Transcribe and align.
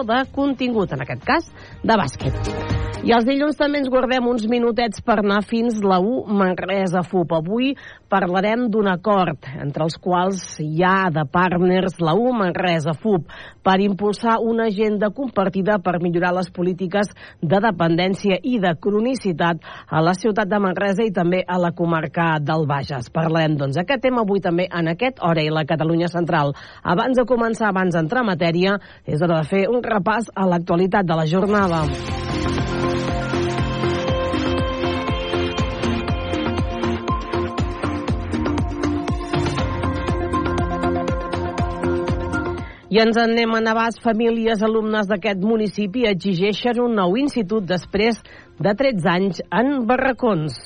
de 0.00 0.22
contingut, 0.32 0.96
en 0.96 1.04
aquest 1.04 1.26
cas, 1.28 1.52
de 1.84 2.00
bàsquet. 2.00 2.81
I 3.02 3.10
els 3.10 3.24
dilluns 3.26 3.56
també 3.58 3.80
ens 3.80 3.88
guardem 3.90 4.28
uns 4.30 4.44
minutets 4.46 5.00
per 5.02 5.16
anar 5.18 5.40
fins 5.42 5.80
la 5.82 5.96
U 5.98 6.20
Manresa 6.38 7.00
FUP. 7.02 7.32
Avui 7.34 7.72
parlarem 8.06 8.68
d'un 8.70 8.86
acord 8.86 9.48
entre 9.58 9.82
els 9.88 9.96
quals 9.98 10.44
hi 10.62 10.84
ha 10.86 11.10
de 11.10 11.24
partners 11.26 11.96
la 11.98 12.14
U 12.14 12.30
Manresa 12.30 12.94
FUP 12.94 13.26
per 13.66 13.74
impulsar 13.82 14.36
una 14.38 14.68
agenda 14.70 15.10
compartida 15.10 15.80
per 15.82 15.96
millorar 15.98 16.30
les 16.36 16.52
polítiques 16.54 17.10
de 17.42 17.60
dependència 17.64 18.38
i 18.38 18.60
de 18.62 18.76
cronicitat 18.78 19.66
a 19.90 19.98
la 19.98 20.14
ciutat 20.14 20.46
de 20.46 20.62
Manresa 20.62 21.02
i 21.02 21.10
també 21.10 21.42
a 21.42 21.58
la 21.58 21.72
comarca 21.74 22.36
del 22.38 22.68
Bages. 22.70 23.10
Parlem, 23.10 23.58
doncs, 23.58 23.82
aquest 23.82 24.06
tema 24.06 24.22
avui 24.22 24.38
també 24.38 24.68
en 24.70 24.94
aquest 24.94 25.18
hora 25.26 25.42
i 25.42 25.50
la 25.50 25.66
Catalunya 25.66 26.06
Central. 26.06 26.54
Abans 26.86 27.18
de 27.18 27.26
començar, 27.26 27.74
abans 27.74 27.98
d'entrar 27.98 28.22
matèria, 28.22 28.78
és 29.02 29.18
hora 29.18 29.42
de 29.42 29.50
fer 29.50 29.66
un 29.66 29.82
repàs 29.82 30.30
a 30.36 30.46
l'actualitat 30.46 31.02
de 31.02 31.18
la 31.18 31.26
jornada. 31.26 31.82
I 42.92 42.98
ens 43.00 43.16
en 43.16 43.30
anem 43.32 43.54
a 43.56 43.60
Navàs. 43.64 43.94
Famílies 44.04 44.60
alumnes 44.66 45.06
d'aquest 45.08 45.40
municipi 45.40 46.02
exigeixen 46.10 46.80
un 46.82 46.92
nou 46.98 47.16
institut 47.16 47.64
després 47.64 48.18
de 48.60 48.74
13 48.82 49.08
anys 49.14 49.40
en 49.48 49.78
barracons. 49.88 50.58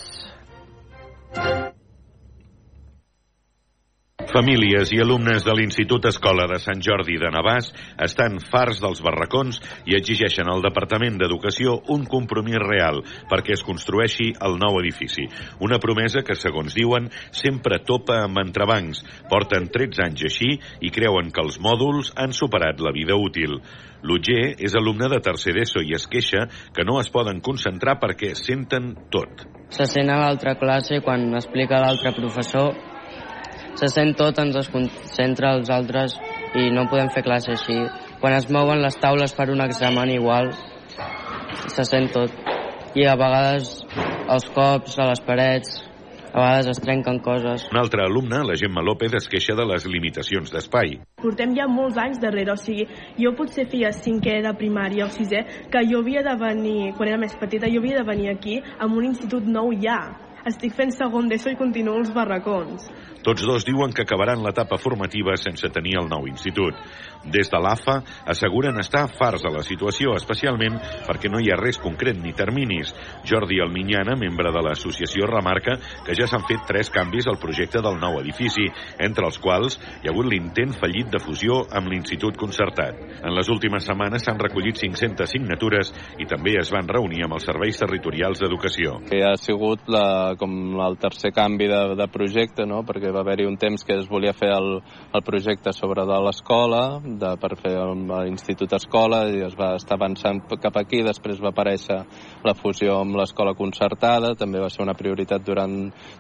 Famílies 4.27 4.91
i 4.91 4.99
alumnes 4.99 5.45
de 5.47 5.53
l'Institut 5.55 6.09
Escola 6.11 6.49
de 6.51 6.57
Sant 6.59 6.81
Jordi 6.83 7.15
de 7.23 7.29
Navàs 7.31 7.69
estan 8.03 8.41
farts 8.43 8.81
dels 8.83 8.99
barracons 9.05 9.61
i 9.87 9.95
exigeixen 9.95 10.51
al 10.51 10.65
Departament 10.65 11.21
d'Educació 11.21 11.77
un 11.95 12.03
compromís 12.11 12.59
real 12.59 12.99
perquè 13.31 13.55
es 13.55 13.63
construeixi 13.63 14.33
el 14.49 14.59
nou 14.59 14.81
edifici. 14.81 15.29
Una 15.63 15.79
promesa 15.79 16.25
que, 16.27 16.35
segons 16.35 16.75
diuen, 16.75 17.07
sempre 17.31 17.79
topa 17.87 18.19
amb 18.25 18.43
entrebancs. 18.43 19.05
Porten 19.31 19.71
13 19.71 20.03
anys 20.09 20.27
així 20.27 20.51
i 20.83 20.91
creuen 20.91 21.31
que 21.31 21.47
els 21.47 21.61
mòduls 21.63 22.11
han 22.19 22.35
superat 22.35 22.83
la 22.83 22.95
vida 22.97 23.15
útil. 23.15 23.61
L'Utger 24.03 24.57
és 24.59 24.75
alumne 24.75 25.07
de 25.13 25.23
tercer 25.23 25.55
d'ESO 25.55 25.87
i 25.87 25.95
es 25.95 26.09
queixa 26.11 26.49
que 26.75 26.83
no 26.83 26.99
es 26.99 27.13
poden 27.15 27.39
concentrar 27.39 28.01
perquè 28.03 28.35
senten 28.35 28.91
tot. 29.07 29.47
Se 29.71 29.87
sent 29.87 30.11
a 30.11 30.19
l'altra 30.25 30.59
classe 30.59 30.99
quan 31.07 31.31
explica 31.39 31.79
l'altre 31.79 32.11
professor 32.19 32.75
se 33.77 33.89
sent 33.93 34.17
tot, 34.17 34.39
ens 34.41 34.57
desconcentra 34.57 35.55
els 35.59 35.71
altres 35.73 36.17
i 36.57 36.71
no 36.73 36.87
podem 36.91 37.11
fer 37.13 37.25
classe 37.27 37.53
així. 37.53 37.77
Quan 38.21 38.37
es 38.37 38.49
mouen 38.53 38.81
les 38.83 38.97
taules 39.01 39.35
per 39.37 39.51
un 39.53 39.61
examen 39.65 40.13
igual, 40.15 40.53
se 41.69 41.85
sent 41.85 42.13
tot. 42.15 42.33
I 42.97 43.05
a 43.05 43.17
vegades 43.21 43.83
els 44.33 44.49
cops 44.55 44.97
a 44.99 45.11
les 45.11 45.21
parets, 45.21 45.75
a 46.33 46.41
vegades 46.41 46.71
es 46.73 46.81
trenquen 46.81 47.21
coses. 47.25 47.67
Un 47.73 47.79
altre 47.81 48.03
alumne, 48.05 48.43
la 48.49 48.57
Gemma 48.57 48.83
López, 48.85 49.13
es 49.21 49.29
queixa 49.29 49.55
de 49.57 49.65
les 49.69 49.85
limitacions 49.89 50.53
d'espai. 50.53 50.97
Portem 51.21 51.53
ja 51.57 51.69
molts 51.69 52.01
anys 52.01 52.21
darrere, 52.21 52.53
o 52.53 52.61
sigui, 52.61 52.85
jo 53.21 53.33
potser 53.37 53.69
feia 53.73 53.93
cinquè 53.93 54.43
de 54.45 54.53
primària 54.57 55.09
o 55.09 55.13
sisè, 55.13 55.45
que 55.73 55.85
jo 55.89 56.01
havia 56.05 56.25
de 56.25 56.37
venir, 56.41 56.93
quan 56.97 57.13
era 57.13 57.21
més 57.21 57.37
petita, 57.41 57.69
jo 57.73 57.81
havia 57.85 58.01
de 58.01 58.09
venir 58.09 58.33
aquí 58.33 58.61
amb 58.79 58.97
un 58.97 59.09
institut 59.13 59.45
nou 59.49 59.73
ja. 59.81 60.01
Estic 60.47 60.77
fent 60.79 60.93
segon 60.95 61.27
d'ESO 61.27 61.51
i 61.51 61.57
continuo 61.59 61.97
els 61.99 62.13
barracons. 62.15 62.85
Tots 63.27 63.43
dos 63.43 63.65
diuen 63.67 63.91
que 63.91 64.05
acabaran 64.05 64.45
l'etapa 64.45 64.77
formativa 64.79 65.35
sense 65.35 65.67
tenir 65.75 65.97
el 65.99 66.07
nou 66.07 66.29
institut. 66.31 66.77
Des 67.27 67.49
de 67.51 67.59
l'AFA 67.59 67.97
asseguren 68.31 68.79
estar 68.79 69.09
farts 69.19 69.43
de 69.43 69.51
la 69.51 69.65
situació, 69.67 70.13
especialment 70.15 70.77
perquè 71.09 71.27
no 71.33 71.41
hi 71.43 71.51
ha 71.51 71.57
res 71.59 71.81
concret 71.83 72.21
ni 72.23 72.31
terminis. 72.39 72.93
Jordi 73.27 73.59
Alminyana, 73.65 74.15
membre 74.21 74.53
de 74.55 74.63
l'associació, 74.63 75.27
remarca 75.27 75.75
que 76.07 76.15
ja 76.15 76.29
s'han 76.31 76.47
fet 76.47 76.63
tres 76.69 76.93
canvis 76.95 77.27
al 77.27 77.41
projecte 77.43 77.83
del 77.83 77.99
nou 77.99 78.21
edifici, 78.21 78.69
entre 79.03 79.27
els 79.27 79.41
quals 79.43 79.81
hi 79.81 80.07
ha 80.07 80.15
hagut 80.15 80.31
l'intent 80.31 80.77
fallit 80.79 81.11
de 81.11 81.19
fusió 81.19 81.65
amb 81.75 81.91
l'Institut 81.91 82.39
Concertat. 82.39 83.03
En 83.27 83.35
les 83.35 83.51
últimes 83.51 83.91
setmanes 83.91 84.23
s'han 84.23 84.39
recollit 84.39 84.79
500 84.79 85.35
signatures 85.35 85.91
i 86.23 86.31
també 86.31 86.55
es 86.63 86.71
van 86.71 86.87
reunir 86.87 87.27
amb 87.27 87.41
els 87.41 87.51
serveis 87.51 87.83
territorials 87.83 88.39
d'educació. 88.39 89.01
Que 89.11 89.25
ha 89.27 89.35
sigut 89.35 89.91
la, 89.91 90.36
com 90.39 90.53
el 90.83 90.97
tercer 91.01 91.33
canvi 91.35 91.69
de, 91.71 91.81
de 91.99 92.07
projecte, 92.13 92.67
no? 92.69 92.83
perquè 92.87 93.13
va 93.15 93.23
haver-hi 93.25 93.47
un 93.49 93.57
temps 93.61 93.85
que 93.87 93.97
es 93.99 94.09
volia 94.11 94.35
fer 94.37 94.51
el, 94.55 94.81
el 95.15 95.25
projecte 95.27 95.73
sobre 95.77 96.07
de 96.09 96.19
l'escola, 96.25 96.83
per 97.41 97.53
fer 97.61 97.75
l'Institut 97.77 98.77
Escola, 98.79 99.25
i 99.31 99.43
es 99.47 99.57
va 99.59 99.75
estar 99.79 99.97
avançant 99.99 100.43
cap 100.63 100.77
aquí, 100.81 101.03
després 101.07 101.41
va 101.43 101.53
aparèixer 101.55 101.99
la 102.47 102.57
fusió 102.59 103.01
amb 103.01 103.19
l'escola 103.19 103.57
concertada, 103.59 104.35
també 104.39 104.61
va 104.63 104.71
ser 104.73 104.85
una 104.85 104.97
prioritat 104.99 105.45
durant 105.47 105.77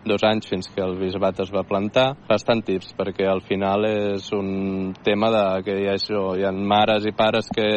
dos 0.06 0.24
anys 0.26 0.48
fins 0.50 0.70
que 0.72 0.84
el 0.84 0.96
bisbat 1.00 1.44
es 1.44 1.52
va 1.54 1.66
plantar. 1.68 2.08
Bastant 2.28 2.64
tips, 2.66 2.94
perquè 2.96 3.28
al 3.28 3.44
final 3.46 3.86
és 3.88 4.32
un 4.36 4.94
tema 5.04 5.30
de 5.34 5.44
que 5.66 5.78
hi 5.82 5.88
ha, 5.90 5.96
això, 6.00 6.26
hi 6.36 6.44
ha 6.46 6.52
mares 6.52 7.06
i 7.06 7.14
pares 7.16 7.48
que 7.54 7.70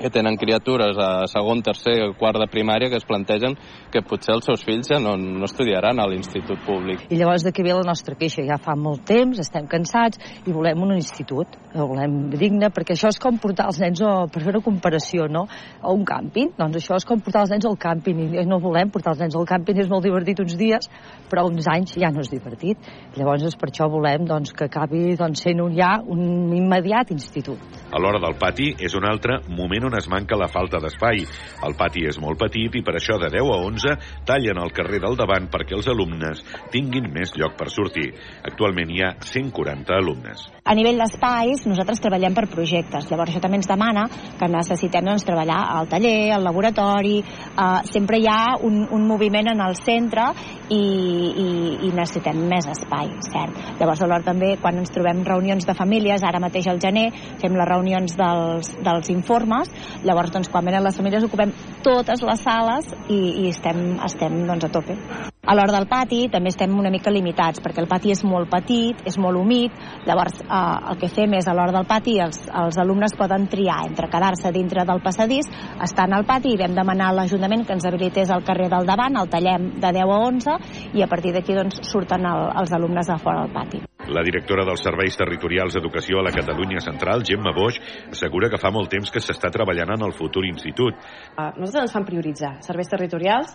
que 0.00 0.10
tenen 0.10 0.38
criatures 0.40 0.96
a 0.98 1.26
segon, 1.28 1.60
tercer, 1.62 1.96
quart 2.18 2.40
de 2.40 2.48
primària 2.50 2.88
que 2.88 2.96
es 2.96 3.06
plantegen 3.06 3.56
que 3.92 4.02
potser 4.06 4.34
els 4.34 4.46
seus 4.48 4.64
fills 4.64 4.88
ja 4.88 4.98
no, 5.02 5.12
no 5.20 5.44
estudiaran 5.44 6.00
a 6.00 6.06
l'institut 6.08 6.62
públic. 6.64 7.04
I 7.12 7.18
llavors 7.20 7.44
d'aquí 7.44 7.64
ve 7.66 7.74
la 7.76 7.84
nostra 7.86 8.16
queixa. 8.16 8.44
Ja 8.48 8.56
fa 8.62 8.76
molt 8.78 9.04
temps, 9.08 9.38
estem 9.42 9.68
cansats 9.70 10.20
i 10.46 10.54
volem 10.54 10.80
un 10.86 10.94
institut, 10.96 11.58
el 11.74 11.86
volem 11.90 12.16
digne, 12.32 12.70
perquè 12.72 12.96
això 12.96 13.10
és 13.12 13.20
com 13.20 13.36
portar 13.42 13.68
els 13.70 13.80
nens, 13.82 14.00
o, 14.00 14.26
per 14.32 14.42
fer 14.42 14.54
una 14.54 14.64
comparació, 14.64 15.28
no? 15.28 15.44
a 15.80 15.92
un 15.92 16.06
càmping. 16.08 16.54
Doncs 16.58 16.80
això 16.80 16.96
és 16.96 17.06
com 17.08 17.20
portar 17.20 17.44
els 17.44 17.52
nens 17.52 17.68
al 17.68 17.76
càmping 17.80 18.24
i 18.40 18.46
no 18.48 18.60
volem 18.62 18.90
portar 18.92 19.14
els 19.14 19.22
nens 19.24 19.36
al 19.36 19.46
càmping, 19.48 19.82
és 19.84 19.90
molt 19.92 20.06
divertit 20.06 20.40
uns 20.40 20.56
dies, 20.58 20.88
però 21.30 21.44
uns 21.48 21.68
anys 21.70 21.98
ja 22.00 22.10
no 22.14 22.24
és 22.24 22.32
divertit. 22.32 22.90
Llavors 23.18 23.44
és 23.50 23.58
per 23.60 23.70
això 23.70 23.90
volem 23.92 24.24
doncs, 24.28 24.54
que 24.56 24.70
acabi 24.70 25.14
doncs, 25.20 25.44
sent 25.44 25.60
un, 25.60 25.76
ja 25.76 25.98
un 26.00 26.54
immediat 26.56 27.12
institut. 27.14 27.60
A 27.90 28.00
l'hora 28.00 28.20
del 28.22 28.36
pati 28.40 28.72
és 28.78 28.94
un 28.96 29.06
altre 29.08 29.40
moment 29.50 29.89
on 29.89 29.89
es 29.98 30.08
manca 30.10 30.38
la 30.38 30.48
falta 30.48 30.80
d'espai. 30.82 31.24
El 31.66 31.76
pati 31.78 32.06
és 32.08 32.18
molt 32.22 32.38
petit 32.40 32.74
i 32.78 32.84
per 32.86 32.96
això 32.98 33.18
de 33.20 33.30
10 33.32 33.50
a 33.50 33.58
11 33.66 33.96
tallen 34.28 34.60
el 34.62 34.72
carrer 34.76 35.00
del 35.02 35.18
davant 35.18 35.48
perquè 35.50 35.76
els 35.78 35.88
alumnes 35.90 36.42
tinguin 36.72 37.10
més 37.12 37.34
lloc 37.38 37.56
per 37.58 37.70
sortir. 37.72 38.10
Actualment 38.46 38.90
hi 38.90 39.02
ha 39.04 39.14
140 39.20 39.96
alumnes. 39.96 40.46
A 40.64 40.76
nivell 40.76 41.00
d'espais, 41.00 41.64
nosaltres 41.66 42.02
treballem 42.02 42.34
per 42.36 42.46
projectes. 42.52 43.08
Llavors, 43.10 43.32
això 43.32 43.42
també 43.42 43.58
ens 43.60 43.68
demana 43.70 44.06
que 44.38 44.48
necessitem 44.50 45.06
doncs, 45.06 45.24
treballar 45.26 45.60
al 45.74 45.88
taller, 45.90 46.30
al 46.34 46.44
laboratori, 46.46 47.18
eh, 47.20 47.68
sempre 47.90 48.20
hi 48.20 48.28
ha 48.30 48.56
un, 48.66 48.82
un 48.90 49.06
moviment 49.08 49.50
en 49.52 49.62
el 49.64 49.76
centre 49.80 50.28
i, 50.70 50.78
i, 50.78 51.48
i 51.88 51.92
necessitem 51.96 52.44
més 52.50 52.68
espai, 52.70 53.10
cert. 53.30 53.58
Llavors, 53.80 54.04
alhora 54.04 54.26
també, 54.26 54.54
quan 54.62 54.78
ens 54.80 54.92
trobem 54.94 55.24
reunions 55.26 55.66
de 55.66 55.74
famílies, 55.76 56.24
ara 56.26 56.42
mateix 56.42 56.68
al 56.70 56.80
gener, 56.82 57.08
fem 57.42 57.56
les 57.58 57.68
reunions 57.68 58.16
dels, 58.18 58.72
dels 58.84 59.10
informes, 59.12 59.72
llavors, 60.04 60.32
doncs, 60.34 60.52
quan 60.52 60.66
venen 60.66 60.84
les 60.86 60.96
famílies, 60.96 61.26
ocupem 61.26 61.52
totes 61.86 62.24
les 62.26 62.46
sales 62.46 62.94
i, 63.08 63.20
i 63.44 63.50
estem, 63.52 63.84
estem 64.06 64.42
doncs, 64.46 64.66
a 64.66 64.72
tope. 64.72 65.29
A 65.40 65.54
l'hora 65.56 65.72
del 65.72 65.86
pati 65.88 66.26
també 66.28 66.50
estem 66.52 66.74
una 66.76 66.90
mica 66.92 67.08
limitats, 67.10 67.62
perquè 67.64 67.80
el 67.80 67.88
pati 67.88 68.10
és 68.12 68.20
molt 68.28 68.50
petit, 68.52 68.98
és 69.08 69.16
molt 69.16 69.40
humit, 69.40 69.72
llavors 70.04 70.36
eh, 70.42 70.58
el 70.92 70.98
que 71.00 71.08
fem 71.08 71.32
és 71.38 71.48
a 71.48 71.54
l'hora 71.56 71.72
del 71.72 71.86
pati 71.88 72.18
els, 72.20 72.42
els 72.62 72.76
alumnes 72.82 73.16
poden 73.16 73.46
triar 73.48 73.78
entre 73.86 74.10
quedar-se 74.12 74.52
dintre 74.52 74.84
del 74.84 75.00
passadís, 75.00 75.48
estar 75.80 76.10
al 76.12 76.26
pati 76.28 76.52
i 76.52 76.60
vam 76.60 76.76
demanar 76.76 77.08
a 77.08 77.16
l'Ajuntament 77.16 77.64
que 77.64 77.72
ens 77.72 77.88
habilités 77.88 78.28
el 78.36 78.44
carrer 78.44 78.68
del 78.68 78.84
davant, 78.84 79.16
el 79.16 79.32
tallem 79.32 79.70
de 79.80 79.94
10 79.96 80.12
a 80.12 80.20
11 80.28 80.58
i 81.00 81.06
a 81.06 81.08
partir 81.08 81.32
d'aquí 81.32 81.56
doncs, 81.56 81.80
surten 81.88 82.28
el, 82.28 82.46
els 82.60 82.76
alumnes 82.76 83.08
a 83.08 83.16
fora 83.16 83.46
del 83.46 83.56
pati. 83.56 83.80
La 84.12 84.24
directora 84.26 84.64
dels 84.68 84.84
Serveis 84.84 85.16
Territorials 85.16 85.76
d'Educació 85.76 86.20
a 86.20 86.26
la 86.26 86.34
Catalunya 86.34 86.84
Central, 86.84 87.24
Gemma 87.24 87.54
Boix, 87.56 87.80
assegura 88.10 88.50
que 88.52 88.60
fa 88.60 88.72
molt 88.74 88.92
temps 88.92 89.08
que 89.08 89.22
s'està 89.24 89.48
treballant 89.54 89.96
en 89.96 90.04
el 90.04 90.12
futur 90.16 90.44
institut. 90.48 90.98
Uh, 91.36 91.48
nosaltres 91.56 91.88
ens 91.88 91.94
fan 91.96 92.08
prioritzar 92.08 92.56
serveis 92.66 92.90
territorials 92.90 93.54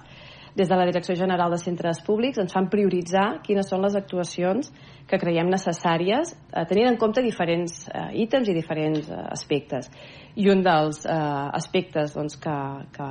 des 0.56 0.69
de 0.69 0.75
la 0.75 0.86
Direcció 0.88 1.16
General 1.19 1.52
de 1.52 1.60
Centres 1.60 2.00
Públics 2.06 2.40
ens 2.40 2.54
fan 2.56 2.69
prioritzar 2.72 3.42
quines 3.44 3.68
són 3.68 3.84
les 3.84 3.96
actuacions 4.00 4.72
que 5.06 5.19
creiem 5.19 5.50
necessàries, 5.52 6.31
eh, 6.31 6.63
tenint 6.69 6.94
en 6.94 6.98
compte 6.98 7.22
diferents 7.22 7.84
eh, 7.90 8.07
ítems 8.24 8.48
i 8.50 8.56
diferents 8.56 9.10
eh, 9.10 9.19
aspectes. 9.36 9.92
I 10.40 10.48
un 10.50 10.63
dels 10.63 11.04
eh, 11.06 11.18
aspectes 11.60 12.16
doncs, 12.16 12.40
que, 12.40 12.56
que 12.96 13.10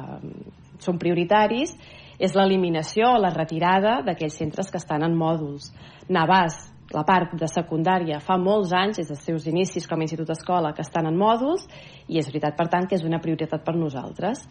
són 0.80 0.98
prioritaris 0.98 1.76
és 2.18 2.34
l'eliminació 2.34 3.12
o 3.12 3.20
la 3.20 3.34
retirada 3.34 3.98
d'aquells 4.06 4.40
centres 4.40 4.70
que 4.70 4.80
estan 4.80 5.04
en 5.04 5.16
mòduls. 5.18 5.68
Navàs, 6.08 6.56
la 6.94 7.04
part 7.04 7.34
de 7.36 7.48
secundària 7.50 8.20
fa 8.24 8.38
molts 8.40 8.72
anys, 8.72 9.02
des 9.02 9.12
dels 9.12 9.24
seus 9.28 9.48
inicis 9.50 9.88
com 9.90 10.00
a 10.00 10.06
institut 10.06 10.30
escola, 10.32 10.72
que 10.72 10.84
estan 10.84 11.10
en 11.10 11.18
mòduls, 11.18 11.68
i 12.08 12.20
és 12.20 12.28
veritat, 12.30 12.56
per 12.56 12.70
tant, 12.72 12.88
que 12.88 12.96
és 12.96 13.04
una 13.04 13.20
prioritat 13.20 13.64
per 13.66 13.76
nosaltres. 13.76 14.46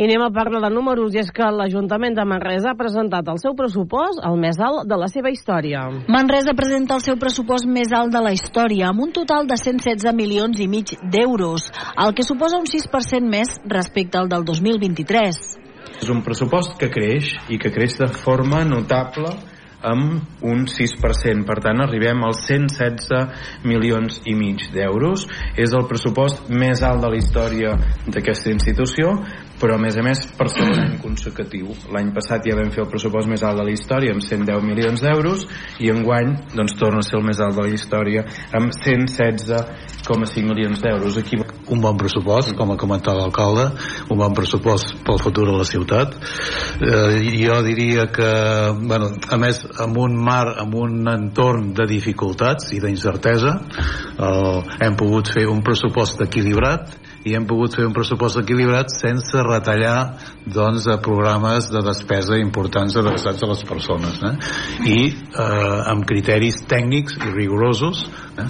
I 0.00 0.04
anem 0.06 0.22
a 0.24 0.30
parlar 0.32 0.62
de 0.64 0.68
números, 0.72 1.12
i 1.12 1.18
és 1.20 1.28
que 1.28 1.44
l'Ajuntament 1.52 2.14
de 2.16 2.24
Manresa 2.24 2.70
ha 2.70 2.78
presentat 2.78 3.26
el 3.28 3.36
seu 3.42 3.52
pressupost 3.52 4.22
el 4.24 4.38
més 4.40 4.56
alt 4.64 4.86
de 4.88 4.96
la 4.96 5.10
seva 5.12 5.28
història. 5.28 5.82
Manresa 6.08 6.54
presenta 6.56 6.96
el 6.96 7.02
seu 7.04 7.18
pressupost 7.20 7.68
més 7.68 7.92
alt 7.92 8.08
de 8.14 8.22
la 8.24 8.32
història, 8.32 8.88
amb 8.88 9.04
un 9.04 9.12
total 9.12 9.44
de 9.44 9.60
116 9.60 10.16
milions 10.16 10.56
i 10.56 10.70
mig 10.72 10.94
d'euros, 11.04 11.68
el 12.00 12.16
que 12.16 12.24
suposa 12.24 12.56
un 12.56 12.64
6% 12.64 13.28
més 13.28 13.52
respecte 13.68 14.16
al 14.16 14.32
del 14.32 14.48
2023. 14.48 15.44
És 16.00 16.08
un 16.08 16.24
pressupost 16.24 16.80
que 16.80 16.88
creix 16.88 17.34
i 17.52 17.60
que 17.60 17.68
creix 17.68 18.00
de 18.00 18.08
forma 18.24 18.64
notable 18.64 19.36
amb 19.82 20.44
un 20.44 20.66
6%. 20.68 21.44
Per 21.48 21.58
tant, 21.64 21.80
arribem 21.84 22.24
als 22.24 22.44
116 22.48 23.64
milions 23.68 24.20
i 24.28 24.34
mig 24.36 24.66
d'euros. 24.74 25.26
És 25.56 25.74
el 25.76 25.86
pressupost 25.88 26.50
més 26.52 26.84
alt 26.86 27.04
de 27.04 27.12
la 27.12 27.20
història 27.20 27.76
d'aquesta 28.06 28.52
institució, 28.52 29.16
però 29.60 29.76
a 29.76 29.80
més 29.82 29.96
a 30.00 30.04
més 30.04 30.22
per 30.38 30.48
segon 30.50 30.78
any 30.80 30.96
consecutiu. 31.02 31.74
L'any 31.92 32.10
passat 32.16 32.46
ja 32.48 32.56
vam 32.58 32.72
fer 32.72 32.82
el 32.84 32.90
pressupost 32.90 33.28
més 33.30 33.44
alt 33.46 33.60
de 33.60 33.66
la 33.66 33.74
història 33.74 34.14
amb 34.14 34.24
110 34.24 34.64
milions 34.64 35.04
d'euros 35.04 35.44
i 35.84 35.90
enguany 35.92 36.32
doncs 36.54 36.76
torna 36.80 37.04
a 37.04 37.06
ser 37.06 37.18
el 37.20 37.26
més 37.26 37.40
alt 37.44 37.58
de 37.58 37.66
la 37.66 37.74
història 37.76 38.24
amb 38.56 38.72
116,5 38.74 40.46
milions 40.48 40.80
d'euros. 40.80 41.18
Aquí 41.20 41.38
un 41.40 41.84
bon 41.84 41.98
pressupost, 42.00 42.54
com 42.58 42.72
ha 42.72 42.78
comentat 42.80 43.16
l'alcalde, 43.16 43.68
un 44.10 44.20
bon 44.20 44.34
pressupost 44.36 44.96
pel 45.06 45.20
futur 45.22 45.46
de 45.50 45.58
la 45.58 45.68
ciutat. 45.68 46.16
Eh, 46.80 47.20
jo 47.36 47.60
diria 47.66 48.08
que, 48.14 48.30
bueno, 48.80 49.12
a 49.28 49.38
més, 49.40 49.62
amb 49.84 50.00
un 50.00 50.16
mar, 50.16 50.56
amb 50.62 50.74
un 50.80 51.04
entorn 51.10 51.72
de 51.76 51.86
dificultats 51.90 52.72
i 52.76 52.80
d'incertesa, 52.82 53.54
eh, 53.60 54.58
hem 54.86 54.98
pogut 54.98 55.30
fer 55.34 55.46
un 55.50 55.62
pressupost 55.66 56.24
equilibrat 56.26 56.96
i 57.24 57.34
hem 57.36 57.46
pogut 57.48 57.74
fer 57.76 57.84
un 57.84 57.94
pressupost 57.96 58.40
equilibrat 58.40 58.92
sense 58.94 59.42
retallar 59.44 60.16
doncs, 60.46 60.88
programes 61.04 61.68
de 61.72 61.82
despesa 61.84 62.38
importants 62.40 62.96
adreçats 62.96 63.44
a 63.44 63.50
les 63.50 63.64
persones 63.68 64.20
eh? 64.24 64.34
i 64.88 64.98
eh, 65.10 65.90
amb 65.92 66.06
criteris 66.08 66.62
tècnics 66.70 67.18
i 67.20 67.32
rigorosos 67.34 68.06
eh? 68.40 68.46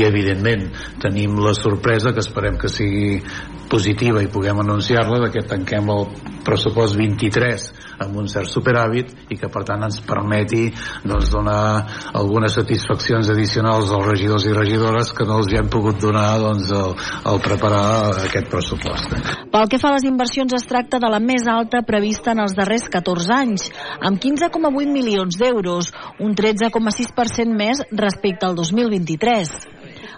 i 0.00 0.04
evidentment 0.08 0.70
tenim 1.04 1.36
la 1.44 1.54
sorpresa 1.58 2.14
que 2.16 2.24
esperem 2.24 2.56
que 2.60 2.72
sigui 2.72 3.20
positiva 3.68 4.22
i 4.22 4.30
puguem 4.30 4.60
anunciar-la 4.60 5.30
que 5.32 5.44
tanquem 5.48 5.88
el 5.90 6.06
pressupost 6.44 6.96
23 6.96 7.64
amb 8.04 8.18
un 8.20 8.28
cert 8.28 8.50
superàvit 8.50 9.10
i 9.32 9.38
que 9.40 9.48
per 9.52 9.64
tant 9.66 9.84
ens 9.86 10.00
permeti 10.04 10.66
doncs, 11.04 11.30
donar 11.32 11.84
algunes 12.14 12.54
satisfaccions 12.58 13.30
addicionals 13.32 13.92
als 13.94 14.08
regidors 14.10 14.46
i 14.48 14.54
regidores 14.56 15.12
que 15.16 15.26
no 15.28 15.40
els 15.40 15.52
hi 15.52 15.60
hem 15.60 15.70
pogut 15.72 16.00
donar 16.02 16.28
doncs, 16.42 16.70
al, 16.74 16.94
al 17.32 17.40
preparar 17.44 17.86
aquest 18.22 18.50
pressupost. 18.52 19.14
Pel 19.52 19.68
que 19.70 19.80
fa 19.82 19.90
a 19.90 19.96
les 19.96 20.06
inversions 20.08 20.54
es 20.56 20.66
tracta 20.70 21.00
de 21.02 21.10
la 21.10 21.20
més 21.22 21.48
alta 21.50 21.82
prevista 21.86 22.32
en 22.32 22.44
els 22.44 22.54
darrers 22.56 22.86
14 22.92 23.34
anys, 23.34 23.68
amb 24.00 24.22
15,8 24.22 24.92
milions 24.94 25.38
d'euros, 25.40 25.90
un 26.22 26.34
13,6% 26.38 27.58
més 27.58 27.82
respecte 27.90 28.46
al 28.46 28.54
2023. 28.58 29.54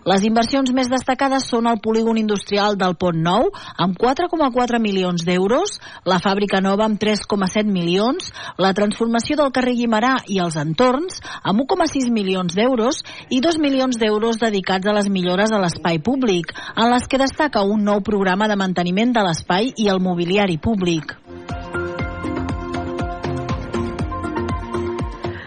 Les 0.07 0.23
inversions 0.23 0.71
més 0.71 0.87
destacades 0.87 1.49
són 1.51 1.67
el 1.67 1.81
polígon 1.83 2.19
industrial 2.21 2.77
del 2.79 2.95
Pont 2.95 3.19
Nou, 3.27 3.49
amb 3.83 3.97
4,4 3.99 4.79
milions 4.79 5.25
d'euros, 5.27 5.81
la 6.07 6.21
fàbrica 6.23 6.61
nova 6.63 6.85
amb 6.87 7.01
3,7 7.03 7.67
milions, 7.67 8.31
la 8.63 8.71
transformació 8.79 9.35
del 9.41 9.51
carrer 9.57 9.75
Guimarà 9.81 10.15
i 10.31 10.39
els 10.45 10.61
entorns, 10.63 11.19
amb 11.43 11.65
1,6 11.67 12.13
milions 12.15 12.55
d'euros, 12.55 13.03
i 13.35 13.43
2 13.43 13.59
milions 13.59 13.99
d'euros 13.99 14.39
dedicats 14.39 14.87
a 14.87 14.95
les 14.95 15.11
millores 15.11 15.51
a 15.51 15.59
l'espai 15.59 15.99
públic, 15.99 16.55
en 16.77 16.93
les 16.95 17.11
que 17.11 17.19
destaca 17.19 17.67
un 17.67 17.83
nou 17.91 17.99
programa 18.07 18.47
de 18.47 18.61
manteniment 18.63 19.11
de 19.11 19.27
l'espai 19.27 19.75
i 19.75 19.91
el 19.91 19.99
mobiliari 19.99 20.63
públic. 20.63 21.19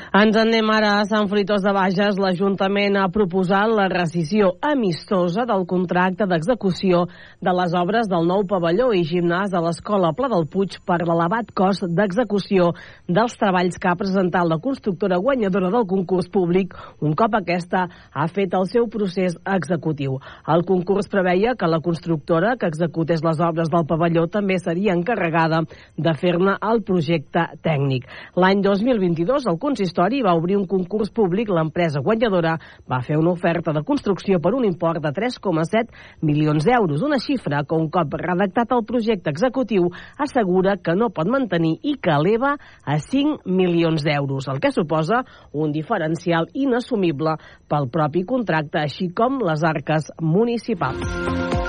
Ens 0.10 0.34
anem 0.42 0.66
ara 0.74 0.96
a 0.98 1.02
Sant 1.06 1.28
Fruitós 1.30 1.62
de 1.62 1.70
Bages. 1.70 2.18
L'Ajuntament 2.18 2.96
ha 2.98 3.12
proposat 3.14 3.70
la 3.70 3.84
rescisió 3.92 4.56
amistosa 4.66 5.44
del 5.46 5.68
contracte 5.70 6.26
d'execució 6.26 7.04
de 7.46 7.52
les 7.54 7.76
obres 7.78 8.10
del 8.10 8.26
nou 8.26 8.42
pavelló 8.50 8.88
i 8.98 9.04
gimnàs 9.06 9.54
de 9.54 9.62
l'Escola 9.62 10.10
Pla 10.18 10.32
del 10.32 10.48
Puig 10.50 10.80
per 10.82 10.98
l'elevat 11.06 11.52
cost 11.54 11.86
d'execució 11.86 12.72
dels 13.06 13.36
treballs 13.38 13.78
que 13.78 13.92
ha 13.92 14.00
presentat 14.00 14.50
la 14.50 14.58
constructora 14.58 15.20
guanyadora 15.22 15.70
del 15.76 15.86
concurs 15.86 16.26
públic 16.34 16.74
un 17.06 17.14
cop 17.14 17.38
aquesta 17.38 17.86
ha 18.10 18.26
fet 18.34 18.58
el 18.58 18.66
seu 18.66 18.90
procés 18.90 19.38
executiu. 19.46 20.18
El 20.50 20.66
concurs 20.66 21.06
preveia 21.14 21.54
que 21.54 21.70
la 21.70 21.82
constructora 21.86 22.56
que 22.58 22.66
executés 22.66 23.22
les 23.22 23.46
obres 23.46 23.70
del 23.70 23.86
pavelló 23.86 24.26
també 24.26 24.58
seria 24.58 24.98
encarregada 24.98 25.62
de 26.02 26.18
fer-ne 26.18 26.58
el 26.74 26.82
projecte 26.82 27.46
tècnic. 27.62 28.10
L'any 28.34 28.66
2022 28.66 29.46
el 29.46 29.62
consistori 29.62 29.99
consistori 30.00 30.22
va 30.22 30.36
obrir 30.36 30.56
un 30.58 30.66
concurs 30.66 31.12
públic, 31.12 31.50
l'empresa 31.50 32.00
guanyadora 32.00 32.58
va 32.90 33.02
fer 33.02 33.18
una 33.18 33.32
oferta 33.32 33.74
de 33.74 33.84
construcció 33.84 34.40
per 34.40 34.54
un 34.54 34.66
import 34.66 35.02
de 35.04 35.12
3,7 35.12 35.92
milions 36.22 36.64
d'euros, 36.64 37.04
una 37.04 37.20
xifra 37.20 37.64
que 37.68 37.76
un 37.76 37.90
cop 37.90 38.14
redactat 38.14 38.72
el 38.72 38.86
projecte 38.86 39.30
executiu 39.30 39.90
assegura 40.18 40.78
que 40.78 40.96
no 40.96 41.10
pot 41.10 41.28
mantenir 41.28 41.80
i 41.84 41.98
que 42.00 42.16
eleva 42.16 42.56
a 42.86 43.00
5 43.00 43.44
milions 43.46 44.04
d'euros, 44.04 44.48
el 44.48 44.60
que 44.60 44.72
suposa 44.72 45.26
un 45.52 45.72
diferencial 45.72 46.48
inassumible 46.54 47.36
pel 47.68 47.90
propi 47.92 48.24
contracte, 48.24 48.80
així 48.80 49.12
com 49.12 49.42
les 49.44 49.64
arques 49.64 50.12
municipals. 50.22 51.69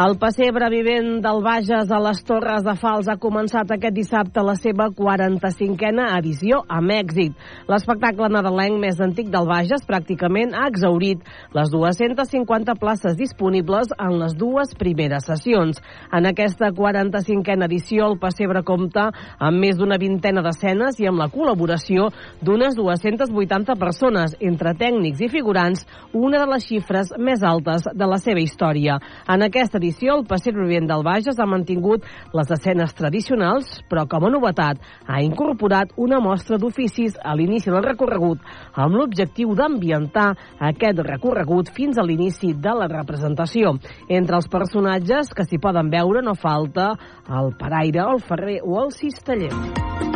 El 0.00 0.14
pessebre 0.16 0.70
vivent 0.72 1.18
del 1.20 1.42
Bages 1.44 1.90
a 1.92 1.98
les 2.00 2.22
Torres 2.24 2.62
de 2.64 2.72
Fals 2.80 3.08
ha 3.10 3.18
començat 3.20 3.68
aquest 3.74 3.92
dissabte 3.92 4.40
la 4.40 4.54
seva 4.56 4.86
45a 4.96 6.06
edició 6.16 6.62
amb 6.72 6.94
èxit. 6.94 7.34
L'espectacle 7.68 8.30
nadalenc 8.32 8.78
més 8.80 9.02
antic 9.04 9.28
del 9.28 9.48
Bages 9.50 9.84
pràcticament 9.84 10.54
ha 10.56 10.70
exaurit 10.70 11.26
les 11.52 11.68
250 11.74 12.76
places 12.80 13.18
disponibles 13.18 13.92
en 13.98 14.14
les 14.22 14.36
dues 14.40 14.72
primeres 14.80 15.26
sessions. 15.28 15.82
En 16.16 16.30
aquesta 16.30 16.70
45a 16.78 17.68
edició 17.68 18.08
el 18.08 18.16
pessebre 18.22 18.64
compta 18.64 19.10
amb 19.36 19.60
més 19.60 19.76
d'una 19.76 20.00
vintena 20.00 20.40
d'escenes 20.46 21.02
i 21.04 21.10
amb 21.10 21.20
la 21.20 21.28
col·laboració 21.34 22.08
d'unes 22.40 22.78
280 22.78 23.76
persones, 23.76 24.38
entre 24.40 24.72
tècnics 24.80 25.20
i 25.20 25.28
figurants, 25.28 25.84
una 26.14 26.40
de 26.40 26.48
les 26.54 26.70
xifres 26.72 27.12
més 27.18 27.44
altes 27.44 27.90
de 27.92 28.10
la 28.14 28.22
seva 28.22 28.40
història. 28.40 28.96
En 29.28 29.44
aquesta 29.44 29.76
edició, 29.76 29.89
el 30.00 30.26
Passeig 30.28 30.54
Vivent 30.54 30.86
del 30.88 31.02
Bages 31.02 31.38
ha 31.38 31.46
mantingut 31.46 32.04
les 32.36 32.50
escenes 32.50 32.94
tradicionals, 32.94 33.80
però 33.90 34.06
com 34.08 34.24
a 34.26 34.30
novetat 34.30 34.78
ha 35.06 35.20
incorporat 35.22 35.92
una 35.96 36.20
mostra 36.20 36.58
d'oficis 36.58 37.18
a 37.22 37.34
l'inici 37.34 37.70
del 37.70 37.82
recorregut 37.84 38.38
amb 38.74 38.94
l'objectiu 38.94 39.54
d'ambientar 39.54 40.34
aquest 40.70 41.02
recorregut 41.06 41.72
fins 41.74 41.98
a 41.98 42.04
l'inici 42.04 42.52
de 42.54 42.76
la 42.76 42.88
representació. 42.90 43.76
Entre 44.08 44.36
els 44.36 44.48
personatges 44.48 45.34
que 45.34 45.44
s'hi 45.44 45.58
poden 45.58 45.90
veure 45.90 46.22
no 46.22 46.34
falta 46.34 46.92
el 47.28 47.54
paraire, 47.58 48.04
el 48.06 48.20
ferrer 48.20 48.60
o 48.62 48.80
el 48.84 48.92
cisteller. 48.92 50.09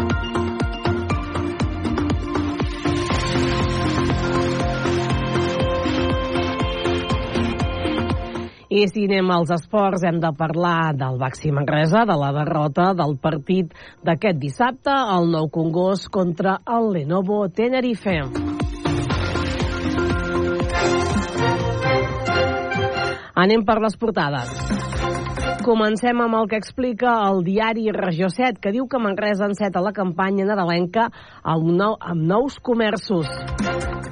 I 8.74 8.88
si 8.90 9.04
anem 9.06 9.28
als 9.30 9.52
esports, 9.54 10.02
hem 10.02 10.16
de 10.18 10.32
parlar 10.34 10.96
del 10.98 11.14
Baxi 11.20 11.52
Manresa, 11.54 12.00
de 12.10 12.16
la 12.18 12.32
derrota 12.34 12.88
del 12.98 13.14
partit 13.22 13.70
d'aquest 14.02 14.40
dissabte, 14.42 14.90
al 14.90 15.28
Nou 15.30 15.46
Congost 15.46 16.08
contra 16.10 16.56
el 16.66 16.90
Lenovo 16.96 17.44
Tenerife. 17.54 18.16
Anem 23.44 23.62
per 23.62 23.78
les 23.78 23.94
portades. 23.94 24.50
Comencem 25.62 26.26
amb 26.26 26.42
el 26.42 26.50
que 26.50 26.58
explica 26.58 27.14
el 27.30 27.44
diari 27.46 27.92
Regió 27.94 28.26
7, 28.26 28.58
que 28.58 28.74
diu 28.74 28.90
que 28.90 28.98
Manresa 28.98 29.46
enceta 29.46 29.86
la 29.86 29.94
campanya 29.94 30.50
nadalenca 30.50 31.12
amb, 31.46 31.70
nou, 31.78 31.94
amb 32.02 32.26
nous 32.26 32.58
comerços. 32.58 33.30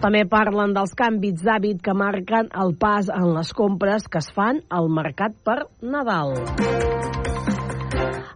També 0.03 0.25
parlen 0.27 0.73
dels 0.75 0.97
canvis 0.99 1.45
d'hàbit 1.47 1.79
que 1.79 1.93
marquen 1.95 2.49
el 2.59 2.73
pas 2.75 3.07
en 3.07 3.29
les 3.37 3.53
compres 3.55 4.09
que 4.11 4.19
es 4.19 4.33
fan 4.35 4.59
al 4.67 4.89
mercat 4.91 5.37
per 5.47 5.61
Nadal. 5.79 6.35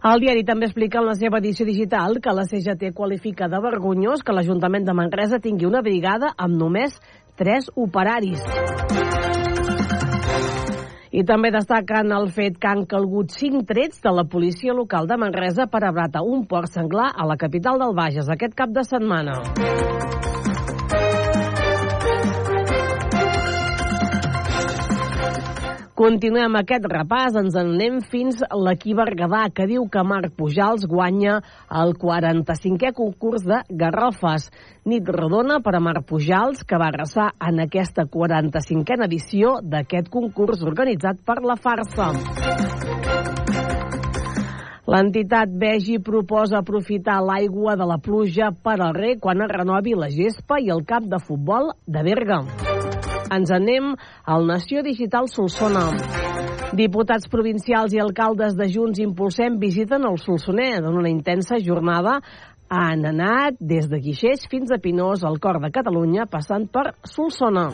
El 0.07 0.21
diari 0.23 0.45
també 0.47 0.69
explica 0.69 1.01
en 1.01 1.09
la 1.09 1.17
seva 1.19 1.41
edició 1.41 1.65
digital 1.67 2.21
que 2.23 2.31
la 2.31 2.45
CGT 2.47 2.93
qualifica 2.95 3.49
de 3.51 3.59
vergonyós 3.59 4.23
que 4.23 4.31
l'Ajuntament 4.31 4.87
de 4.87 4.95
Manresa 4.95 5.41
tingui 5.43 5.67
una 5.67 5.83
brigada 5.83 6.31
amb 6.37 6.55
només 6.55 6.95
tres 7.35 7.67
operaris. 7.75 8.39
I 11.11 11.25
també 11.27 11.51
destaquen 11.51 12.15
el 12.15 12.31
fet 12.31 12.61
que 12.61 12.71
han 12.71 12.85
calgut 12.87 13.35
cinc 13.35 13.67
trets 13.67 13.99
de 14.03 14.15
la 14.15 14.23
policia 14.23 14.71
local 14.71 15.11
de 15.11 15.19
Manresa 15.19 15.67
per 15.67 15.83
abratar 15.83 16.23
un 16.23 16.47
porc 16.47 16.71
senglar 16.71 17.11
a 17.11 17.27
la 17.27 17.35
capital 17.35 17.83
del 17.83 17.95
Bages 17.97 18.31
aquest 18.31 18.55
cap 18.55 18.71
de 18.71 18.87
setmana. 18.87 19.41
Continuem 25.97 26.53
aquest 26.59 26.83
repàs, 26.91 27.33
ens 27.39 27.55
en 27.57 27.71
anem 27.73 27.95
fins 28.05 28.43
a 28.45 28.57
l'equip 28.61 28.99
Berguedà, 28.99 29.47
que 29.49 29.65
diu 29.65 29.87
que 29.89 30.03
Marc 30.05 30.35
Pujals 30.37 30.83
guanya 30.85 31.39
el 31.73 31.95
45è 31.97 32.91
concurs 32.93 33.47
de 33.49 33.63
Garrofes. 33.79 34.45
Nit 34.85 35.09
redona 35.09 35.57
per 35.65 35.73
a 35.73 35.81
Marc 35.81 36.05
Pujals, 36.05 36.61
que 36.69 36.77
va 36.77 36.91
arrasar 36.91 37.31
en 37.49 37.63
aquesta 37.65 38.05
45a 38.05 39.07
edició 39.07 39.57
d'aquest 39.63 40.13
concurs 40.13 40.61
organitzat 40.61 41.25
per 41.25 41.39
la 41.41 41.57
Farsa. 41.57 42.11
L'entitat 44.85 45.49
Vegi 45.49 45.97
proposa 45.97 46.61
aprofitar 46.61 47.23
l'aigua 47.25 47.73
de 47.73 47.89
la 47.89 47.97
pluja 47.97 48.53
per 48.53 48.77
al 48.77 48.93
rei 48.93 49.17
quan 49.17 49.41
es 49.41 49.49
renovi 49.49 49.97
la 49.97 50.13
gespa 50.13 50.61
i 50.61 50.69
el 50.69 50.85
camp 50.85 51.09
de 51.09 51.25
futbol 51.25 51.73
de 51.89 52.05
Berga. 52.05 52.43
Ens 53.33 53.51
anem 53.51 53.93
al 54.25 54.45
Nació 54.47 54.83
Digital 54.83 55.27
Solsona. 55.27 55.89
Diputats 56.77 57.27
provincials 57.31 57.95
i 57.95 57.99
alcaldes 58.03 58.55
de 58.59 58.67
Junts 58.71 58.99
Impulsem 59.03 59.57
visiten 59.59 60.05
el 60.07 60.19
Solsoner 60.19 60.77
en 60.81 60.93
una 60.93 61.09
intensa 61.11 61.59
jornada 61.63 62.19
han 62.69 63.05
anat 63.07 63.55
des 63.59 63.87
de 63.87 63.99
Guixers 64.03 64.47
fins 64.51 64.71
a 64.75 64.79
Pinós, 64.83 65.23
al 65.23 65.39
cor 65.39 65.61
de 65.63 65.71
Catalunya, 65.71 66.27
passant 66.27 66.67
per 66.67 66.91
Solsona. 67.07 67.69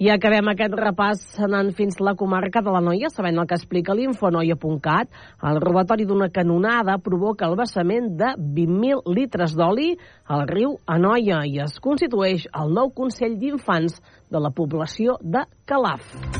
I 0.00 0.08
acabem 0.08 0.48
aquest 0.48 0.72
repàs 0.80 1.20
anant 1.44 1.74
fins 1.76 1.98
la 2.00 2.14
comarca 2.16 2.62
de 2.64 2.72
la 2.72 2.80
Noia, 2.80 3.10
sabent 3.12 3.36
el 3.36 3.44
que 3.50 3.58
explica 3.58 3.92
l'infonoia.cat. 3.92 5.12
El 5.50 5.60
robatori 5.60 6.08
d'una 6.08 6.30
canonada 6.32 6.96
provoca 7.04 7.44
el 7.44 7.58
vessament 7.60 8.08
de 8.16 8.32
20.000 8.40 9.04
litres 9.20 9.52
d'oli 9.52 9.92
al 10.24 10.48
riu 10.48 10.78
Anoia 10.88 11.44
i 11.44 11.60
es 11.68 11.76
constitueix 11.84 12.48
el 12.48 12.72
nou 12.80 12.94
Consell 12.96 13.36
d'Infants 13.36 14.00
de 14.32 14.40
la 14.40 14.56
població 14.56 15.20
de 15.20 15.44
Calaf. 15.68 16.39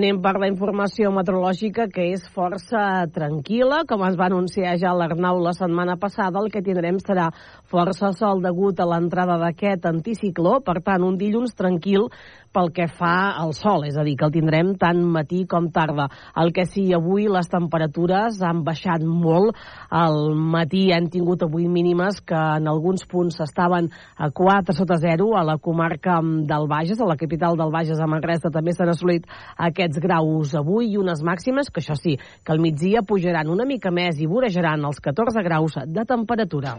Anem 0.00 0.16
per 0.24 0.38
la 0.40 0.48
informació 0.48 1.10
meteorològica 1.12 1.84
que 1.92 2.06
és 2.14 2.22
força 2.32 3.04
tranquil·la. 3.12 3.82
Com 3.90 4.00
es 4.06 4.14
va 4.16 4.30
anunciar 4.30 4.70
ja 4.80 4.94
l'Arnau 4.96 5.42
la 5.44 5.52
setmana 5.52 5.98
passada, 6.00 6.40
el 6.40 6.48
que 6.54 6.62
tindrem 6.64 6.96
serà 7.02 7.26
força 7.68 8.08
sol 8.16 8.40
degut 8.40 8.80
a 8.80 8.86
l'entrada 8.88 9.36
d'aquest 9.42 9.84
anticicló. 9.90 10.54
Per 10.64 10.78
tant, 10.86 11.04
un 11.04 11.18
dilluns 11.20 11.52
tranquil 11.58 12.08
pel 12.52 12.70
que 12.74 12.86
fa 12.90 13.32
al 13.38 13.52
sol, 13.54 13.84
és 13.86 13.96
a 13.98 14.04
dir, 14.06 14.16
que 14.18 14.26
el 14.26 14.34
tindrem 14.34 14.74
tant 14.80 15.00
matí 15.14 15.44
com 15.50 15.68
tarda. 15.74 16.08
El 16.40 16.52
que 16.56 16.66
sí, 16.66 16.88
avui 16.96 17.28
les 17.30 17.48
temperatures 17.50 18.40
han 18.42 18.64
baixat 18.66 19.04
molt. 19.06 19.56
Al 19.90 20.34
matí 20.34 20.88
hem 20.94 21.08
tingut 21.12 21.44
avui 21.46 21.68
mínimes 21.70 22.20
que 22.26 22.38
en 22.60 22.68
alguns 22.70 23.06
punts 23.10 23.40
estaven 23.44 23.90
a 24.16 24.30
4 24.34 24.76
sota 24.76 24.98
0 25.00 25.30
a 25.38 25.44
la 25.46 25.58
comarca 25.58 26.18
del 26.20 26.68
Bages, 26.70 27.00
a 27.00 27.08
la 27.08 27.16
capital 27.16 27.56
del 27.56 27.72
Bages, 27.72 28.00
a 28.00 28.10
Manresa, 28.10 28.50
també 28.50 28.74
s'han 28.74 28.92
assolit 28.94 29.26
aquests 29.56 30.02
graus 30.02 30.54
avui 30.58 30.92
i 30.92 30.98
unes 31.00 31.22
màximes 31.26 31.70
que 31.70 31.82
això 31.82 31.96
sí, 31.98 32.16
que 32.18 32.52
al 32.52 32.62
migdia 32.62 33.06
pujaran 33.06 33.50
una 33.50 33.68
mica 33.68 33.94
més 33.94 34.18
i 34.20 34.30
vorejaran 34.30 34.84
els 34.84 35.00
14 35.00 35.46
graus 35.46 35.78
de 35.86 36.06
temperatura. 36.08 36.78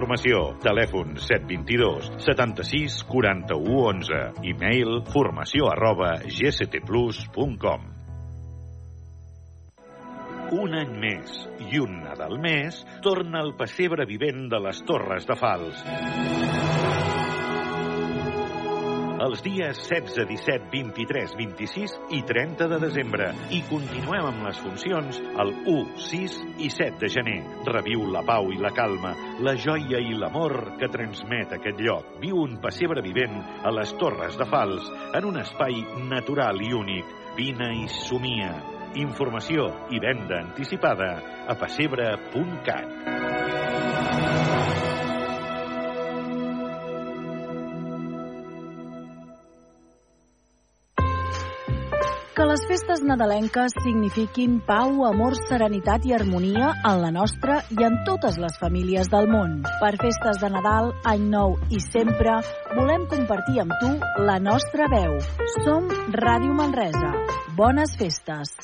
Telèfon 0.63 1.13
722 1.21 2.21
76 2.25 3.03
41 3.05 3.77
11. 3.91 4.21
E-mail 4.49 5.01
formació 5.13 5.69
arroba 5.69 6.15
gctplus.com. 6.25 7.87
Un 10.51 10.73
any 10.75 10.97
més 10.99 11.37
i 11.69 11.79
un 11.79 12.01
Nadal 12.01 12.35
més 12.41 12.81
torna 13.05 13.45
el 13.45 13.53
pessebre 13.61 14.09
vivent 14.09 14.49
de 14.51 14.59
les 14.65 14.83
Torres 14.89 15.29
de 15.29 15.37
Fals. 15.39 16.70
Els 19.21 19.43
dies 19.45 19.77
16, 19.85 20.23
17, 20.25 20.63
23, 20.71 21.35
26 21.37 21.91
i 22.17 22.23
30 22.25 22.65
de 22.71 22.79
desembre. 22.81 23.27
I 23.53 23.59
continuem 23.69 24.25
amb 24.31 24.47
les 24.47 24.57
funcions 24.63 25.19
el 25.43 25.51
1, 25.69 25.83
6 26.07 26.37
i 26.65 26.69
7 26.73 26.97
de 27.03 27.09
gener. 27.13 27.37
Reviu 27.67 28.07
la 28.09 28.23
pau 28.25 28.49
i 28.49 28.57
la 28.57 28.71
calma, 28.73 29.11
la 29.45 29.53
joia 29.53 30.01
i 30.01 30.17
l'amor 30.17 30.73
que 30.81 30.89
transmet 30.89 31.53
aquest 31.53 31.77
lloc. 31.85 32.17
Viu 32.23 32.41
un 32.41 32.57
pessebre 32.63 33.05
vivent 33.05 33.37
a 33.61 33.69
les 33.77 33.93
Torres 34.01 34.39
de 34.41 34.49
Fals, 34.49 34.89
en 35.13 35.29
un 35.29 35.37
espai 35.43 35.77
natural 36.09 36.57
i 36.65 36.73
únic. 36.73 37.13
Vine 37.37 37.69
i 37.83 37.85
somia. 38.01 38.55
Informació 39.05 39.69
i 39.93 40.01
venda 40.01 40.41
anticipada 40.47 41.13
a 41.45 41.59
pessebre.cat. 41.61 43.70
Que 52.41 52.47
les 52.49 52.63
festes 52.65 53.03
nadalenques 53.05 53.75
signifiquin 53.83 54.55
pau, 54.65 55.03
amor, 55.05 55.35
serenitat 55.45 56.07
i 56.09 56.15
harmonia 56.17 56.71
en 56.89 57.03
la 57.03 57.11
nostra 57.13 57.59
i 57.69 57.85
en 57.85 57.99
totes 58.07 58.39
les 58.41 58.55
famílies 58.57 59.11
del 59.13 59.27
món. 59.29 59.59
Per 59.77 59.91
festes 60.01 60.39
de 60.41 60.49
Nadal, 60.49 60.89
Any 61.05 61.27
Nou 61.29 61.53
i 61.69 61.77
sempre, 61.83 62.39
volem 62.73 63.05
compartir 63.11 63.61
amb 63.61 63.77
tu 63.77 63.91
la 64.25 64.39
nostra 64.41 64.89
veu. 64.89 65.19
Som 65.59 65.85
Ràdio 66.17 66.57
Manresa. 66.57 67.13
Bones 67.61 67.93
festes. 68.01 68.57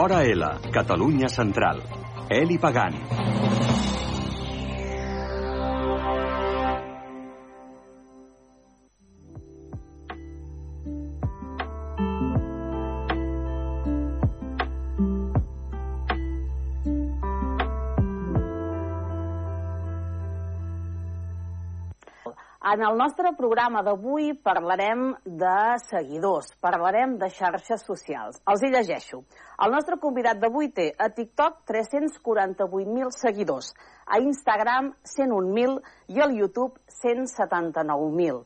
Hora 0.00 0.24
L, 0.32 0.48
Catalunya 0.72 1.28
Central. 1.28 1.84
Eli 2.40 2.56
Pagani. 2.56 3.04
En 22.66 22.80
el 22.82 22.96
nostre 22.98 23.30
programa 23.38 23.78
d'avui 23.86 24.32
parlarem 24.46 25.02
de 25.42 25.58
seguidors, 25.84 26.48
parlarem 26.58 27.12
de 27.20 27.28
xarxes 27.30 27.84
socials. 27.86 28.40
Els 28.52 28.64
hi 28.64 28.70
llegeixo. 28.72 29.20
El 29.62 29.70
nostre 29.76 30.00
convidat 30.02 30.40
d'avui 30.42 30.72
té 30.74 30.88
a 30.98 31.06
TikTok 31.14 31.60
348.000 31.70 33.14
seguidors, 33.20 33.70
a 34.10 34.18
Instagram 34.18 34.90
101.000 35.12 35.78
i 36.16 36.24
al 36.26 36.34
YouTube 36.40 36.82
179.000 37.04 38.42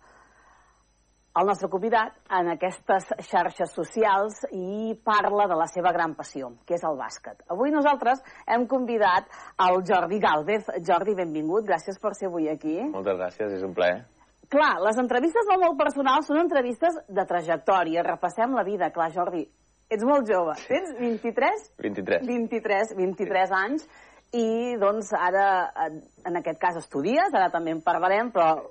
el 1.39 1.47
nostre 1.47 1.69
convidat 1.71 2.17
en 2.35 2.49
aquestes 2.51 3.05
xarxes 3.29 3.71
socials 3.73 4.41
i 4.51 4.97
parla 5.05 5.47
de 5.47 5.55
la 5.55 5.67
seva 5.71 5.93
gran 5.95 6.17
passió, 6.19 6.49
que 6.67 6.75
és 6.75 6.83
el 6.85 6.97
bàsquet. 6.99 7.45
Avui 7.55 7.71
nosaltres 7.71 8.19
hem 8.51 8.67
convidat 8.67 9.29
el 9.63 9.79
Jordi 9.87 10.19
Gálvez. 10.19 10.67
Jordi, 10.87 11.15
benvingut, 11.15 11.65
gràcies 11.69 12.01
per 12.03 12.15
ser 12.19 12.27
avui 12.33 12.49
aquí. 12.51 12.81
Moltes 12.91 13.17
gràcies, 13.21 13.53
és 13.61 13.63
un 13.63 13.75
plaer. 13.75 14.03
clar, 14.51 14.81
les 14.83 14.99
entrevistes 14.99 15.47
del 15.47 15.61
molt 15.63 15.79
personal 15.79 16.25
són 16.27 16.41
entrevistes 16.41 16.97
de 17.07 17.25
trajectòria. 17.25 18.03
Repassem 18.03 18.51
la 18.57 18.65
vida. 18.67 18.91
Clar, 18.91 19.13
Jordi, 19.15 19.45
ets 19.89 20.03
molt 20.05 20.27
jove. 20.27 20.57
Tens 20.67 20.91
23? 20.99 21.71
23. 21.79 22.27
23, 22.27 22.97
23 22.97 23.53
anys. 23.53 23.87
I, 24.33 24.75
doncs, 24.79 25.13
ara, 25.13 25.71
en- 25.87 26.03
en 26.27 26.37
aquest 26.39 26.59
cas, 26.61 26.77
estudies, 26.77 27.33
ara 27.35 27.49
també 27.51 27.71
en 27.71 27.81
parlarem, 27.83 28.33
però 28.33 28.71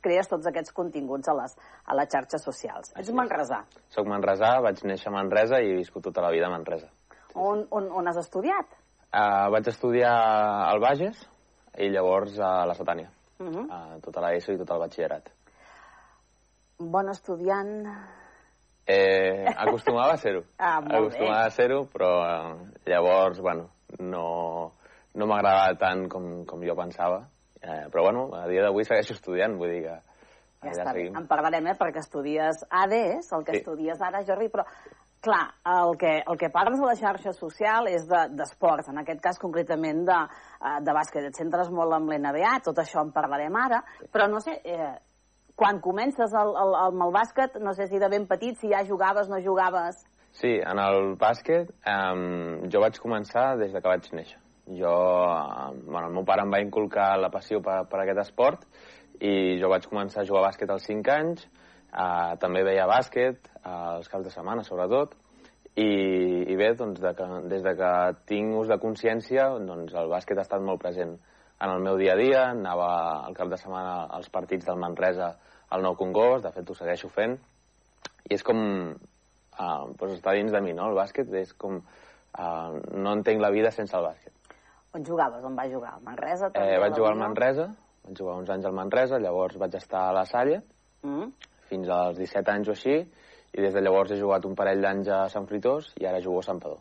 crees 0.00 0.28
tots 0.28 0.46
aquests 0.50 0.72
continguts 0.76 1.28
a 1.28 1.34
les, 1.38 1.56
a 1.86 1.96
les 1.98 2.10
xarxes 2.12 2.44
socials. 2.44 2.92
Ets 2.98 3.12
manresà. 3.16 3.62
Soc 3.94 4.08
manresà, 4.10 4.56
vaig 4.64 4.82
néixer 4.88 5.10
a 5.10 5.16
Manresa 5.16 5.60
i 5.60 5.72
he 5.72 5.80
viscut 5.80 6.04
tota 6.08 6.24
la 6.24 6.32
vida 6.34 6.48
a 6.48 6.54
Manresa. 6.54 6.88
On, 7.34 7.66
on, 7.70 7.90
on 8.00 8.10
has 8.10 8.18
estudiat? 8.20 8.78
Uh, 9.10 9.50
vaig 9.54 9.68
estudiar 9.70 10.14
al 10.70 10.80
Bages 10.82 11.18
i 11.78 11.90
llavors 11.90 12.38
a 12.38 12.64
la 12.66 12.74
Satània. 12.78 13.10
Uh 13.40 13.46
-huh. 13.46 13.66
Uh, 13.66 14.00
tota 14.00 14.20
l'ESO 14.20 14.52
i 14.52 14.58
tot 14.58 14.70
el 14.70 14.80
batxillerat. 14.80 15.30
Bon 16.78 17.08
estudiant. 17.08 17.86
Eh, 18.86 19.44
acostumava 19.56 20.12
a 20.12 20.16
ser-ho. 20.16 20.42
Ah, 20.58 20.80
molt 20.80 20.90
bé. 20.90 20.96
acostumava 20.96 21.44
a 21.44 21.50
ser-ho, 21.50 21.84
però 21.92 22.10
eh, 22.24 22.54
llavors, 22.86 23.40
bueno, 23.40 23.68
no, 23.98 24.72
no 25.14 25.26
m'agradava 25.26 25.74
tant 25.78 26.08
com, 26.08 26.44
com 26.46 26.62
jo 26.62 26.74
pensava. 26.74 27.26
Eh, 27.62 27.86
però, 27.92 28.02
bueno, 28.06 28.30
a 28.34 28.46
dia 28.48 28.62
d'avui 28.64 28.84
segueixo 28.84 29.12
estudiant, 29.14 29.56
vull 29.58 29.68
dir 29.70 29.82
que 29.84 29.98
Ja 30.62 30.70
està 30.72 30.92
bé, 30.92 31.06
en 31.08 31.26
parlarem, 31.28 31.66
eh, 31.68 31.76
perquè 31.78 32.00
estudies 32.00 32.64
ADES, 32.68 33.30
el 33.32 33.44
que 33.44 33.52
Sí. 33.52 33.58
estudies 33.58 34.00
ara, 34.00 34.22
Jordi, 34.26 34.48
però, 34.48 34.64
clar, 35.20 35.54
el 35.64 35.96
que, 35.98 36.22
el 36.26 36.36
que 36.38 36.50
parles 36.50 36.78
de 36.80 36.86
la 36.86 36.94
xarxa 36.96 37.32
social 37.32 37.86
és 37.88 38.06
de- 38.08 38.28
d'esports, 38.36 38.88
en 38.88 38.98
aquest 38.98 39.20
cas 39.20 39.38
concretament 39.38 40.04
de, 40.06 40.18
eh, 40.60 40.80
de 40.82 40.92
bàsquet. 40.92 41.24
Et 41.28 41.34
centres 41.34 41.70
molt 41.70 41.92
amb 41.92 42.08
l'NBA, 42.10 42.60
tot 42.64 42.76
això 42.76 43.00
en 43.02 43.12
parlarem 43.12 43.54
ara, 43.56 43.82
però 44.12 44.28
no 44.28 44.40
sé, 44.40 44.60
eh, 44.64 44.96
quan 45.56 45.80
comences 45.80 46.32
el, 46.32 46.48
el, 46.56 46.74
amb 46.74 47.02
el 47.02 47.12
bàsquet, 47.12 47.58
no 47.60 47.72
sé 47.74 47.86
si 47.86 47.98
de 47.98 48.08
ben 48.08 48.26
petit, 48.26 48.56
si 48.56 48.68
ja 48.68 48.84
jugaves, 48.84 49.28
no 49.28 49.36
jugaves... 49.40 50.06
Sí, 50.32 50.60
en 50.64 50.78
el 50.78 51.16
bàsquet 51.16 51.68
eh, 51.84 52.68
jo 52.70 52.80
vaig 52.80 52.98
començar 53.00 53.56
des 53.58 53.72
de 53.72 53.80
que 53.80 53.88
vaig 53.88 54.08
néixer. 54.12 54.38
Jo, 54.78 54.94
eh, 55.26 55.80
bueno, 55.84 56.06
el 56.08 56.14
meu 56.14 56.24
pare 56.24 56.44
em 56.46 56.52
va 56.52 56.62
inculcar 56.62 57.16
la 57.18 57.30
passió 57.34 57.58
per, 57.64 57.82
per 57.90 58.02
aquest 58.02 58.22
esport 58.22 58.66
i 59.20 59.58
jo 59.60 59.68
vaig 59.72 59.88
començar 59.90 60.22
a 60.22 60.28
jugar 60.28 60.44
a 60.44 60.48
bàsquet 60.48 60.70
als 60.70 60.86
5 60.88 61.10
anys, 61.14 61.42
eh, 61.90 62.36
també 62.40 62.62
veia 62.64 62.86
bàsquet, 62.88 63.50
eh, 63.60 63.74
els 63.96 64.08
caps 64.08 64.28
de 64.28 64.32
setmana 64.34 64.64
sobretot, 64.64 65.16
i, 65.76 65.90
i 66.50 66.56
bé, 66.58 66.72
doncs, 66.78 67.00
de 67.02 67.12
que, 67.18 67.26
des 67.50 67.62
de 67.66 67.74
que 67.78 67.90
tinc 68.30 68.56
ús 68.58 68.70
de 68.70 68.78
consciència, 68.82 69.50
doncs 69.66 69.94
el 69.94 70.10
bàsquet 70.10 70.38
ha 70.38 70.46
estat 70.46 70.64
molt 70.64 70.82
present 70.82 71.16
en 71.60 71.70
el 71.70 71.84
meu 71.84 71.98
dia 72.00 72.14
a 72.14 72.18
dia, 72.18 72.42
anava 72.54 72.90
al 73.26 73.36
cap 73.36 73.50
de 73.52 73.58
setmana 73.60 74.06
als 74.16 74.30
partits 74.32 74.66
del 74.66 74.80
Manresa 74.80 75.34
al 75.70 75.84
Nou 75.84 75.96
Congost, 75.98 76.46
de 76.46 76.52
fet 76.54 76.70
ho 76.70 76.76
segueixo 76.78 77.10
fent, 77.12 77.36
i 78.30 78.34
és 78.34 78.44
com 78.46 78.60
uh, 78.90 79.84
doncs 80.00 80.16
està 80.16 80.34
dins 80.34 80.52
de 80.52 80.62
mi, 80.64 80.74
no? 80.76 80.90
El 80.90 80.98
bàsquet 80.98 81.32
és 81.42 81.52
com... 81.54 81.82
Uh, 82.30 82.78
no 82.94 83.12
entenc 83.18 83.42
la 83.42 83.50
vida 83.50 83.72
sense 83.74 83.96
el 83.98 84.06
bàsquet. 84.06 84.39
On 84.92 85.04
jugaves? 85.06 85.44
On 85.44 85.54
vas 85.56 85.70
jugar? 85.72 85.94
Al 85.94 86.02
Manresa? 86.02 86.50
també, 86.50 86.74
Eh, 86.74 86.78
vaig 86.82 86.94
jugar 86.96 87.12
al? 87.12 87.18
Manresa, 87.18 87.68
vaig 88.04 88.16
jugar 88.18 88.36
uns 88.40 88.50
anys 88.50 88.64
al 88.66 88.72
Manresa, 88.74 89.18
llavors 89.18 89.56
vaig 89.56 89.74
estar 89.74 90.08
a 90.08 90.12
la 90.12 90.24
Salle, 90.26 90.62
Mm? 91.02 91.30
fins 91.68 91.88
als 91.88 92.18
17 92.18 92.50
anys 92.50 92.68
o 92.68 92.72
així, 92.72 92.96
i 93.54 93.60
des 93.62 93.72
de 93.72 93.80
llavors 93.80 94.10
he 94.10 94.16
jugat 94.20 94.44
un 94.44 94.54
parell 94.54 94.80
d'anys 94.82 95.08
a 95.08 95.28
Sant 95.28 95.46
Fritós 95.46 95.92
i 96.00 96.06
ara 96.06 96.20
jugo 96.20 96.40
a 96.40 96.42
Sant 96.42 96.58
Padó. 96.60 96.78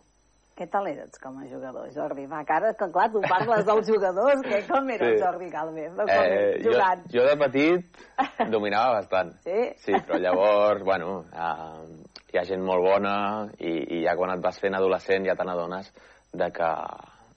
Què 0.57 0.67
tal 0.69 0.87
eres 0.87 1.17
com 1.23 1.37
a 1.39 1.45
jugador, 1.47 1.87
Jordi? 1.93 2.25
Va, 2.27 2.43
que 2.43 2.51
ara, 2.53 2.73
que 2.73 2.91
clar, 2.91 3.09
tu 3.13 3.21
parles 3.21 3.65
dels 3.65 3.87
jugadors, 3.87 4.41
que 4.41 4.67
com 4.67 4.89
era 4.89 5.07
el 5.07 5.17
Sí. 5.17 5.23
Jordi 5.23 5.49
Galvez? 5.49 5.93
Com 5.95 6.09
Eh, 6.09 6.59
jo, 6.63 6.71
jugant? 6.71 7.05
jo 7.13 7.23
de 7.23 7.37
petit 7.37 8.49
dominava 8.51 8.93
bastant. 8.99 9.31
Sí? 9.45 9.71
Sí, 9.77 9.93
però 9.93 10.19
llavors, 10.19 10.83
bueno, 10.83 11.19
uh, 11.31 11.85
hi 12.33 12.37
ha 12.37 12.43
gent 12.43 12.61
molt 12.61 12.81
bona 12.83 13.49
i, 13.57 13.99
i 13.99 14.03
ja 14.03 14.15
quan 14.17 14.31
et 14.31 14.41
vas 14.43 14.59
fent 14.59 14.75
adolescent 14.75 15.25
ja 15.25 15.35
te 15.35 15.43
n'adones 15.45 15.93
de 16.33 16.51
que, 16.51 16.69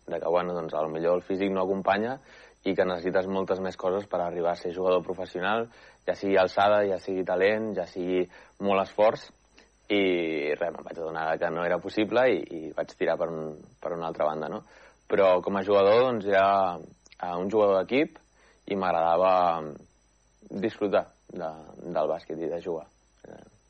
de 0.06 0.18
que, 0.18 0.28
bueno, 0.28 0.54
doncs, 0.54 0.74
al 0.74 0.90
millor 0.90 1.20
el 1.20 1.26
físic 1.26 1.52
no 1.52 1.64
acompanya 1.64 2.16
i 2.64 2.74
que 2.78 2.86
necessites 2.86 3.26
moltes 3.26 3.60
més 3.60 3.76
coses 3.76 4.06
per 4.10 4.20
arribar 4.22 4.52
a 4.52 4.58
ser 4.58 4.74
jugador 4.74 5.02
professional, 5.02 5.66
ja 6.06 6.14
sigui 6.18 6.36
alçada, 6.38 6.82
ja 6.86 6.98
sigui 7.02 7.24
talent, 7.26 7.72
ja 7.78 7.86
sigui 7.90 8.22
molt 8.62 8.84
esforç, 8.84 9.28
i 9.92 10.54
res, 10.54 10.70
me'n 10.72 10.86
vaig 10.86 10.98
adonar 10.98 11.26
que 11.40 11.50
no 11.52 11.64
era 11.66 11.80
possible 11.82 12.24
i, 12.30 12.38
i 12.38 12.60
vaig 12.76 12.94
tirar 12.96 13.18
per, 13.20 13.28
un, 13.34 13.56
per 13.82 13.92
una 13.96 14.08
altra 14.08 14.28
banda, 14.30 14.48
no? 14.48 14.62
Però 15.10 15.34
com 15.44 15.58
a 15.58 15.64
jugador, 15.66 16.06
doncs, 16.06 16.28
era 16.30 16.78
un 17.38 17.50
jugador 17.50 17.82
d'equip 17.82 18.16
i 18.70 18.78
m'agradava 18.78 19.34
disfrutar 20.62 21.04
de, 21.28 21.50
del 21.82 22.08
bàsquet 22.08 22.40
i 22.40 22.48
de 22.48 22.60
jugar. 22.62 22.86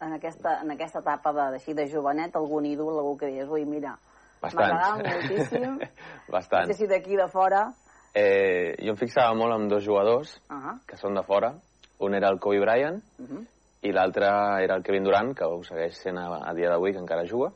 En 0.02 0.16
aquesta, 0.16 0.56
en 0.64 0.72
aquesta 0.74 1.02
etapa 1.02 1.32
de, 1.34 1.44
així 1.58 1.74
de 1.78 1.86
jovenet, 1.90 2.36
algun 2.36 2.66
ídol, 2.66 2.96
algú 2.98 3.16
que 3.18 3.30
deies, 3.30 3.50
ui, 3.50 3.64
mira, 3.68 3.94
Bastants. 4.42 4.72
m'agradava 4.72 4.96
moltíssim, 5.08 5.78
no 6.28 6.32
Bastant. 6.34 6.66
sé 6.66 6.74
si 6.74 6.86
d'aquí 6.90 7.16
de 7.16 7.28
fora... 7.28 7.72
Eh, 8.14 8.74
jo 8.84 8.92
em 8.92 8.96
fixava 9.00 9.32
molt 9.34 9.54
en 9.56 9.68
dos 9.68 9.84
jugadors 9.84 10.34
Uh 10.50 10.56
-huh. 10.56 10.78
que 10.86 10.96
són 10.96 11.14
de 11.14 11.22
fora. 11.22 11.54
Un 12.00 12.14
era 12.14 12.28
el 12.28 12.38
Kobe 12.40 12.60
Bryant 12.60 13.02
Uh 13.18 13.26
-huh. 13.26 13.46
i 13.82 13.92
l'altre 13.92 14.26
era 14.62 14.74
el 14.76 14.82
Kevin 14.82 15.04
Durant, 15.04 15.34
que 15.34 15.44
ho 15.44 15.62
segueix 15.64 15.96
sent 15.96 16.18
a, 16.18 16.26
a 16.50 16.52
dia 16.54 16.68
d'avui, 16.68 16.92
que 16.92 16.98
encara 16.98 17.24
juga. 17.26 17.52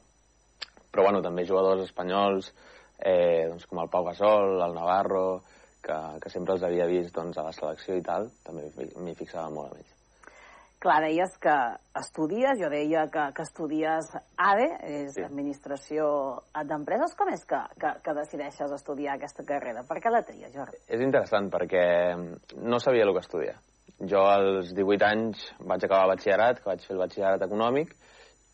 Però, 0.93 1.03
bueno, 1.03 1.21
també 1.21 1.45
jugadors 1.45 1.83
espanyols, 1.83 2.55
eh, 2.99 3.47
doncs, 3.49 3.67
com 3.67 3.79
el 3.81 3.89
Pau 3.91 4.05
Gasol, 4.05 4.63
el 4.63 4.73
Navarro, 4.75 5.43
que, 5.83 6.19
que 6.23 6.31
sempre 6.31 6.55
els 6.55 6.63
havia 6.63 6.87
vist 6.87 7.15
doncs, 7.15 7.37
a 7.39 7.43
la 7.43 7.53
selecció 7.53 7.95
i 7.97 8.03
tal, 8.03 8.31
també 8.45 8.63
m'hi 8.97 9.15
fixava 9.15 9.51
molt 9.51 9.73
amb 9.73 9.77
ells. 9.81 9.96
Clar, 10.79 10.99
deies 11.03 11.33
que 11.41 11.55
estudies, 11.97 12.59
jo 12.61 12.69
deia 12.69 13.07
que, 13.13 13.23
que 13.35 13.45
estudies 13.47 14.11
ADE, 14.37 14.67
és 14.85 15.15
Sí. 15.17 15.23
Administració 15.25 16.09
d'Empreses. 16.69 17.15
Com 17.17 17.31
és 17.33 17.47
que, 17.49 17.63
que, 17.81 17.95
que 18.05 18.15
decideixes 18.19 18.75
estudiar 18.77 19.15
aquesta 19.17 19.45
carrera? 19.49 19.87
Per 19.89 19.97
què 20.05 20.13
la 20.13 20.21
tries, 20.27 20.53
Jordi? 20.53 20.77
És 20.93 21.01
interessant 21.01 21.49
perquè 21.51 21.87
no 22.61 22.79
sabia 22.83 23.07
el 23.09 23.15
que 23.17 23.25
estudiar. 23.25 23.57
Jo 24.05 24.27
als 24.29 24.75
18 24.77 25.07
anys 25.09 25.47
vaig 25.65 25.87
acabar 25.87 26.11
batxillerat, 26.13 26.61
que 26.61 26.69
vaig 26.69 26.85
fer 26.85 26.95
el 26.95 27.01
batxillerat 27.01 27.47
econòmic, 27.49 27.95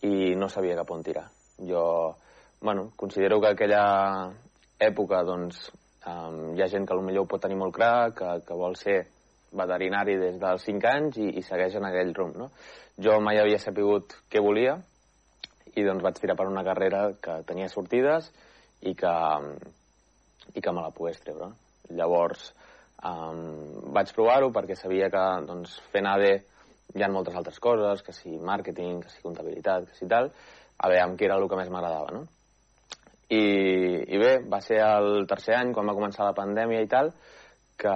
i 0.06 0.34
no 0.38 0.48
sabia 0.48 0.78
cap 0.78 0.90
on 0.94 1.02
tirar. 1.02 1.26
Jo, 1.58 2.14
bueno, 2.60 2.92
considero 2.96 3.40
que 3.40 3.50
aquella 3.50 4.30
època, 4.78 5.24
doncs, 5.26 5.72
um, 6.06 6.54
hi 6.54 6.62
ha 6.62 6.70
gent 6.70 6.86
que 6.86 6.94
potser 6.94 7.18
ho 7.18 7.26
pot 7.26 7.42
tenir 7.42 7.58
molt 7.58 7.74
clar, 7.74 8.12
que, 8.14 8.38
que 8.46 8.54
vol 8.58 8.78
ser 8.78 9.00
veterinari 9.52 10.16
des 10.20 10.38
dels 10.40 10.64
5 10.68 10.88
anys 10.90 11.18
i, 11.20 11.28
i 11.38 11.44
segueix 11.46 11.76
en 11.78 11.86
aquell 11.88 12.14
rumb, 12.16 12.38
no? 12.40 12.48
Jo 13.02 13.18
mai 13.24 13.40
havia 13.40 13.60
sapigut 13.60 14.16
què 14.32 14.42
volia 14.44 14.78
i 15.76 15.84
doncs 15.84 16.04
vaig 16.04 16.18
tirar 16.20 16.36
per 16.36 16.48
una 16.50 16.64
carrera 16.64 17.06
que 17.22 17.38
tenia 17.48 17.70
sortides 17.72 18.28
i 18.82 18.94
que, 18.98 19.14
i 20.54 20.60
que 20.60 20.72
me 20.72 20.84
la 20.84 20.92
pogués 20.92 21.20
treure. 21.24 21.52
Llavors, 21.96 22.50
um, 23.08 23.92
vaig 23.94 24.12
provar-ho 24.16 24.50
perquè 24.52 24.76
sabia 24.76 25.08
que 25.12 25.24
doncs, 25.48 25.78
fent 25.92 26.08
AD 26.10 26.26
hi 26.28 27.04
ha 27.04 27.08
moltes 27.12 27.36
altres 27.38 27.58
coses, 27.62 28.02
que 28.04 28.12
si 28.12 28.36
màrqueting, 28.36 29.00
que 29.02 29.12
si 29.12 29.22
comptabilitat, 29.24 29.88
que 29.88 29.96
si 29.96 30.08
tal, 30.08 30.30
a 30.76 30.90
veure 30.92 31.16
què 31.16 31.28
era 31.28 31.38
el 31.40 31.48
que 31.48 31.58
més 31.58 31.70
m'agradava, 31.72 32.12
no? 32.18 32.26
I, 33.32 33.44
I 34.12 34.18
bé, 34.20 34.32
va 34.44 34.60
ser 34.60 34.82
el 34.84 35.24
tercer 35.30 35.54
any, 35.56 35.70
quan 35.72 35.88
va 35.88 35.96
començar 35.96 36.26
la 36.26 36.36
pandèmia 36.36 36.82
i 36.84 36.90
tal, 36.90 37.14
que, 37.82 37.94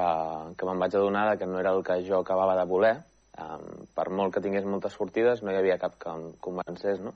que 0.59 0.67
me'n 0.69 0.83
vaig 0.83 0.97
adonar 0.99 1.37
que 1.39 1.47
no 1.47 1.61
era 1.63 1.73
el 1.77 1.85
que 1.87 2.01
jo 2.07 2.21
acabava 2.21 2.57
de 2.59 2.67
voler. 2.69 2.97
Um, 3.37 3.85
per 3.93 4.09
molt 4.17 4.33
que 4.35 4.41
tingués 4.41 4.65
moltes 4.65 4.97
sortides, 4.97 5.43
no 5.45 5.53
hi 5.53 5.59
havia 5.59 5.79
cap 5.79 5.97
que 6.01 6.09
em 6.09 6.31
convencés, 6.41 7.03
no? 7.05 7.13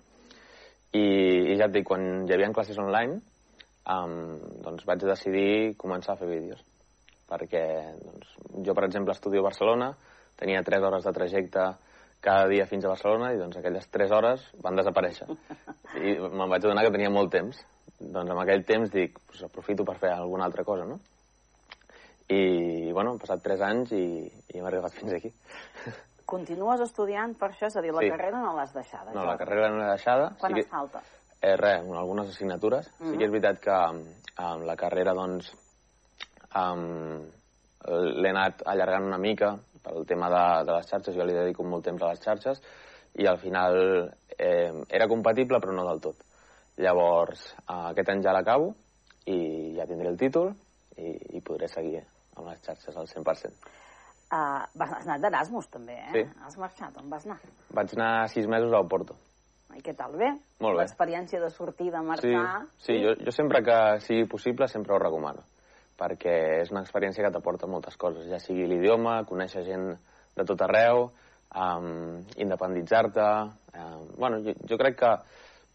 I, 0.93 1.05
i 1.53 1.57
ja 1.57 1.69
et 1.69 1.77
dic, 1.77 1.87
quan 1.89 2.27
hi 2.27 2.35
havia 2.35 2.51
classes 2.53 2.79
online, 2.79 3.21
um, 3.95 4.37
doncs 4.65 4.85
vaig 4.89 5.07
decidir 5.07 5.77
començar 5.81 6.15
a 6.15 6.21
fer 6.21 6.29
vídeos. 6.29 6.61
Perquè 7.31 7.63
doncs, 8.03 8.35
jo, 8.67 8.75
per 8.75 8.85
exemple, 8.89 9.15
estudio 9.17 9.41
a 9.41 9.49
Barcelona, 9.49 9.93
tenia 10.41 10.65
3 10.67 10.85
hores 10.89 11.07
de 11.07 11.15
trajecte 11.17 11.69
cada 12.21 12.49
dia 12.51 12.67
fins 12.69 12.85
a 12.85 12.93
Barcelona 12.93 13.31
i 13.33 13.39
doncs 13.41 13.57
aquelles 13.57 13.87
3 13.89 14.13
hores 14.13 14.45
van 14.61 14.77
desaparèixer. 14.77 15.29
I 16.05 16.19
me'n 16.21 16.51
vaig 16.51 16.61
adonar 16.61 16.85
que 16.85 16.97
tenia 16.99 17.13
molt 17.13 17.33
temps. 17.33 17.63
Doncs 18.01 18.33
amb 18.33 18.43
aquell 18.43 18.67
temps 18.69 18.93
dic, 18.93 19.17
pues, 19.31 19.45
aprofito 19.47 19.87
per 19.89 19.97
fer 20.03 20.13
alguna 20.13 20.45
altra 20.49 20.67
cosa, 20.69 20.85
no? 20.89 21.01
I, 22.31 22.93
bueno, 22.95 23.11
han 23.15 23.19
passat 23.19 23.43
3 23.43 23.61
anys 23.67 23.93
i, 23.97 24.05
i 24.55 24.59
hem 24.61 24.67
arribat 24.69 24.95
fins 24.95 25.13
aquí. 25.17 25.33
Continues 26.31 26.81
estudiant 26.85 27.33
per 27.35 27.49
això? 27.51 27.67
És 27.67 27.77
a 27.77 27.83
dir, 27.83 27.91
la 27.93 28.05
Sí. 28.05 28.11
carrera 28.13 28.39
no 28.43 28.53
l'has 28.55 28.73
deixada, 28.75 29.11
No, 29.11 29.17
Jordi? 29.21 29.31
la 29.33 29.39
carrera 29.41 29.71
no 29.71 29.81
l'he 29.81 29.89
deixada. 29.91 30.29
Quan 30.39 30.55
sí 30.55 30.61
et 30.61 30.65
que, 30.67 30.71
falta? 30.71 31.01
eh, 31.43 31.57
res, 31.57 31.81
algunes 31.91 32.29
assignatures. 32.29 32.87
Sí 32.87 33.05
Mhm. 33.05 33.19
que 33.19 33.25
és 33.25 33.31
veritat 33.33 33.59
que 33.61 33.79
um, 34.45 34.63
la 34.65 34.77
carrera, 34.77 35.13
doncs, 35.15 35.51
um, 36.55 37.19
l'he 38.21 38.31
anat 38.31 38.63
allargant 38.67 39.05
una 39.09 39.19
mica 39.19 39.57
pel 39.83 40.07
tema 40.07 40.29
de, 40.31 40.65
de 40.67 40.73
les 40.77 40.87
xarxes. 40.87 41.17
Jo 41.17 41.25
li 41.25 41.35
dedico 41.35 41.65
molt 41.65 41.85
temps 41.85 42.03
a 42.03 42.11
les 42.13 42.21
xarxes 42.23 42.61
i 43.19 43.27
al 43.27 43.39
final 43.39 44.11
eh, 44.39 44.73
era 44.89 45.09
compatible 45.09 45.59
però 45.59 45.73
no 45.75 45.85
del 45.89 46.01
tot. 46.01 46.17
Llavors, 46.79 47.43
uh, 47.67 47.91
aquest 47.91 48.09
any 48.09 48.23
ja 48.23 48.33
l'acabo 48.33 48.75
i 49.27 49.75
ja 49.77 49.85
tindré 49.87 50.09
el 50.09 50.17
títol 50.17 50.55
i, 50.97 51.37
i 51.37 51.41
podré 51.41 51.67
seguir 51.69 52.05
amb 52.41 52.51
les 52.51 52.61
xarxes 52.67 52.97
al 52.97 53.09
100%. 53.11 53.71
Uh, 54.31 54.63
vas, 54.79 54.93
has 54.95 55.07
anat 55.09 55.25
d'Erasmus, 55.25 55.67
també, 55.73 55.97
eh? 55.99 56.11
Sí. 56.15 56.21
Has 56.47 56.57
marxat, 56.61 56.99
on 57.01 57.09
vas 57.11 57.25
anar? 57.27 57.41
Vaig 57.75 57.95
anar 57.97 58.29
sis 58.31 58.47
mesos 58.51 58.73
al 58.77 58.87
Porto. 58.91 59.17
I 59.75 59.83
què 59.87 59.95
tal, 59.99 60.15
bé? 60.19 60.29
Molt 60.63 60.77
bé. 60.77 60.85
L'experiència 60.85 61.41
de 61.43 61.51
sortir, 61.55 61.91
de 61.91 61.99
Sí, 61.99 62.07
marxar... 62.07 62.67
sí, 62.83 62.99
jo, 63.03 63.15
jo 63.19 63.35
sempre 63.35 63.63
que 63.67 63.79
sigui 64.07 64.27
possible 64.31 64.69
sempre 64.71 64.95
ho 64.95 65.01
recomano, 65.03 65.43
perquè 65.99 66.37
és 66.61 66.71
una 66.75 66.83
experiència 66.87 67.27
que 67.27 67.33
t'aporta 67.35 67.71
moltes 67.71 67.99
coses, 67.99 68.27
ja 68.31 68.39
sigui 68.43 68.67
l'idioma, 68.71 69.21
conèixer 69.27 69.65
gent 69.67 69.91
de 70.37 70.47
tot 70.47 70.63
arreu, 70.67 71.11
um, 71.55 72.21
independitzar-te... 72.37 73.29
Um, 73.71 74.09
bueno, 74.19 74.41
jo, 74.47 74.55
jo 74.67 74.79
crec 74.79 74.97
que 74.99 75.11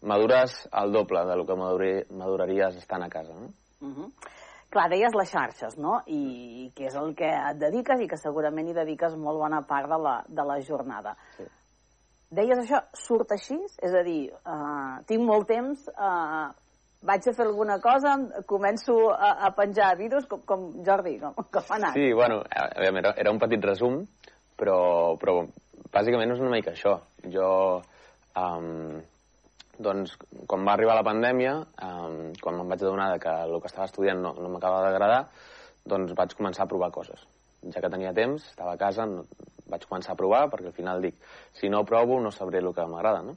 madures 0.08 0.56
el 0.80 0.92
doble 0.92 1.24
del 1.28 1.46
que 1.48 1.56
maduri, 1.56 1.92
maduraries 2.12 2.76
estant 2.76 3.04
a 3.04 3.08
casa, 3.12 3.32
no? 3.32 3.52
Uh 3.80 3.92
-huh. 3.92 4.10
Clar, 4.76 4.90
deies 4.92 5.14
les 5.16 5.30
xarxes, 5.32 5.78
no? 5.80 6.02
I 6.12 6.66
que 6.76 6.90
és 6.90 6.96
el 7.00 7.14
que 7.16 7.28
et 7.32 7.56
dediques 7.56 8.02
i 8.04 8.08
que 8.10 8.18
segurament 8.20 8.66
hi 8.68 8.74
dediques 8.76 9.14
molt 9.16 9.40
bona 9.40 9.62
part 9.64 9.88
de 9.88 9.96
la, 9.96 10.18
de 10.28 10.44
la 10.44 10.58
jornada. 10.66 11.14
Sí. 11.38 11.46
Deies 12.36 12.60
això, 12.60 12.82
surt 13.00 13.32
així? 13.32 13.56
És 13.56 13.96
a 13.96 14.02
dir, 14.04 14.26
uh, 14.36 14.98
tinc 15.08 15.24
molt 15.24 15.48
temps, 15.48 15.86
uh, 15.94 16.50
vaig 17.08 17.24
a 17.24 17.34
fer 17.38 17.46
alguna 17.46 17.78
cosa, 17.80 18.18
començo 18.44 18.98
a, 19.14 19.32
a 19.48 19.52
penjar 19.56 19.94
vídeos, 19.96 20.28
com, 20.28 20.44
com 20.44 20.68
Jordi, 20.84 21.16
com, 21.24 21.40
com 21.40 21.72
ha 21.72 21.78
anat? 21.78 21.96
Sí, 21.96 22.12
bueno, 22.12 22.42
era, 22.52 23.14
era 23.16 23.32
un 23.32 23.40
petit 23.40 23.64
resum, 23.64 24.02
però, 24.60 24.78
però 25.22 25.38
bàsicament 25.94 26.36
és 26.36 26.44
una 26.44 26.52
mica 26.52 26.76
això. 26.76 26.98
Jo, 27.32 27.48
um, 28.36 28.98
doncs, 29.78 30.14
quan 30.48 30.64
va 30.66 30.74
arribar 30.74 30.96
la 30.98 31.04
pandèmia, 31.06 31.54
um, 31.84 32.32
quan 32.42 32.56
me'n 32.56 32.70
vaig 32.72 32.82
adonar 32.82 33.08
que 33.22 33.32
el 33.46 33.58
que 33.60 33.70
estava 33.70 33.88
estudiant 33.90 34.22
no, 34.22 34.32
no 34.38 34.52
m'acabava 34.52 34.88
d'agradar, 34.88 35.20
doncs 35.86 36.14
vaig 36.18 36.34
començar 36.38 36.64
a 36.64 36.70
provar 36.70 36.90
coses. 36.94 37.22
Ja 37.72 37.82
que 37.82 37.90
tenia 37.92 38.14
temps, 38.16 38.46
estava 38.50 38.74
a 38.74 38.80
casa, 38.80 39.06
no, 39.10 39.24
vaig 39.70 39.86
començar 39.88 40.14
a 40.14 40.18
provar, 40.20 40.46
perquè 40.52 40.70
al 40.70 40.76
final 40.76 41.02
dic, 41.04 41.18
si 41.58 41.70
no 41.72 41.84
provo 41.84 42.20
no 42.22 42.32
sabré 42.32 42.62
el 42.62 42.72
que 42.74 42.86
m'agrada, 42.86 43.22
no? 43.26 43.36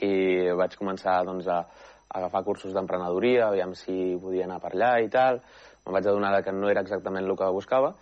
I 0.00 0.50
vaig 0.56 0.76
començar, 0.80 1.20
doncs, 1.28 1.48
a, 1.48 1.60
a 1.62 2.18
agafar 2.18 2.44
cursos 2.44 2.74
d'emprenedoria, 2.74 3.48
aviam 3.48 3.74
si 3.78 4.16
podia 4.22 4.46
anar 4.48 4.60
per 4.62 4.74
allà 4.74 4.94
i 5.04 5.10
tal. 5.12 5.40
Me'n 5.84 5.96
vaig 5.96 6.08
adonar 6.08 6.42
que 6.44 6.52
no 6.52 6.68
era 6.72 6.82
exactament 6.84 7.28
el 7.28 7.36
que 7.38 7.52
buscava, 7.54 7.94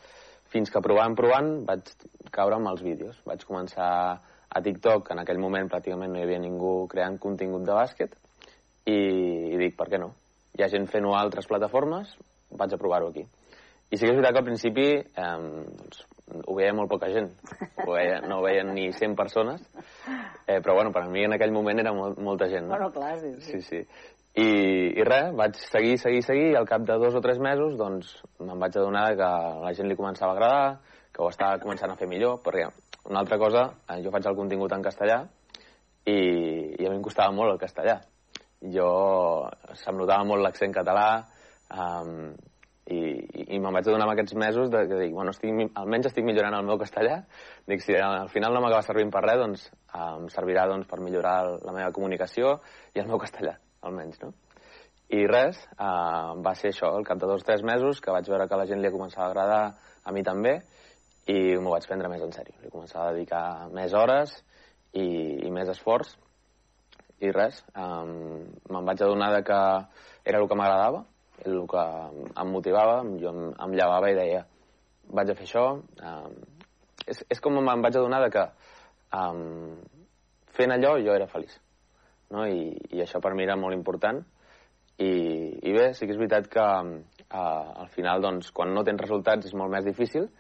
fins 0.52 0.72
que 0.72 0.82
provant, 0.82 1.14
provant, 1.18 1.52
vaig 1.68 1.92
caure 2.32 2.56
amb 2.56 2.70
els 2.72 2.82
vídeos. 2.82 3.18
Vaig 3.28 3.44
començar 3.44 3.90
a 4.48 4.62
TikTok, 4.64 5.12
en 5.12 5.22
aquell 5.22 5.40
moment 5.42 5.68
pràcticament 5.70 6.12
no 6.12 6.20
hi 6.20 6.24
havia 6.26 6.40
ningú 6.42 6.86
creant 6.88 7.18
contingut 7.20 7.66
de 7.66 7.76
bàsquet, 7.76 8.14
i, 8.88 8.98
i 9.52 9.56
dic, 9.60 9.76
per 9.76 9.88
què 9.92 10.00
no? 10.00 10.12
Hi 10.56 10.64
ha 10.64 10.70
gent 10.72 10.88
fent-ho 10.90 11.12
a 11.14 11.20
altres 11.20 11.48
plataformes, 11.50 12.14
vaig 12.56 12.72
a 12.72 12.80
provar-ho 12.80 13.10
aquí. 13.12 13.26
I 13.88 13.96
sí 13.96 14.04
que 14.04 14.12
és 14.12 14.16
veritat 14.18 14.34
que 14.36 14.42
al 14.42 14.48
principi 14.48 14.86
eh, 14.98 15.34
doncs, 15.80 16.02
ho 16.44 16.56
veia 16.56 16.74
molt 16.76 16.90
poca 16.92 17.08
gent, 17.12 17.30
ho 17.84 17.90
veia, 17.94 18.20
no 18.28 18.40
ho 18.40 18.44
veien 18.44 18.72
ni 18.76 18.90
100 18.92 19.16
persones, 19.16 19.62
eh, 20.46 20.60
però 20.60 20.74
bueno, 20.76 20.92
per 20.92 21.04
a 21.06 21.10
mi 21.12 21.24
en 21.24 21.36
aquell 21.36 21.54
moment 21.54 21.80
era 21.80 21.94
molt, 21.96 22.20
molta 22.20 22.50
gent. 22.52 22.68
No? 22.68 22.76
Bueno, 22.76 22.90
clar, 22.92 23.16
sí, 23.20 23.34
sí. 23.40 23.52
Sí, 23.52 23.62
sí. 23.62 23.82
I, 24.38 24.48
I 25.00 25.06
res, 25.08 25.32
vaig 25.34 25.56
seguir, 25.58 25.96
seguir, 25.98 26.20
seguir, 26.22 26.50
i 26.52 26.58
al 26.58 26.68
cap 26.68 26.84
de 26.86 26.98
dos 27.00 27.16
o 27.16 27.22
tres 27.24 27.40
mesos, 27.42 27.78
doncs, 27.80 28.12
me'n 28.40 28.60
vaig 28.60 28.76
adonar 28.76 29.08
que 29.18 29.30
la 29.64 29.72
gent 29.74 29.88
li 29.90 29.96
començava 29.98 30.34
a 30.34 30.36
agradar, 30.36 30.98
que 31.12 31.24
ho 31.24 31.30
estava 31.32 31.58
començant 31.62 31.90
a 31.90 31.96
fer 31.98 32.06
millor, 32.10 32.38
perquè 32.44 32.68
una 33.08 33.20
altra 33.20 33.38
cosa, 33.38 33.64
eh, 33.88 34.02
jo 34.04 34.12
faig 34.12 34.26
el 34.28 34.36
contingut 34.36 34.72
en 34.76 34.84
castellà 34.84 35.22
i, 36.04 36.18
i 36.78 36.86
a 36.86 36.90
mi 36.90 36.98
em 36.98 37.04
costava 37.04 37.32
molt 37.34 37.54
el 37.54 37.60
castellà. 37.60 37.98
Jo, 38.74 38.90
se'm 39.78 39.98
notava 40.00 40.26
molt 40.26 40.42
l'accent 40.42 40.74
català 40.74 41.08
um, 41.70 42.32
i, 42.88 42.98
i, 42.98 43.44
i 43.54 43.60
me'n 43.60 43.74
vaig 43.76 43.86
adonar 43.86 44.08
en 44.08 44.14
aquests 44.14 44.34
mesos 44.40 44.70
de, 44.72 44.82
que 44.90 44.98
dic, 45.02 45.12
bueno, 45.14 45.32
estic, 45.34 45.54
almenys 45.78 46.10
estic 46.10 46.26
millorant 46.26 46.56
el 46.58 46.66
meu 46.66 46.80
castellà. 46.80 47.20
Dic, 47.68 47.84
si 47.84 47.96
al 47.96 48.32
final 48.32 48.56
no 48.56 48.64
m'acaba 48.64 48.84
servint 48.86 49.12
per 49.14 49.22
res, 49.24 49.40
doncs 49.40 49.68
em 49.94 50.28
servirà 50.34 50.66
doncs, 50.70 50.88
per 50.90 51.00
millorar 51.04 51.38
la 51.62 51.76
meva 51.76 51.92
comunicació 51.96 52.58
i 52.96 53.04
el 53.04 53.08
meu 53.10 53.20
castellà, 53.22 53.58
almenys, 53.88 54.20
no? 54.24 54.34
I 55.08 55.22
res, 55.24 55.60
uh, 55.78 56.34
va 56.44 56.52
ser 56.58 56.74
això, 56.74 56.90
al 56.92 57.06
cap 57.08 57.20
de 57.20 57.28
dos 57.30 57.44
o 57.44 57.46
tres 57.48 57.62
mesos, 57.64 58.02
que 58.04 58.12
vaig 58.12 58.26
veure 58.28 58.48
que 58.48 58.58
la 58.60 58.66
gent 58.68 58.82
li 58.84 58.92
començava 58.92 59.28
a 59.28 59.30
agradar, 59.30 59.62
a 60.04 60.12
mi 60.12 60.24
també, 60.24 60.58
i 61.28 61.56
m'ho 61.60 61.74
vaig 61.74 61.86
prendre 61.88 62.08
més 62.08 62.22
en 62.24 62.32
sèrio. 62.32 62.56
Li 62.62 62.72
començava 62.72 63.10
a 63.10 63.12
dedicar 63.16 63.42
més 63.74 63.92
hores 63.96 64.32
i, 64.96 65.04
i 65.44 65.50
més 65.52 65.68
esforç. 65.68 66.14
I 67.20 67.32
res, 67.34 67.60
um, 67.74 68.46
me'n 68.70 68.86
vaig 68.86 69.02
adonar 69.02 69.32
de 69.34 69.42
que 69.46 69.58
era 70.30 70.38
el 70.38 70.46
que 70.48 70.58
m'agradava, 70.58 71.02
el 71.44 71.64
que 71.70 71.84
em 72.28 72.52
motivava, 72.52 73.00
jo 73.18 73.32
em, 73.34 73.50
em 73.66 73.74
llevava 73.74 74.10
i 74.10 74.16
deia 74.16 74.44
vaig 75.18 75.32
a 75.32 75.36
fer 75.36 75.46
això. 75.48 75.66
Um, 75.98 76.38
és, 77.06 77.22
és 77.34 77.40
com 77.44 77.58
me'n 77.58 77.84
vaig 77.84 77.98
adonar 77.98 78.22
de 78.24 78.32
que 78.34 78.44
um, 79.18 79.76
fent 80.56 80.74
allò 80.74 80.96
jo 81.02 81.14
era 81.14 81.28
feliç. 81.30 81.54
No? 82.32 82.46
I, 82.46 82.72
I 82.94 83.04
això 83.04 83.20
per 83.24 83.34
mi 83.34 83.44
era 83.44 83.56
molt 83.56 83.76
important. 83.76 84.22
I, 84.98 85.10
i 85.62 85.74
bé, 85.74 85.90
sí 85.94 86.06
que 86.06 86.14
és 86.14 86.20
veritat 86.20 86.48
que 86.50 86.64
uh, 86.64 87.68
al 87.84 87.90
final, 87.94 88.22
doncs, 88.24 88.50
quan 88.54 88.72
no 88.74 88.84
tens 88.86 89.02
resultats 89.04 89.46
és 89.50 89.56
molt 89.58 89.74
més 89.74 89.86
difícil, 89.86 90.30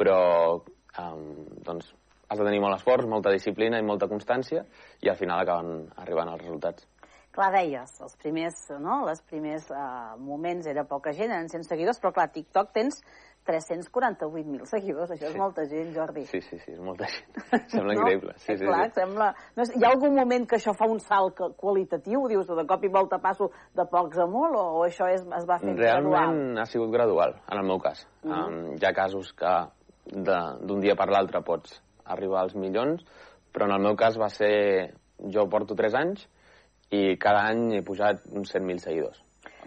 però 0.00 0.20
um, 0.60 1.26
doncs, 1.66 1.92
has 2.30 2.38
de 2.38 2.46
tenir 2.46 2.62
molt 2.62 2.78
esforç, 2.78 3.08
molta 3.10 3.32
disciplina 3.34 3.80
i 3.80 3.86
molta 3.86 4.08
constància 4.08 4.64
i 5.02 5.10
al 5.10 5.18
final 5.18 5.42
acaben 5.42 5.84
arribant 6.00 6.32
els 6.32 6.44
resultats. 6.44 6.86
Clar, 7.30 7.52
deies, 7.54 7.92
els 8.02 8.16
primers, 8.18 8.56
no? 8.82 9.04
Les 9.06 9.20
primers 9.22 9.68
uh, 9.70 10.16
moments 10.18 10.66
era 10.66 10.82
poca 10.82 11.12
gent, 11.14 11.30
eren 11.30 11.46
100 11.50 11.68
seguidors, 11.68 12.00
però 12.02 12.10
clar, 12.16 12.26
TikTok 12.34 12.72
tens 12.74 12.98
348.000 13.46 14.66
seguidors, 14.68 15.12
això 15.14 15.28
sí. 15.28 15.30
és 15.30 15.38
molta 15.38 15.64
gent, 15.70 15.92
Jordi. 15.94 16.24
Sí, 16.28 16.40
sí, 16.42 16.58
sí, 16.58 16.74
és 16.74 16.80
molta 16.82 17.06
gent. 17.10 17.38
Sembla 17.72 17.94
no? 17.94 17.96
increïble. 18.00 18.34
Sí, 18.42 18.56
sí, 18.56 18.66
clar, 18.66 18.90
sí. 18.90 18.98
sembla... 18.98 19.30
No 19.56 19.66
hi 19.70 19.86
ha 19.86 19.92
algun 19.94 20.18
moment 20.18 20.46
que 20.50 20.58
això 20.58 20.74
fa 20.76 20.90
un 20.90 20.98
salt 21.02 21.40
qualitatiu? 21.58 22.26
Dius, 22.30 22.50
de 22.50 22.66
cop 22.68 22.84
i 22.86 22.92
volta 22.98 23.20
passo 23.22 23.52
de 23.78 23.86
pocs 23.94 24.20
a 24.20 24.26
molt, 24.30 24.58
o, 24.58 24.80
o 24.80 24.86
això 24.86 25.08
és, 25.10 25.22
es 25.22 25.46
va 25.48 25.58
fer 25.62 25.76
Realment 25.78 26.10
gradual? 26.10 26.64
ha 26.64 26.70
sigut 26.70 26.94
gradual, 26.94 27.38
en 27.46 27.62
el 27.62 27.66
meu 27.70 27.78
cas. 27.78 28.06
Mm 28.24 28.30
-hmm. 28.30 28.48
um, 28.48 28.74
hi 28.76 28.86
ha 28.86 28.92
casos 28.92 29.32
que 29.32 29.54
d'un 30.10 30.82
dia 30.82 30.96
per 30.98 31.08
l'altre 31.10 31.42
pots 31.46 31.78
arribar 32.10 32.42
als 32.42 32.56
milions, 32.58 33.04
però 33.52 33.66
en 33.68 33.76
el 33.76 33.88
meu 33.88 33.96
cas 33.96 34.18
va 34.18 34.28
ser... 34.32 34.94
Jo 35.20 35.42
porto 35.52 35.74
3 35.76 35.94
anys 35.98 36.22
i 36.96 37.18
cada 37.20 37.42
any 37.50 37.74
he 37.76 37.80
pujat 37.84 38.22
uns 38.32 38.54
100.000 38.54 38.80
seguidors. 38.80 39.18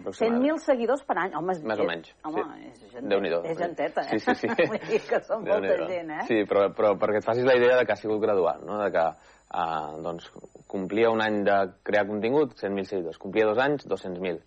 100.000 0.02 0.58
seguidors 0.58 1.04
per 1.06 1.16
any? 1.22 1.34
Home, 1.38 1.54
és, 1.54 1.60
Més 1.62 1.80
o 1.80 1.86
menys, 1.86 2.08
Home, 2.26 2.42
sí. 2.42 2.70
és, 2.72 2.80
gent, 2.92 3.06
Déu-n'hi-do. 3.12 3.40
és 3.46 3.58
genteta, 3.58 4.02
eh? 4.02 4.18
Sí, 4.18 4.34
sí, 4.34 4.48
sí. 4.56 4.66
Vull 4.72 4.82
dir 4.88 5.00
que 5.06 5.20
són 5.22 5.44
molta 5.46 5.76
gent, 5.86 6.10
eh? 6.10 6.24
Sí, 6.26 6.40
però, 6.50 6.66
però 6.74 6.94
perquè 7.00 7.20
et 7.22 7.28
facis 7.28 7.46
la 7.46 7.54
idea 7.54 7.78
de 7.78 7.86
que 7.86 7.94
ha 7.94 8.00
sigut 8.00 8.20
gradual, 8.22 8.64
no? 8.66 8.80
de 8.82 8.90
que 8.96 9.04
uh, 9.06 9.94
doncs, 10.02 10.26
complia 10.70 11.12
un 11.14 11.22
any 11.22 11.40
de 11.46 11.58
crear 11.86 12.06
contingut, 12.10 12.58
100.000 12.58 12.90
seguidors, 12.90 13.20
complia 13.22 13.46
dos 13.50 13.62
anys, 13.62 13.86
200.000, 13.90 14.42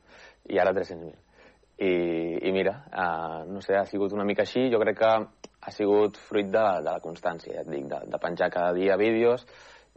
i 0.52 0.60
ara 0.60 0.76
300.000. 0.76 1.16
I, 1.78 1.94
i 2.50 2.52
mira, 2.52 2.80
uh, 2.92 3.46
no 3.48 3.62
sé, 3.62 3.78
ha 3.78 3.86
sigut 3.88 4.14
una 4.18 4.26
mica 4.28 4.44
així, 4.44 4.68
jo 4.74 4.82
crec 4.84 5.00
que 5.00 5.16
ha 5.68 5.72
sigut 5.76 6.16
fruit 6.30 6.48
de, 6.48 6.66
de 6.86 6.92
la 6.94 7.02
constància, 7.04 7.58
ja 7.58 7.64
et 7.66 7.72
dic, 7.72 7.88
de, 7.92 8.00
de 8.08 8.20
penjar 8.24 8.48
cada 8.54 8.72
dia 8.78 8.96
vídeos, 9.00 9.44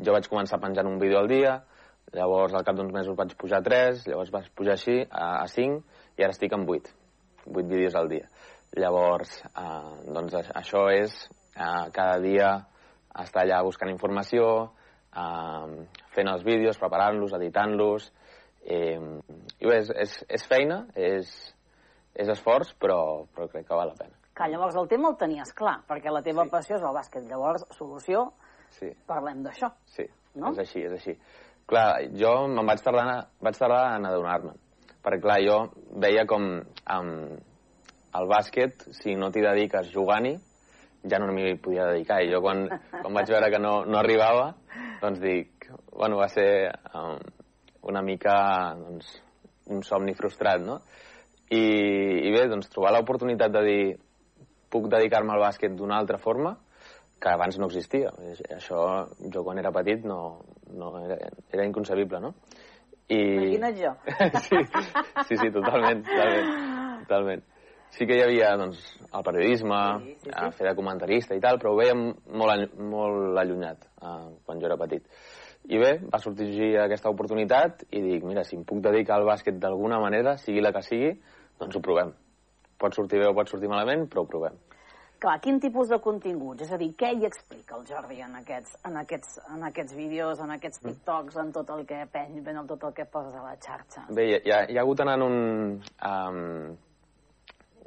jo 0.02 0.14
vaig 0.16 0.26
començar 0.30 0.58
penjant 0.62 0.88
un 0.90 0.98
vídeo 0.98 1.20
al 1.20 1.30
dia, 1.30 1.60
llavors 2.16 2.56
al 2.58 2.64
cap 2.66 2.74
d'uns 2.78 2.92
mesos 2.94 3.18
vaig 3.18 3.36
pujar 3.38 3.60
a 3.60 3.66
3, 3.68 4.02
llavors 4.10 4.32
vaig 4.34 4.48
pujar 4.58 4.74
així 4.74 4.96
a, 5.06 5.44
a 5.44 5.46
5 5.52 5.78
i 6.18 6.26
ara 6.26 6.34
estic 6.34 6.56
en 6.56 6.66
8, 6.66 6.90
8 7.46 7.66
vídeos 7.70 7.94
al 7.94 8.10
dia. 8.10 8.26
Llavors, 8.82 9.36
eh, 9.50 9.94
doncs 10.10 10.34
això 10.42 10.88
és 10.94 11.14
eh, 11.54 11.86
cada 11.94 12.18
dia 12.22 12.50
estar 13.22 13.44
allà 13.44 13.62
buscant 13.66 13.90
informació, 13.94 14.48
eh, 15.14 15.86
fent 16.16 16.34
els 16.34 16.46
vídeos, 16.46 16.78
preparant-los, 16.82 17.34
editant-los, 17.38 18.10
eh, 18.66 18.98
i 18.98 19.70
bé, 19.70 19.78
és, 19.78 19.94
és, 20.06 20.22
és 20.40 20.46
feina, 20.50 20.84
és, 20.98 21.30
és 22.14 22.34
esforç, 22.34 22.74
però, 22.82 23.00
però 23.34 23.50
crec 23.52 23.70
que 23.70 23.78
val 23.78 23.94
la 23.94 23.98
pena. 24.02 24.19
Clar, 24.40 24.48
llavors 24.54 24.76
el 24.80 24.86
tema 24.88 25.10
el 25.10 25.16
tenies 25.20 25.50
clar, 25.52 25.82
perquè 25.84 26.08
la 26.08 26.22
teva 26.24 26.46
sí. 26.46 26.48
passió 26.48 26.76
és 26.78 26.84
el 26.88 26.94
bàsquet. 26.96 27.26
Llavors, 27.28 27.66
solució, 27.76 28.22
sí. 28.72 28.88
parlem 29.04 29.42
d'això. 29.44 29.68
Sí, 29.92 30.06
no? 30.40 30.54
és 30.54 30.62
així, 30.62 30.80
és 30.88 30.94
així. 30.96 31.12
Clar, 31.68 32.06
jo 32.16 32.30
me'n 32.48 32.70
vaig 32.72 32.80
tardar, 32.80 33.18
vaig 33.44 33.60
tardar 33.60 33.98
en 33.98 34.08
adonar-me. 34.08 34.54
Perquè, 35.04 35.20
clar, 35.26 35.36
jo 35.44 35.58
veia 36.00 36.24
com 36.24 36.48
amb 36.96 38.16
el 38.16 38.32
bàsquet, 38.32 38.88
si 39.02 39.12
no 39.12 39.28
t'hi 39.28 39.44
dediques 39.44 39.92
jugant-hi, 39.92 40.38
ja 41.04 41.20
no 41.20 41.28
m'hi 41.36 41.58
podia 41.60 41.92
dedicar. 41.92 42.22
I 42.24 42.32
jo, 42.32 42.40
quan, 42.40 42.64
quan 42.96 43.20
vaig 43.20 43.36
veure 43.36 43.52
que 43.52 43.60
no, 43.60 43.76
no 43.84 44.00
arribava, 44.00 44.54
doncs 45.04 45.20
dic, 45.20 45.68
bueno, 45.92 46.16
va 46.16 46.32
ser 46.32 46.50
um, 46.96 47.20
una 47.92 48.00
mica 48.00 48.40
doncs, 48.80 49.18
un 49.68 49.84
somni 49.84 50.16
frustrat, 50.16 50.64
no? 50.64 50.80
I, 51.52 51.66
i 52.24 52.30
bé, 52.32 52.48
doncs 52.48 52.72
trobar 52.72 52.96
l'oportunitat 52.96 53.52
de 53.52 53.68
dir 53.68 53.82
puc 54.70 54.88
dedicar-me 54.92 55.34
al 55.34 55.42
bàsquet 55.42 55.74
d'una 55.76 55.98
altra 55.98 56.18
forma, 56.18 56.56
que 57.20 57.28
abans 57.28 57.58
no 57.60 57.66
existia. 57.68 58.12
Això, 58.56 58.80
jo 59.34 59.42
quan 59.44 59.58
era 59.60 59.72
petit, 59.76 60.04
no, 60.08 60.40
no 60.72 60.94
era, 61.04 61.18
era 61.52 61.66
inconcebible, 61.68 62.20
no? 62.22 62.34
I... 63.10 63.18
Imagina't 63.20 63.76
jo. 63.76 63.94
sí, 64.46 64.60
sí, 65.26 65.36
sí, 65.36 65.50
totalment, 65.50 66.04
totalment, 66.06 67.00
totalment. 67.02 67.42
sí 67.90 68.06
que 68.06 68.14
hi 68.16 68.22
havia 68.22 68.52
doncs, 68.56 68.78
el 69.10 69.24
periodisme, 69.26 69.80
sí, 70.06 70.14
sí, 70.14 70.30
sí. 70.30 70.34
A 70.38 70.50
fer 70.54 70.68
de 70.68 70.76
comentarista 70.78 71.34
i 71.34 71.40
tal, 71.42 71.58
però 71.58 71.72
ho 71.74 71.78
veiem 71.80 72.04
molt, 72.38 72.52
all- 72.54 72.68
molt 72.92 73.40
allunyat 73.42 73.82
eh, 73.98 74.28
quan 74.46 74.62
jo 74.62 74.68
era 74.70 74.78
petit. 74.78 75.02
I 75.68 75.76
bé, 75.82 75.90
va 76.08 76.20
sortir 76.22 76.70
aquesta 76.80 77.10
oportunitat 77.10 77.82
i 77.90 78.00
dic, 78.00 78.22
mira, 78.24 78.44
si 78.46 78.56
em 78.56 78.62
puc 78.64 78.78
dedicar 78.86 79.18
al 79.18 79.26
bàsquet 79.28 79.58
d'alguna 79.60 79.98
manera, 80.00 80.36
sigui 80.40 80.62
la 80.62 80.70
que 80.72 80.80
sigui, 80.86 81.10
doncs 81.60 81.76
ho 81.76 81.82
provem. 81.84 82.14
Pot 82.80 82.96
sortir 82.96 83.20
bé 83.20 83.28
o 83.28 83.36
pot 83.36 83.50
sortir 83.52 83.68
malament, 83.68 84.06
però 84.10 84.24
ho 84.24 84.28
provem. 84.30 84.56
Clar, 85.20 85.34
quin 85.44 85.58
tipus 85.60 85.90
de 85.92 85.98
continguts? 86.00 86.64
És 86.64 86.70
a 86.72 86.78
dir, 86.80 86.94
què 86.96 87.10
hi 87.12 87.26
explica 87.28 87.76
el 87.76 87.82
Jordi 87.84 88.22
en 88.24 88.38
aquests, 88.38 88.78
en 88.88 88.94
aquests, 89.02 89.34
en 89.52 89.66
aquests 89.68 89.92
vídeos, 89.92 90.40
en 90.40 90.54
aquests 90.54 90.80
TikToks, 90.80 91.36
en 91.42 91.50
tot 91.52 91.72
el 91.74 91.82
que 91.88 91.98
peny, 92.08 92.38
en 92.40 92.70
tot 92.70 92.86
el 92.88 92.94
que 92.96 93.04
poses 93.04 93.34
a 93.36 93.42
la 93.44 93.52
xarxa? 93.60 94.06
Bé, 94.16 94.24
hi 94.38 94.54
ha, 94.54 94.62
hi 94.64 94.78
ha 94.78 94.84
hagut 94.86 95.02
anant 95.04 95.26
un, 95.26 95.36
um, 96.08 96.40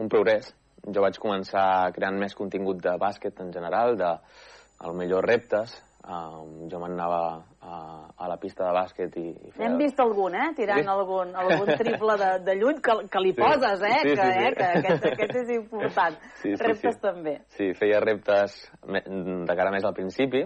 un 0.06 0.14
progrés. 0.14 0.52
Jo 0.86 1.02
vaig 1.02 1.18
començar 1.24 1.66
creant 1.96 2.22
més 2.22 2.38
contingut 2.38 2.86
de 2.86 2.94
bàsquet 3.02 3.42
en 3.42 3.50
general, 3.56 3.98
de, 3.98 4.14
a 4.14 4.92
lo 4.92 4.94
millor 5.00 5.26
reptes. 5.26 5.74
Um, 6.04 6.66
jo 6.68 6.80
m'anava 6.82 7.20
a, 7.64 7.76
a 8.20 8.28
la 8.28 8.36
pista 8.36 8.66
de 8.68 8.72
bàsquet 8.76 9.14
i, 9.22 9.30
i 9.32 9.52
N'hem 9.56 9.78
vist 9.80 10.00
algun, 10.04 10.34
eh? 10.36 10.50
Tirant 10.58 10.82
Sí. 10.84 10.90
algun, 10.92 11.30
algun 11.34 11.70
triple 11.80 12.18
de, 12.20 12.32
de 12.44 12.56
lluny 12.60 12.82
que, 12.84 12.96
que 13.08 13.22
li 13.24 13.32
Sí. 13.32 13.40
poses, 13.40 13.82
eh? 13.88 14.00
Sí, 14.02 14.10
sí, 14.10 14.16
que, 14.20 14.26
sí. 14.34 14.42
eh? 14.44 14.50
que 14.58 14.66
aquest, 14.82 15.06
aquest 15.14 15.36
és 15.40 15.50
important. 15.56 16.18
Sí, 16.42 16.50
sí, 16.58 16.64
Reptes 16.64 16.98
sí. 16.98 17.02
també. 17.06 17.36
Sí, 17.56 17.70
feia 17.80 18.02
reptes 18.04 18.58
de 18.84 19.56
cara 19.56 19.72
més 19.72 19.86
al 19.88 19.94
principi 19.96 20.44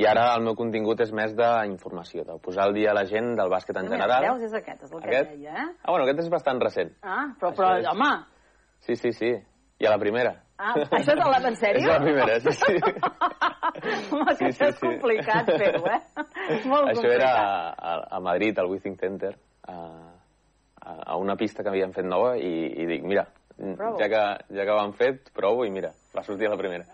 i 0.00 0.06
ara 0.08 0.30
el 0.34 0.42
meu 0.48 0.56
contingut 0.56 1.00
és 1.04 1.12
més 1.12 1.36
d'informació, 1.36 2.24
de 2.24 2.38
posar 2.40 2.64
al 2.64 2.72
dia 2.74 2.94
la 2.96 3.04
gent 3.04 3.34
del 3.36 3.52
bàsquet 3.52 3.76
en 3.76 3.90
Mira, 3.90 3.98
general. 4.00 4.30
Veus, 4.30 4.48
és 4.48 4.54
aquest, 4.62 4.82
és 4.88 4.92
el 4.96 5.02
que 5.04 5.12
Aquest? 5.12 5.30
deia, 5.36 5.52
eh? 5.60 5.68
Ah, 5.84 5.90
bueno, 5.92 6.06
aquest 6.08 6.24
és 6.24 6.30
bastant 6.32 6.62
recent. 6.64 6.96
Ah, 7.02 7.34
però, 7.38 7.52
però 7.52 7.74
és- 7.82 7.86
home, 7.92 8.10
Sí, 8.80 8.96
sí, 8.96 9.12
sí. 9.12 9.34
I 9.78 9.84
a 9.84 9.90
la 9.90 9.98
primera. 10.00 10.32
ah, 10.56 10.72
això 10.72 11.12
és 11.12 11.18
la 11.20 11.48
en 11.48 11.54
sèrio? 11.60 11.82
És 11.82 11.86
la 11.86 12.00
primera, 12.00 12.40
sí, 12.40 12.50
sí. 12.50 12.76
Home, 14.12 14.26
que 14.26 14.34
Sí, 14.36 14.44
sí, 14.44 14.50
això 14.52 14.68
és 14.68 14.76
sí. 14.78 14.86
complicat 14.86 15.46
fer-ho, 15.58 15.82
eh? 15.86 16.00
Molt 16.70 16.90
Això 16.92 17.02
complicat. 17.02 17.16
era 17.16 17.32
a, 17.72 17.96
a 18.16 18.20
Madrid, 18.20 18.58
al 18.58 18.70
Withing 18.70 18.96
Center, 19.00 19.34
a, 19.66 19.76
a, 20.86 21.16
una 21.16 21.36
pista 21.36 21.62
que 21.62 21.68
havien 21.72 21.92
fet 21.92 22.04
nova 22.06 22.36
i, 22.38 22.52
i 22.82 22.86
dic, 22.86 23.04
mira, 23.04 23.26
Provo. 23.56 23.96
ja 23.98 24.08
que, 24.12 24.24
ja 24.54 24.64
que 24.68 24.70
ho 24.74 24.78
han 24.80 24.92
fet, 24.94 25.30
provo 25.34 25.64
i 25.64 25.70
mira, 25.70 25.92
va 26.16 26.22
sortir 26.22 26.46
a 26.46 26.50
la 26.52 26.58
primera. 26.60 26.84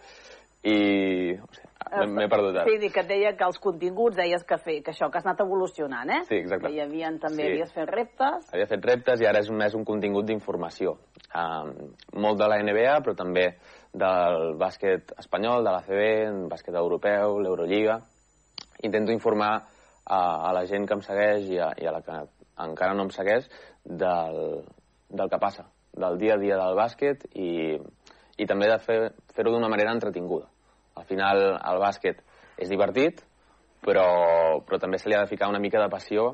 I 0.62 1.34
o 1.34 1.48
sigui, 1.50 1.68
m'he- 1.98 2.06
m'he 2.14 2.28
perdut 2.30 2.54
ara. 2.54 2.68
Sí, 2.70 2.76
dic 2.78 2.92
que 2.94 3.02
et 3.02 3.08
deia 3.10 3.32
que 3.36 3.44
els 3.44 3.58
continguts 3.58 4.14
deies 4.16 4.44
que, 4.46 4.58
fer, 4.62 4.76
que 4.86 4.92
això, 4.92 5.08
que 5.10 5.18
has 5.18 5.26
anat 5.26 5.40
evolucionant, 5.42 6.08
eh? 6.14 6.20
Sí, 6.28 6.36
exacte. 6.38 6.68
Que 6.68 6.76
hi 6.76 6.80
havia 6.84 7.10
també, 7.18 7.42
Sí. 7.42 7.48
havies 7.50 7.72
fet 7.74 7.90
reptes. 7.90 8.46
Havia 8.54 8.68
fet 8.70 8.84
reptes 8.86 9.20
i 9.20 9.26
ara 9.26 9.40
és 9.42 9.50
més 9.50 9.74
un 9.74 9.84
contingut 9.84 10.24
d'informació. 10.30 10.94
Um, 11.34 11.72
molt 12.22 12.38
de 12.38 12.46
la 12.46 12.60
NBA, 12.62 13.00
però 13.02 13.16
també 13.18 13.48
del 13.92 14.54
bàsquet 14.60 15.12
espanyol, 15.20 15.64
de 15.64 15.72
l'ACB, 15.74 16.48
bàsquet 16.50 16.76
europeu, 16.80 17.38
l'Eurolliga. 17.44 17.98
Intento 18.82 19.12
informar 19.12 19.52
a, 20.04 20.20
a 20.48 20.52
la 20.56 20.64
gent 20.66 20.86
que 20.88 20.96
em 20.96 21.02
segueix 21.04 21.50
i 21.52 21.58
a, 21.60 21.72
i 21.78 21.86
a 21.86 21.92
la 21.92 22.00
que 22.02 22.16
encara 22.62 22.94
no 22.96 23.04
em 23.06 23.10
segueix 23.12 23.48
del, 23.84 24.62
del 25.10 25.28
que 25.30 25.38
passa, 25.42 25.66
del 25.92 26.16
dia 26.18 26.34
a 26.34 26.40
dia 26.40 26.56
del 26.60 26.76
bàsquet 26.78 27.26
i, 27.36 27.76
i 28.38 28.46
també 28.48 28.70
de 28.70 28.78
fer- 28.82 29.12
fer-ho 29.36 29.52
d'una 29.52 29.68
manera 29.70 29.92
entretinguda. 29.92 30.48
Al 30.96 31.04
final, 31.08 31.42
el 31.56 31.78
bàsquet 31.80 32.24
és 32.60 32.68
divertit, 32.72 33.20
però, 33.84 34.60
però 34.64 34.78
també 34.80 34.98
se 34.98 35.08
li 35.08 35.16
ha 35.16 35.22
de 35.24 35.30
ficar 35.30 35.48
una 35.50 35.60
mica 35.60 35.80
de 35.82 35.90
passió 35.92 36.32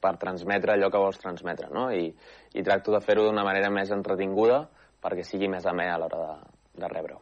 per 0.00 0.14
transmetre 0.16 0.72
allò 0.74 0.88
que 0.90 1.00
vols 1.02 1.18
transmetre, 1.20 1.68
no? 1.74 1.90
I, 1.92 2.06
i 2.54 2.62
tracto 2.64 2.92
de 2.94 3.02
fer-ho 3.04 3.26
d'una 3.26 3.44
manera 3.44 3.70
més 3.70 3.90
entretinguda 3.92 4.62
perquè 5.02 5.24
sigui 5.24 5.48
més 5.48 5.66
amè 5.68 5.86
a 5.90 5.98
l'hora 6.00 6.18
de, 6.24 6.34
de 6.80 6.88
rebre-ho. 6.90 7.20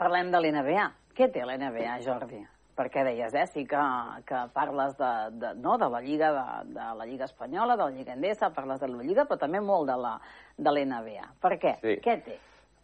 Parlem 0.00 0.32
de 0.32 0.40
l'NBA. 0.40 0.86
Què 1.16 1.28
té 1.32 1.44
l'NBA, 1.44 1.98
Jordi? 2.04 2.40
Perquè 2.78 3.02
deies, 3.04 3.34
eh? 3.36 3.44
Sí 3.52 3.66
que, 3.68 3.80
que 4.24 4.44
parles 4.54 4.94
de, 4.96 5.10
de, 5.36 5.50
no, 5.60 5.76
de 5.80 5.88
la 5.92 6.00
Lliga 6.00 6.30
de, 6.32 6.44
de 6.76 6.86
la 6.96 7.06
Lliga 7.08 7.26
Espanyola, 7.28 7.76
de 7.76 7.88
la 7.88 7.96
Lliga 7.96 8.14
Endesa, 8.14 8.48
parles 8.56 8.80
de 8.80 8.88
la 8.88 9.04
Lliga, 9.04 9.26
però 9.28 9.36
també 9.42 9.60
molt 9.60 9.90
de 9.90 9.98
la 10.00 10.14
de 10.56 10.72
l'NBA. 10.72 11.26
Per 11.42 11.52
què? 11.60 11.74
Sí. 11.82 11.98
Què 12.04 12.16
té? 12.24 12.38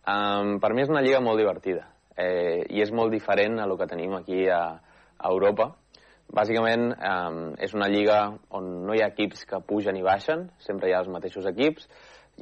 Um, 0.07 0.59
per 0.63 0.75
mi 0.75 0.85
és 0.85 0.93
una 0.93 1.03
lliga 1.03 1.19
molt 1.25 1.41
divertida 1.41 1.89
eh, 2.15 2.63
i 2.71 2.83
és 2.85 2.93
molt 2.95 3.11
diferent 3.11 3.59
a 3.59 3.67
lo 3.67 3.75
que 3.81 3.89
tenim 3.91 4.15
aquí 4.15 4.45
a, 4.53 4.63
a 5.19 5.33
Europa. 5.33 5.73
Bàsicament 6.37 6.91
um, 6.95 7.41
és 7.63 7.75
una 7.75 7.89
lliga 7.91 8.21
on 8.55 8.69
no 8.87 8.95
hi 8.95 9.03
ha 9.03 9.11
equips 9.13 9.45
que 9.47 9.63
pugen 9.67 9.99
i 9.99 10.05
baixen, 10.07 10.49
sempre 10.63 10.91
hi 10.91 10.95
ha 10.95 11.03
els 11.05 11.11
mateixos 11.13 11.47
equips, 11.47 11.87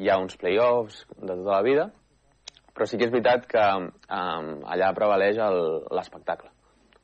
hi 0.00 0.08
ha 0.08 0.18
uns 0.20 0.36
play-offs 0.40 1.04
de 1.14 1.34
tota 1.34 1.50
la 1.50 1.62
vida, 1.66 1.90
però 2.74 2.86
sí 2.90 2.98
que 2.98 3.06
és 3.06 3.12
veritat 3.14 3.46
que 3.50 3.64
um, 3.78 4.48
allà 4.66 4.90
prevaleix 4.96 5.38
l'espectacle. 5.94 6.50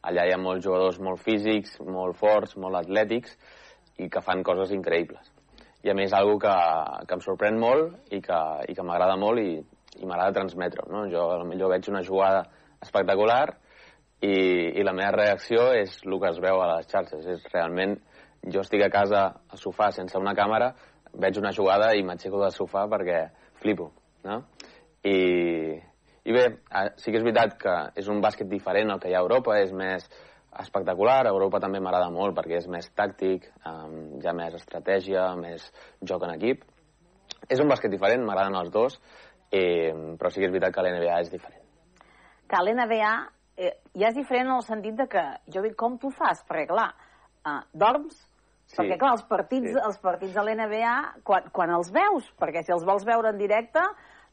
Allà 0.02 0.24
hi 0.26 0.32
ha 0.34 0.40
molts 0.40 0.64
jugadors 0.64 0.98
molt 0.98 1.20
físics, 1.22 1.76
molt 1.84 2.16
forts, 2.18 2.56
molt 2.56 2.78
atlètics 2.80 3.36
i 4.00 4.08
que 4.10 4.22
fan 4.24 4.42
coses 4.42 4.72
increïbles. 4.74 5.30
I 5.84 5.92
a 5.92 5.96
més, 5.96 6.12
algo 6.12 6.38
que, 6.40 6.52
que 7.08 7.16
em 7.16 7.22
sorprèn 7.24 7.58
molt 7.60 8.12
i 8.12 8.20
que, 8.24 8.40
i 8.68 8.74
que 8.76 8.84
m'agrada 8.84 9.16
molt 9.20 9.40
i, 9.40 9.60
i 10.00 10.08
m'agrada 10.08 10.36
transmetre 10.40 10.84
no? 10.92 11.06
Jo 11.12 11.26
potser 11.40 11.70
veig 11.72 11.88
una 11.92 12.02
jugada 12.04 12.42
espectacular 12.82 13.44
i, 14.20 14.34
i 14.76 14.84
la 14.84 14.92
meva 14.96 15.14
reacció 15.16 15.70
és 15.76 16.00
el 16.04 16.18
que 16.20 16.32
es 16.32 16.40
veu 16.42 16.60
a 16.60 16.68
les 16.74 16.90
xarxes. 16.90 17.24
És 17.24 17.46
realment, 17.52 17.96
jo 18.52 18.64
estic 18.64 18.84
a 18.84 18.92
casa 18.92 19.22
al 19.48 19.60
sofà 19.60 19.90
sense 19.96 20.18
una 20.20 20.34
càmera, 20.36 20.72
veig 21.12 21.38
una 21.40 21.52
jugada 21.56 21.94
i 21.96 22.04
m'aixeco 22.06 22.40
del 22.42 22.52
sofà 22.56 22.86
perquè 22.90 23.22
flipo, 23.60 23.90
no? 24.24 24.42
I, 25.04 25.78
i 26.24 26.32
bé, 26.34 26.44
eh, 26.68 26.88
sí 27.00 27.12
que 27.12 27.20
és 27.20 27.24
veritat 27.24 27.56
que 27.60 27.76
és 28.00 28.08
un 28.12 28.20
bàsquet 28.20 28.48
diferent 28.50 28.92
al 28.92 29.00
que 29.00 29.08
hi 29.08 29.14
ha 29.16 29.22
a 29.22 29.24
Europa, 29.24 29.56
és 29.60 29.72
més 29.72 30.04
espectacular, 30.60 31.22
a 31.24 31.32
Europa 31.32 31.60
també 31.62 31.80
m'agrada 31.80 32.10
molt 32.10 32.36
perquè 32.36 32.58
és 32.58 32.68
més 32.68 32.88
tàctic, 32.98 33.46
um, 33.64 34.18
hi 34.20 34.26
ha 34.26 34.34
més 34.36 34.56
estratègia, 34.58 35.28
més 35.38 35.68
joc 36.02 36.26
en 36.26 36.34
equip. 36.34 36.64
És 37.48 37.62
un 37.62 37.70
bàsquet 37.70 37.92
diferent, 37.92 38.24
m'agraden 38.26 38.58
els 38.58 38.72
dos, 38.74 38.98
eh, 39.50 39.92
però 40.18 40.30
sí 40.30 40.40
que 40.40 40.48
és 40.48 40.52
veritat 40.52 40.74
que 40.74 40.82
l'NBA 40.84 41.20
és 41.22 41.30
diferent. 41.32 41.62
Que 42.50 42.64
l'NBA 42.64 43.12
eh, 43.56 43.76
ja 43.94 44.10
és 44.10 44.18
diferent 44.18 44.50
en 44.50 44.56
el 44.58 44.66
sentit 44.66 44.98
de 44.98 45.06
que 45.08 45.22
jo 45.54 45.62
dic, 45.62 45.76
com 45.78 45.96
tu 46.02 46.10
fas? 46.10 46.42
Perquè, 46.48 46.66
clar, 46.68 46.90
eh, 47.46 47.60
dorms, 47.72 48.26
Sí. 48.70 48.76
perquè, 48.76 48.98
clar, 48.98 49.16
els 49.16 49.24
partits, 49.26 49.72
Sí. 49.72 49.78
els 49.82 49.98
partits 49.98 50.34
de 50.34 50.42
l'NBA, 50.44 51.22
quan, 51.24 51.48
quan 51.50 51.70
els 51.74 51.90
veus? 51.90 52.28
Perquè 52.38 52.62
si 52.62 52.72
els 52.72 52.84
vols 52.84 53.04
veure 53.04 53.30
en 53.30 53.38
directe, 53.38 53.80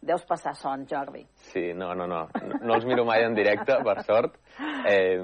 deus 0.02 0.24
passar 0.26 0.56
son, 0.56 0.86
Jordi. 0.88 1.26
Sí, 1.52 1.74
no, 1.74 1.94
no, 1.96 2.06
no. 2.08 2.28
No 2.62 2.76
els 2.76 2.86
miro 2.86 3.04
mai 3.06 3.24
en 3.26 3.34
directe, 3.36 3.76
per 3.84 4.04
sort. 4.04 4.38
Eh, 4.88 5.18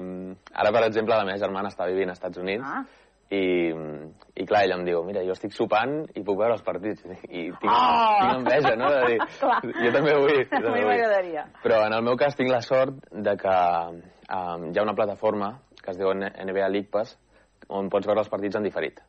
ara, 0.52 0.72
per 0.72 0.84
exemple, 0.88 1.14
la 1.16 1.24
meva 1.24 1.38
germana 1.38 1.70
està 1.72 1.86
vivint 1.88 2.10
als 2.10 2.18
Estats 2.18 2.38
Units 2.42 2.64
Ah. 2.66 2.82
i, 3.30 3.70
i 4.36 4.44
clar, 4.46 4.64
ella 4.66 4.76
em 4.76 4.84
diu, 4.84 5.00
mira, 5.06 5.22
jo 5.24 5.32
estic 5.32 5.54
sopant 5.56 6.04
i 6.14 6.22
puc 6.22 6.36
veure 6.38 6.52
els 6.58 6.62
partits. 6.66 7.04
I 7.28 7.48
tinc, 7.50 7.64
Oh! 7.64 8.18
tinc 8.20 8.36
enveja, 8.42 8.74
no? 8.76 8.90
De 8.92 9.06
dir, 9.14 9.18
Clar. 9.40 9.60
jo 9.62 9.92
també 9.96 10.14
vull. 10.18 10.42
Jo 10.52 10.68
A 10.68 10.74
mi 10.76 10.84
m'agradaria. 10.84 11.46
Però 11.64 11.80
en 11.86 11.94
el 11.96 12.02
meu 12.04 12.16
cas 12.20 12.36
tinc 12.36 12.50
la 12.52 12.60
sort 12.60 13.00
de 13.10 13.36
que 13.40 13.56
um, 13.88 14.68
hi 14.70 14.78
ha 14.78 14.82
una 14.84 14.94
plataforma 14.94 15.54
que 15.82 15.90
es 15.92 15.98
diu 15.98 16.12
NBA 16.14 16.68
League 16.68 16.90
Pass 16.92 17.16
on 17.68 17.88
pots 17.90 18.06
veure 18.06 18.20
els 18.20 18.28
partits 18.28 18.56
en 18.56 18.62
diferit. 18.64 19.00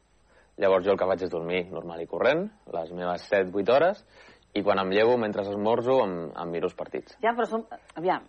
Llavors 0.58 0.86
jo 0.86 0.94
el 0.94 0.98
que 0.98 1.06
faig 1.08 1.22
és 1.26 1.32
dormir 1.32 1.66
normal 1.72 2.00
i 2.02 2.08
corrent, 2.08 2.46
les 2.72 2.92
meves 2.96 3.26
7-8 3.30 3.74
hores, 3.76 4.06
i 4.56 4.64
quan 4.64 4.80
em 4.80 4.92
llevo, 4.96 5.18
mentre 5.20 5.44
esmorzo, 5.44 6.00
em, 6.06 6.18
em 6.32 6.52
miro 6.52 6.70
els 6.70 6.76
partits. 6.80 7.18
Ja, 7.24 7.36
però 7.36 7.48
són... 7.52 7.66
Aviam, 8.00 8.24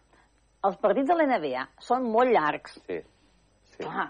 els 0.66 0.78
partits 0.82 1.08
de 1.10 1.14
l'NBA 1.20 1.66
són 1.86 2.06
molt 2.10 2.32
llargs. 2.34 2.78
Sí. 2.86 3.00
sí. 3.76 3.84
Clar, 3.84 4.08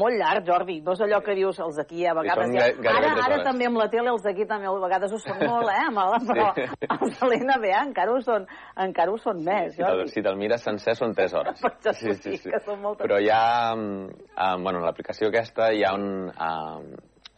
molt 0.00 0.16
llarg, 0.18 0.42
Jordi. 0.48 0.78
No 0.82 0.94
és 0.96 1.02
allò 1.04 1.20
que 1.22 1.34
dius 1.38 1.60
els 1.62 1.76
d'aquí 1.78 2.06
a 2.08 2.14
vegades... 2.16 2.54
ja... 2.56 2.64
ara, 2.90 3.10
ara 3.12 3.26
hores. 3.36 3.44
també 3.46 3.68
amb 3.68 3.78
la 3.78 3.86
tele 3.92 4.10
els 4.10 4.24
d'aquí 4.24 4.46
també 4.50 4.66
a 4.66 4.72
vegades 4.82 5.12
ho 5.14 5.20
són 5.22 5.42
molt, 5.44 5.68
eh? 5.70 5.82
Amb 5.90 6.00
la, 6.00 6.20
però 6.30 6.46
Sí. 6.56 6.64
els 6.96 7.20
de 7.20 7.28
l'NBA 7.28 7.82
encara 7.84 8.14
ho 8.16 8.22
són, 8.24 8.48
encara 8.86 9.12
ho 9.12 9.18
són 9.22 9.44
més, 9.46 9.74
Si 9.76 9.82
Jordi. 9.84 10.08
si 10.14 10.24
te'l 10.24 10.40
mires 10.40 10.64
sencer 10.66 10.96
són 10.98 11.12
3 11.14 11.36
hores. 11.38 11.60
Per 11.62 11.70
això 11.76 11.92
t'ho 12.00 12.30
dic, 12.32 12.48
que 12.48 12.62
són 12.64 12.80
moltes. 12.82 13.04
Però 13.04 13.20
hi 13.22 13.28
ha, 13.30 13.74
um, 13.76 14.08
um, 14.08 14.64
bueno, 14.64 14.80
en 14.80 14.88
l'aplicació 14.88 15.28
aquesta 15.30 15.68
hi 15.76 15.84
ha 15.86 15.92
un, 15.94 16.08
um, 16.32 16.88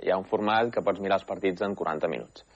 hi 0.00 0.14
ha 0.14 0.16
un 0.22 0.24
format 0.30 0.70
que 0.72 0.86
pots 0.86 1.02
mirar 1.04 1.18
els 1.18 1.26
partits 1.28 1.66
en 1.66 1.74
40 1.76 2.08
minuts. 2.14 2.46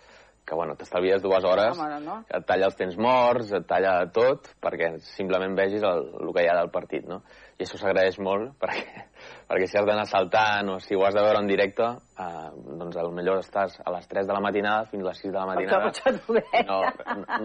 Que, 0.43 0.57
bueno, 0.59 0.75
t'estalvies 0.75 1.23
dues 1.23 1.45
hores, 1.47 1.79
Home, 1.79 2.01
no? 2.03 2.17
et 2.27 2.47
talla 2.49 2.67
els 2.67 2.75
temps 2.75 2.97
morts, 2.99 3.53
et 3.55 3.67
talla 3.69 3.93
tot, 4.11 4.49
perquè 4.65 4.89
simplement 5.13 5.55
vegis 5.55 5.85
el, 5.87 6.09
el 6.19 6.33
que 6.35 6.43
hi 6.43 6.49
ha 6.51 6.57
del 6.59 6.73
partit, 6.75 7.07
no? 7.07 7.21
I 7.55 7.63
això 7.63 7.79
s'agraeix 7.79 8.19
molt, 8.19 8.51
perquè, 8.63 9.05
perquè 9.53 9.69
si 9.71 9.79
has 9.79 9.87
d'anar 9.87 10.09
saltant 10.11 10.73
o 10.75 10.81
si 10.83 10.99
ho 10.99 11.07
has 11.07 11.15
de 11.15 11.23
veure 11.23 11.45
en 11.45 11.51
directe, 11.51 11.93
eh, 12.27 12.49
doncs 12.81 12.99
millor 13.15 13.45
estàs 13.45 13.79
a 13.85 13.95
les 13.95 14.11
3 14.11 14.27
de 14.27 14.35
la 14.35 14.43
matinada 14.43 14.91
fins 14.91 15.07
a 15.07 15.13
les 15.13 15.23
6 15.23 15.31
de 15.31 15.39
la 15.39 15.47
matinada. 15.53 15.79
No, 16.67 16.81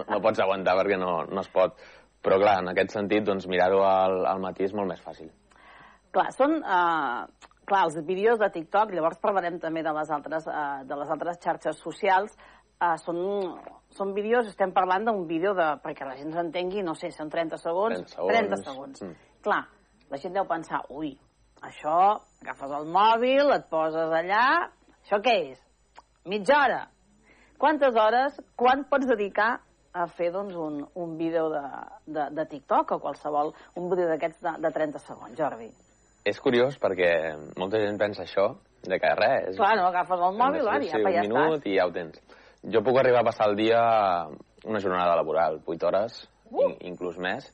no, 0.02 0.08
no 0.10 0.22
pots 0.26 0.42
aguantar 0.42 0.78
perquè 0.82 0.98
no, 0.98 1.14
no 1.30 1.46
es 1.46 1.54
pot. 1.54 1.78
Però 2.26 2.40
clar, 2.42 2.58
en 2.64 2.74
aquest 2.74 2.96
sentit, 2.98 3.24
doncs 3.28 3.46
mirar-ho 3.48 3.84
al, 3.86 4.24
al 4.28 4.42
matí 4.44 4.66
és 4.66 4.74
molt 4.76 4.90
més 4.90 5.04
fàcil. 5.04 5.30
Clar, 6.16 6.32
són... 6.36 6.58
Uh, 6.64 7.54
clar, 7.68 7.84
els 7.90 7.98
vídeos 8.08 8.40
de 8.40 8.48
TikTok, 8.52 8.94
llavors 8.96 9.20
parlarem 9.20 9.58
també 9.60 9.84
de 9.84 9.92
les 9.96 10.12
altres, 10.16 10.46
uh, 10.48 10.84
de 10.88 10.98
les 11.00 11.10
altres 11.14 11.40
xarxes 11.44 11.82
socials, 11.84 12.36
uh, 12.82 12.96
són, 13.02 13.22
són 13.98 14.14
vídeos, 14.16 14.50
estem 14.52 14.74
parlant 14.76 15.08
d'un 15.08 15.26
vídeo 15.30 15.54
de... 15.58 15.70
perquè 15.84 16.08
la 16.08 16.18
gent 16.20 16.34
s'entengui, 16.36 16.84
no 16.86 16.96
sé, 16.98 17.12
són 17.16 17.32
30 17.34 17.60
segons, 17.62 18.16
30 18.16 18.16
segons. 18.16 18.34
30 18.34 18.62
segons. 18.66 19.06
Mm. 19.06 19.40
Clar, 19.48 19.62
la 20.12 20.20
gent 20.22 20.36
deu 20.38 20.48
pensar, 20.50 20.84
ui, 20.94 21.14
això, 21.68 22.00
agafes 22.44 22.76
el 22.80 22.92
mòbil, 22.94 23.54
et 23.56 23.70
poses 23.72 24.14
allà, 24.20 24.44
això 25.04 25.22
què 25.24 25.38
és? 25.54 25.64
Mitja 26.28 26.60
hora. 26.66 26.84
Quantes 27.58 27.96
hores, 27.98 28.38
quan 28.60 28.84
pots 28.90 29.08
dedicar 29.10 29.56
a 29.98 30.06
fer 30.14 30.30
doncs, 30.34 30.54
un, 30.54 30.84
un 30.94 31.18
vídeo 31.18 31.48
de, 31.50 31.64
de, 32.06 32.28
de 32.38 32.46
TikTok 32.52 32.92
o 32.94 33.00
qualsevol, 33.02 33.54
un 33.80 33.90
vídeo 33.90 34.10
d'aquests 34.12 34.44
de, 34.46 34.54
de 34.62 34.72
30 34.76 35.02
segons, 35.02 35.34
Jordi? 35.40 35.72
És 36.28 36.42
curiós 36.44 36.76
perquè 36.82 37.10
molta 37.58 37.80
gent 37.82 37.98
pensa 37.98 38.26
això, 38.26 38.52
de 38.84 39.00
que 39.02 39.14
res... 39.18 39.56
Clar, 39.58 39.74
no, 39.80 39.88
agafes 39.90 40.22
el 40.28 40.38
mòbil, 40.38 40.68
sí, 40.84 40.92
ja, 40.92 41.00
un 41.00 41.16
ja 41.16 41.24
minut 41.26 41.56
estàs. 41.58 41.70
i 41.72 41.78
ja 41.80 41.88
ho 41.88 41.94
tens. 41.96 42.20
Jo 42.64 42.82
puc 42.84 42.98
arribar 43.00 43.22
a 43.22 43.28
passar 43.30 43.50
el 43.52 43.56
dia 43.60 43.82
una 44.66 44.80
jornada 44.84 45.16
laboral, 45.16 45.62
8 45.66 45.88
hores, 45.88 46.24
uh. 46.52 46.64
in, 46.66 46.78
inclús 46.94 47.20
més. 47.22 47.52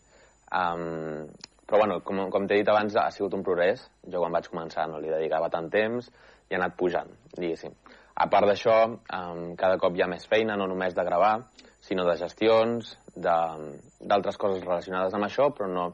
Um, 0.53 1.27
però 1.67 1.79
bueno, 1.81 1.99
com, 2.05 2.19
com 2.29 2.47
t'he 2.47 2.59
dit 2.61 2.69
abans, 2.69 2.95
ha 2.99 3.09
sigut 3.11 3.33
un 3.37 3.43
progrés. 3.45 3.83
Jo 4.09 4.21
quan 4.23 4.33
vaig 4.35 4.49
començar 4.51 4.87
no 4.89 5.01
li 5.01 5.11
dedicava 5.11 5.49
tant 5.53 5.69
temps 5.73 6.09
i 6.49 6.55
ha 6.55 6.59
anat 6.59 6.75
pujant, 6.77 7.09
diguéssim. 7.37 7.73
A 8.13 8.27
part 8.29 8.45
d'això, 8.45 8.75
um, 8.93 9.43
cada 9.57 9.79
cop 9.81 9.95
hi 9.97 10.03
ha 10.05 10.09
més 10.11 10.27
feina, 10.29 10.57
no 10.59 10.67
només 10.69 10.93
de 10.93 11.05
gravar, 11.07 11.37
sinó 11.81 12.05
de 12.05 12.17
gestions, 12.19 12.93
de- 13.15 13.79
d'altres 13.99 14.37
coses 14.37 14.63
relacionades 14.63 15.13
amb 15.13 15.25
això, 15.25 15.49
però 15.55 15.67
no 15.67 15.87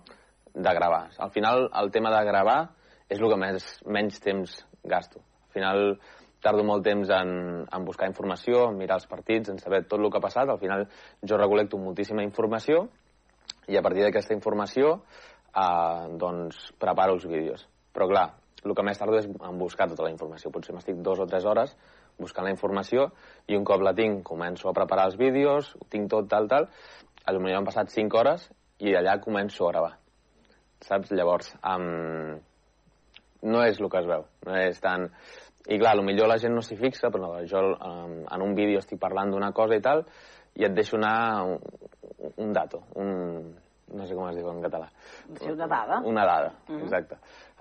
de 0.54 0.74
gravar. 0.76 1.10
Al 1.18 1.32
final, 1.32 1.70
el 1.82 1.92
tema 1.92 2.12
de 2.12 2.26
gravar 2.28 2.60
és 3.10 3.20
el 3.20 3.30
que 3.30 3.38
més, 3.40 3.70
menys 3.86 4.20
temps 4.20 4.58
gasto. 4.84 5.20
Al 5.48 5.54
final, 5.54 6.00
tardo 6.44 6.64
molt 6.64 6.86
temps 6.86 7.10
en, 7.14 7.32
en 7.66 7.86
buscar 7.86 8.10
informació, 8.10 8.68
en 8.70 8.78
mirar 8.80 9.00
els 9.00 9.08
partits, 9.12 9.52
en 9.52 9.60
saber 9.60 9.84
tot 9.86 10.00
el 10.00 10.10
que 10.12 10.20
ha 10.20 10.24
passat. 10.24 10.50
Al 10.50 10.60
final, 10.62 10.86
jo 11.22 11.40
recolecto 11.40 11.80
moltíssima 11.82 12.26
informació 12.26 12.88
i 13.70 13.78
a 13.78 13.84
partir 13.86 14.06
d'aquesta 14.06 14.36
informació 14.38 15.00
eh, 15.54 16.06
doncs 16.22 16.70
preparo 16.80 17.18
els 17.18 17.28
vídeos. 17.30 17.68
Però 17.94 18.08
clar, 18.10 18.28
el 18.64 18.76
que 18.76 18.86
més 18.86 19.00
tardo 19.00 19.20
és 19.20 19.28
en 19.28 19.60
buscar 19.60 19.88
tota 19.92 20.06
la 20.06 20.14
informació. 20.14 20.52
Potser 20.52 20.76
m'estic 20.76 21.00
dues 21.04 21.20
o 21.20 21.28
tres 21.30 21.48
hores 21.48 21.76
buscant 22.20 22.46
la 22.46 22.54
informació 22.54 23.08
i 23.48 23.58
un 23.58 23.66
cop 23.68 23.84
la 23.86 23.96
tinc 23.96 24.24
començo 24.28 24.70
a 24.70 24.76
preparar 24.76 25.08
els 25.10 25.18
vídeos, 25.20 25.74
ho 25.80 25.88
tinc 25.90 26.10
tot, 26.12 26.28
tal, 26.32 26.50
tal. 26.52 26.68
A 27.26 27.34
millor 27.38 27.62
han 27.62 27.68
passat 27.68 27.92
5 27.94 28.18
hores 28.20 28.48
i 28.84 28.96
allà 28.98 29.20
començo 29.24 29.68
a 29.68 29.72
gravar. 29.72 29.92
Saps? 30.86 31.12
Llavors, 31.12 31.52
um, 31.62 32.40
no 33.44 33.64
és 33.64 33.80
el 33.80 33.90
que 33.92 34.02
es 34.02 34.10
veu. 34.10 34.26
No 34.48 34.58
és 34.60 34.82
tan... 34.84 35.10
I 35.68 35.78
clar, 35.78 35.96
potser 35.98 36.26
la 36.28 36.38
gent 36.40 36.54
no 36.56 36.62
s'hi 36.64 36.78
fixa, 36.80 37.10
però 37.12 37.34
jo 37.46 37.60
um, 37.76 38.14
en 38.32 38.42
un 38.42 38.54
vídeo 38.56 38.80
estic 38.80 39.00
parlant 39.00 39.30
d'una 39.34 39.52
cosa 39.52 39.76
i 39.76 39.82
tal, 39.84 40.06
i 40.56 40.64
et 40.66 40.74
deixo 40.74 40.98
anar 40.98 41.44
un, 41.46 41.60
un 42.38 42.54
dato, 42.54 42.84
un... 42.96 43.10
no 43.90 44.06
sé 44.06 44.16
com 44.16 44.28
es 44.30 44.36
diu 44.38 44.48
en 44.52 44.62
català. 44.62 44.88
Sí, 45.36 45.50
una 45.52 45.68
dada. 45.68 46.00
Una 46.06 46.26
dada, 46.26 46.54
Mhm. 46.70 46.82
exacte. 46.84 47.18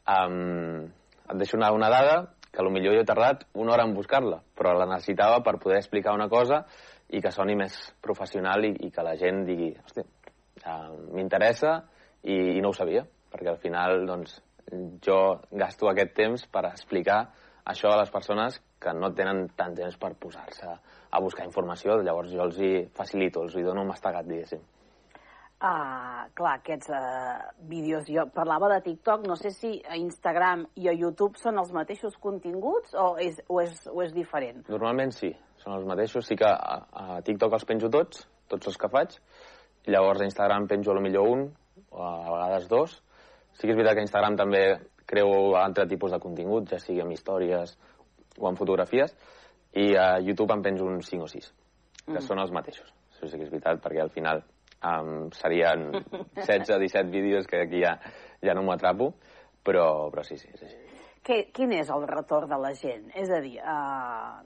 Um, 0.09 0.85
et 1.29 1.37
deixo 1.37 1.57
anar 1.57 1.73
una 1.73 1.89
dada 1.91 2.35
que 2.53 2.63
potser 2.65 2.85
jo 2.85 2.93
he 2.97 3.05
tardat 3.05 3.45
una 3.55 3.73
hora 3.75 3.85
en 3.85 3.95
buscar-la, 3.95 4.41
però 4.57 4.73
la 4.79 4.87
necessitava 4.87 5.43
per 5.43 5.59
poder 5.59 5.79
explicar 5.79 6.15
una 6.15 6.29
cosa 6.29 6.65
i 7.11 7.21
que 7.21 7.31
soni 7.31 7.55
més 7.57 7.75
professional 8.01 8.65
i, 8.65 8.75
i 8.87 8.91
que 8.91 9.03
la 9.05 9.17
gent 9.17 9.45
digui, 9.45 9.75
hòstia, 9.85 10.05
uh, 10.65 10.95
m'interessa 11.15 11.83
i, 12.23 12.57
i 12.57 12.61
no 12.61 12.69
ho 12.69 12.73
sabia, 12.77 13.05
perquè 13.33 13.49
al 13.53 13.59
final, 13.61 14.07
doncs, 14.07 14.41
jo 15.05 15.41
gasto 15.51 15.89
aquest 15.89 16.15
temps 16.17 16.47
per 16.53 16.65
explicar 16.69 17.29
això 17.69 17.93
a 17.93 18.01
les 18.01 18.11
persones 18.15 18.59
que 18.81 18.95
no 18.97 19.13
tenen 19.15 19.47
tant 19.59 19.77
temps 19.77 20.01
per 20.01 20.15
posar-se 20.21 20.73
a 21.11 21.21
buscar 21.21 21.47
informació, 21.47 22.01
llavors 22.03 22.33
jo 22.33 22.43
els 22.45 22.59
hi 22.59 22.73
facilito, 22.97 23.45
els 23.45 23.57
hi 23.57 23.65
dono 23.67 23.85
un 23.85 23.93
mastegat, 23.93 24.27
diguéssim. 24.29 24.65
Ah, 25.59 26.29
clar, 26.39 26.61
aquests 26.61 26.87
uh, 26.95 27.49
vídeos, 27.67 28.07
jo 28.07 28.29
parlava 28.31 28.69
de 28.71 28.79
TikTok, 28.85 29.25
no 29.27 29.35
sé 29.35 29.51
si 29.51 29.73
a 29.91 29.97
Instagram 29.99 30.63
i 30.79 30.87
a 30.87 30.95
YouTube 30.95 31.41
són 31.41 31.59
els 31.59 31.73
mateixos 31.75 32.15
continguts 32.23 32.95
o 32.95 33.09
és, 33.19 33.41
o 33.51 33.59
és, 33.65 33.81
o 33.91 34.05
és 34.05 34.15
diferent? 34.15 34.63
Normalment 34.71 35.11
sí, 35.17 35.33
són 35.59 35.75
els 35.75 35.89
mateixos. 35.89 36.29
Sí 36.31 36.39
que 36.39 36.47
a, 36.47 36.79
a 36.95 37.19
TikTok 37.27 37.59
els 37.59 37.67
penjo 37.67 37.91
tots, 37.91 38.23
tots 38.47 38.71
els 38.71 38.79
que 38.79 38.93
faig. 38.93 39.19
I 39.89 39.97
llavors 39.97 40.23
a 40.23 40.29
Instagram 40.31 40.69
penjo 40.71 40.95
a 40.95 40.99
lo 41.01 41.03
millor 41.03 41.27
un, 41.27 41.45
o 41.91 42.07
a 42.07 42.15
vegades 42.29 42.71
dos. 42.71 42.95
Sí 43.59 43.67
que 43.67 43.75
és 43.75 43.81
veritat 43.81 43.99
que 43.99 44.07
a 44.07 44.07
Instagram 44.07 44.39
també 44.39 44.63
creo 45.09 45.57
altre 45.57 45.87
tipus 45.89 46.13
de 46.13 46.21
contingut, 46.21 46.69
ja 46.69 46.79
sigui 46.83 47.01
amb 47.01 47.15
històries 47.17 47.75
o 48.39 48.49
amb 48.49 48.61
fotografies. 48.61 49.17
I 49.73 49.95
a 49.97 50.07
YouTube 50.21 50.53
en 50.55 50.63
penjo 50.65 50.87
uns 50.89 51.09
5 51.09 51.25
o 51.25 51.29
6, 51.29 51.49
que 52.07 52.13
Mm. 52.19 52.25
són 52.25 52.39
els 52.41 52.53
mateixos. 52.53 52.93
Això 53.13 53.29
sí 53.29 53.37
que 53.37 53.45
és 53.45 53.51
veritat, 53.51 53.81
perquè 53.83 54.01
al 54.01 54.11
final 54.11 54.43
um, 54.85 55.31
serien 55.33 55.91
16 56.37 56.77
o 56.77 56.79
17 56.79 57.11
vídeos 57.11 57.47
que 57.47 57.63
aquí 57.63 57.83
ja, 57.83 57.99
ja 58.45 58.55
no 58.55 58.63
m'ho 58.63 58.73
atrapo, 58.73 59.15
però, 59.65 60.09
però 60.13 60.23
sí, 60.25 60.39
sí, 60.39 60.49
és 60.55 60.63
així. 60.63 60.77
Que, 61.23 61.51
quin 61.53 61.73
és 61.77 61.91
el 61.93 62.07
retorn 62.09 62.49
de 62.49 62.59
la 62.63 62.73
gent? 62.79 63.11
És 63.15 63.29
a 63.31 63.41
dir, 63.45 63.59
uh, 63.61 64.39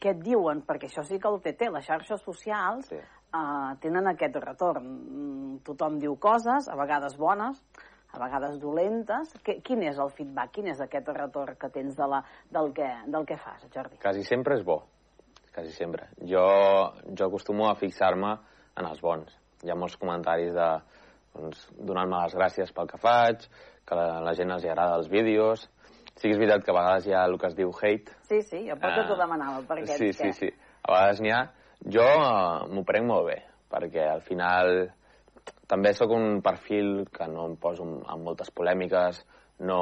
què 0.00 0.14
et 0.16 0.22
diuen? 0.24 0.64
Perquè 0.66 0.88
això 0.88 1.04
sí 1.06 1.20
que 1.20 1.30
el 1.30 1.40
TT, 1.44 1.68
les 1.70 1.86
xarxes 1.86 2.22
socials, 2.24 2.88
sí. 2.90 2.98
uh, 2.98 3.74
tenen 3.80 4.08
aquest 4.10 4.40
retorn. 4.42 4.88
Mm, 4.88 5.58
Tothom 5.68 6.00
diu 6.02 6.16
coses, 6.18 6.66
a 6.68 6.74
vegades 6.80 7.14
bones, 7.20 7.62
a 8.14 8.18
vegades 8.22 8.58
dolentes. 8.62 9.34
Que, 9.44 9.58
quin 9.66 9.82
és 9.88 9.98
el 9.98 10.10
feedback? 10.14 10.52
Quin 10.54 10.70
és 10.72 10.80
aquest 10.84 11.08
retorn 11.16 11.58
que 11.60 11.70
tens 11.74 11.96
de 11.98 12.08
la, 12.10 12.22
del, 12.54 12.72
que, 12.76 12.88
del 13.10 13.26
que 13.26 13.38
fas, 13.40 13.64
Jordi? 13.74 13.98
Quasi 14.02 14.24
sempre 14.26 14.58
és 14.58 14.64
bo, 14.66 14.80
quasi 15.54 15.74
sempre. 15.74 16.08
Jo, 16.22 16.46
jo 17.10 17.28
acostumo 17.28 17.68
a 17.70 17.76
fixar-me 17.80 18.36
en 18.78 18.90
els 18.90 19.02
bons. 19.02 19.34
Hi 19.64 19.72
ha 19.72 19.78
molts 19.78 19.96
comentaris 19.98 20.52
de 20.54 20.68
doncs, 21.34 21.68
donant-me 21.74 22.22
les 22.22 22.34
gràcies 22.38 22.70
pel 22.74 22.90
que 22.90 23.00
faig, 23.02 23.48
que 23.84 23.98
la, 23.98 24.20
la 24.22 24.34
gent 24.38 24.54
els 24.54 24.64
hi 24.64 24.70
agrada 24.70 25.00
els 25.00 25.10
vídeos. 25.10 25.66
Sí 26.14 26.28
que 26.28 26.36
és 26.36 26.38
veritat 26.38 26.62
que 26.62 26.70
a 26.70 26.76
vegades 26.76 27.08
hi 27.08 27.14
ha 27.16 27.24
el 27.26 27.34
que 27.42 27.48
es 27.50 27.56
diu 27.58 27.72
hate. 27.74 28.12
Sí, 28.28 28.38
sí, 28.46 28.60
jo 28.68 28.76
per 28.78 28.92
què 28.94 29.02
Ah, 29.02 29.08
t'ho 29.08 29.16
demanava, 29.18 29.64
per 29.66 29.80
aquest 29.80 29.98
Sí, 29.98 30.12
sí, 30.14 30.30
sí. 30.36 30.50
A 30.84 30.92
vegades 30.92 31.22
n'hi 31.24 31.32
ha. 31.34 31.40
Jo 31.90 32.04
eh, 32.06 32.68
m'ho 32.70 32.84
prenc 32.86 33.08
molt 33.08 33.26
bé, 33.32 33.40
perquè 33.72 34.06
al 34.12 34.22
final 34.22 34.86
també 35.74 35.90
sóc 35.96 36.12
un 36.14 36.38
perfil 36.42 37.08
que 37.10 37.26
no 37.30 37.48
em 37.50 37.56
poso 37.58 37.82
en, 37.82 38.22
moltes 38.22 38.52
polèmiques, 38.54 39.24
no... 39.66 39.80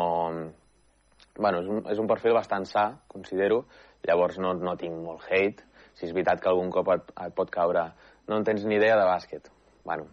Bueno, 1.37 1.61
és 1.63 1.69
un, 1.69 1.83
és 1.89 2.01
un 2.01 2.09
perfil 2.09 2.35
bastant 2.37 2.65
sa, 2.69 2.87
considero, 3.13 3.63
llavors 4.09 4.39
no, 4.43 4.55
no 4.57 4.75
tinc 4.81 4.97
molt 5.05 5.29
hate. 5.29 5.65
Si 5.97 6.07
és 6.09 6.15
veritat 6.17 6.41
que 6.43 6.51
algun 6.51 6.73
cop 6.73 6.89
et, 6.93 7.13
et 7.27 7.37
pot 7.37 7.53
caure 7.53 7.85
no 8.29 8.39
en 8.39 8.45
tens 8.45 8.65
ni 8.65 8.77
idea 8.79 8.97
de 8.97 9.05
bàsquet. 9.09 9.49
Bueno, 9.85 10.09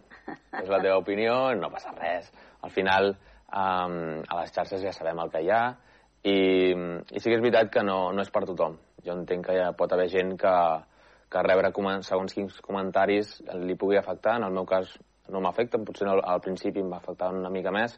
és 0.60 0.68
la 0.68 0.80
teva 0.84 1.00
opinió, 1.00 1.34
no 1.56 1.72
passa 1.72 1.92
res. 1.96 2.30
Al 2.64 2.72
final, 2.76 3.12
um, 3.48 3.98
a 4.20 4.40
les 4.40 4.54
xarxes 4.54 4.84
ja 4.84 4.94
sabem 4.96 5.20
el 5.24 5.32
que 5.32 5.44
hi 5.44 5.52
ha, 5.52 5.64
i, 6.22 6.38
i 6.76 7.20
sí 7.20 7.26
que 7.26 7.36
és 7.38 7.44
veritat 7.44 7.72
que 7.72 7.84
no, 7.86 8.00
no 8.12 8.24
és 8.24 8.32
per 8.32 8.44
tothom. 8.48 8.76
Jo 9.04 9.16
entenc 9.16 9.48
que 9.48 9.56
ja 9.56 9.72
pot 9.76 9.92
haver 9.96 10.10
gent 10.12 10.36
que, 10.40 10.56
que 11.32 11.44
rebre 11.46 11.72
segons 12.04 12.36
quins 12.36 12.60
comentaris 12.64 13.38
li 13.64 13.76
pugui 13.80 13.96
afectar. 13.96 14.36
En 14.36 14.48
el 14.48 14.56
meu 14.56 14.68
cas 14.68 14.98
no 15.32 15.40
m'afecta, 15.44 15.78
potser 15.86 16.08
al, 16.10 16.22
al 16.24 16.42
principi 16.44 16.82
em 16.82 16.90
va 16.92 16.98
afectar 17.00 17.30
una 17.34 17.50
mica 17.52 17.72
més, 17.74 17.96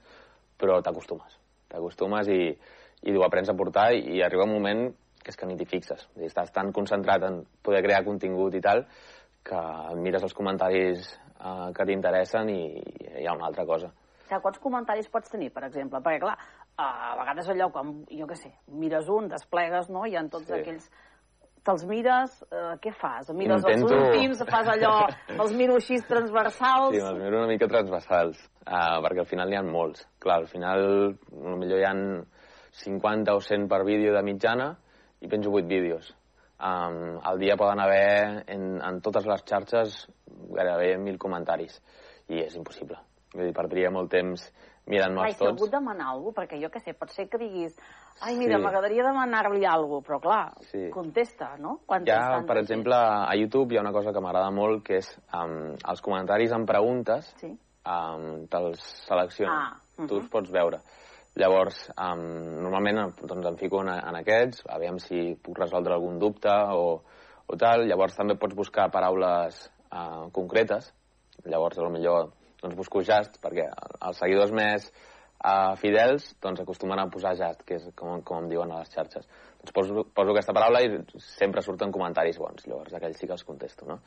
però 0.60 0.80
t'acostumes. 0.84 1.38
T'acostumes 1.72 2.28
i, 2.32 2.42
i 3.08 3.16
ho 3.16 3.24
aprens 3.26 3.50
a 3.50 3.56
portar 3.58 3.90
i, 3.96 4.04
i 4.18 4.22
arriba 4.22 4.44
un 4.46 4.54
moment 4.54 4.84
que 5.22 5.30
és 5.30 5.38
que 5.38 5.46
ni 5.46 5.56
t'hi 5.56 5.66
fixes. 5.70 6.08
Dir, 6.18 6.26
estàs 6.28 6.50
tan 6.54 6.72
concentrat 6.74 7.22
en 7.28 7.42
poder 7.62 7.82
crear 7.84 8.02
contingut 8.06 8.54
i 8.58 8.62
tal 8.62 8.84
que 9.46 9.60
mires 9.98 10.22
els 10.22 10.34
comentaris 10.34 11.06
eh, 11.38 11.68
que 11.74 11.86
t'interessen 11.86 12.50
i, 12.50 12.62
i 12.78 13.22
hi 13.22 13.26
ha 13.26 13.34
una 13.38 13.48
altra 13.50 13.66
cosa. 13.66 13.90
O 13.92 14.26
sigui, 14.26 14.42
quants 14.42 14.60
comentaris 14.62 15.08
pots 15.12 15.30
tenir, 15.30 15.50
per 15.54 15.64
exemple? 15.68 16.00
Perquè, 16.02 16.20
clar, 16.22 16.36
a 16.82 17.14
vegades 17.18 17.50
allò, 17.52 17.70
quan, 17.74 17.94
jo 18.10 18.26
què 18.30 18.38
sé, 18.38 18.52
mires 18.82 19.10
un, 19.12 19.28
desplegues, 19.30 19.90
no?, 19.92 20.06
i 20.06 20.16
en 20.18 20.30
tots 20.32 20.50
Sí. 20.50 20.58
aquells... 20.60 20.90
Te'ls 21.62 21.84
mires, 21.86 22.40
eh, 22.50 22.74
què 22.82 22.90
fas? 22.98 23.28
Mires 23.38 23.62
Intento- 23.62 23.92
els 23.94 24.08
últims, 24.08 24.40
fas 24.48 24.70
allò, 24.72 24.94
els 25.36 25.52
miro 25.54 25.76
així 25.78 26.00
transversals... 26.08 26.96
Sí, 26.96 27.02
me'ls 27.04 27.20
miro 27.20 27.38
una 27.38 27.50
mica 27.50 27.68
transversals, 27.70 28.40
uh, 28.66 28.98
perquè 29.04 29.22
al 29.22 29.28
final 29.30 29.52
n'hi 29.52 29.60
ha 29.60 29.62
molts. 29.66 30.02
Clar, 30.18 30.40
al 30.42 30.48
final 30.50 31.14
potser 31.28 31.78
hi 31.78 31.86
ha 31.86 31.94
50 32.82 33.36
o 33.36 33.44
100 33.46 33.68
per 33.70 33.84
vídeo 33.86 34.16
de 34.16 34.24
mitjana 34.26 34.72
i 35.22 35.30
penjo 35.30 35.54
8 35.54 35.70
vídeos. 35.70 36.10
Um, 36.62 37.20
al 37.22 37.38
dia 37.38 37.56
poden 37.58 37.80
haver 37.82 38.42
en, 38.50 38.66
en 38.82 39.00
totes 39.02 39.26
les 39.26 39.46
xarxes 39.46 39.96
gairebé 40.50 40.96
1.000 40.98 41.18
comentaris 41.18 41.78
i 42.30 42.42
és 42.42 42.54
impossible. 42.58 42.98
Vull 43.32 43.46
dir, 43.48 43.54
perdria 43.56 43.90
molt 43.90 44.10
temps 44.12 44.42
Ai, 44.52 44.92
mirant-me'ls 44.92 45.32
si 45.34 45.38
tots. 45.38 45.50
algú 45.52 45.66
et 45.66 45.72
demana 45.72 46.08
alguna 46.10 46.32
cosa, 46.34 46.40
perquè 46.42 46.60
jo 46.60 46.68
què 46.68 46.80
sé, 46.82 46.92
pot 46.98 47.10
ser 47.14 47.28
que 47.30 47.38
diguis 47.38 47.76
ai, 48.20 48.36
mira, 48.36 48.56
Sí. 48.58 48.62
m'agradaria 48.62 49.04
demanar-li 49.04 49.64
alguna 49.64 50.00
cosa, 50.02 50.06
però 50.08 50.20
clar, 50.20 50.52
Sí. 50.70 50.90
contesta, 50.90 51.56
no? 51.58 51.80
Quan 51.86 52.02
Hi 52.06 52.10
ha, 52.10 52.42
per 52.46 52.58
exemple, 52.58 52.94
a 52.94 53.34
YouTube 53.36 53.72
hi 53.72 53.78
ha 53.78 53.80
una 53.80 53.92
cosa 53.92 54.12
que 54.12 54.20
m'agrada 54.20 54.50
molt, 54.50 54.82
que 54.84 54.96
és 54.98 55.18
um, 55.34 55.74
els 55.88 56.00
comentaris 56.02 56.52
amb 56.52 56.66
preguntes, 56.66 57.32
Sí. 57.38 57.56
um, 57.86 58.46
te'ls 58.48 58.80
seleccionen. 59.06 59.54
Ah, 59.54 59.76
Tu 60.08 60.16
els 60.16 60.28
pots 60.28 60.50
veure. 60.50 60.80
Llavors, 61.36 61.90
um, 61.96 62.18
normalment 62.62 63.14
doncs, 63.22 63.46
em 63.46 63.56
fico 63.56 63.80
en, 63.82 63.88
en 63.88 64.16
aquests, 64.16 64.64
aviam 64.68 64.98
si 64.98 65.34
puc 65.42 65.58
resoldre 65.58 65.94
algun 65.94 66.18
dubte 66.18 66.50
o, 66.50 67.02
o 67.46 67.56
tal. 67.56 67.86
Llavors 67.86 68.16
també 68.16 68.34
pots 68.36 68.54
buscar 68.54 68.90
paraules 68.90 69.70
uh, 69.92 70.28
concretes, 70.32 70.92
llavors 71.44 71.78
potser 71.78 72.28
doncs, 72.62 72.76
busco 72.78 73.02
Just, 73.04 73.38
perquè 73.42 73.66
els 73.68 74.20
seguidors 74.22 74.54
més 74.54 74.88
uh, 75.42 75.74
fidels 75.80 76.32
doncs, 76.42 76.62
acostumen 76.62 77.02
a 77.02 77.08
posar 77.12 77.34
Just, 77.38 77.64
que 77.68 77.78
és 77.80 77.88
com, 77.98 78.22
com 78.26 78.44
em 78.44 78.50
diuen 78.52 78.72
a 78.72 78.82
les 78.82 78.92
xarxes. 78.94 79.28
Doncs 79.62 79.74
poso, 79.76 80.06
poso 80.14 80.34
aquesta 80.34 80.54
paraula 80.56 80.82
i 80.82 81.02
sempre 81.22 81.62
surten 81.62 81.92
comentaris 81.94 82.38
bons, 82.40 82.66
llavors 82.66 82.94
aquells 82.98 83.20
sí 83.20 83.28
que 83.28 83.36
els 83.36 83.46
contesto, 83.46 83.86
no? 83.88 84.00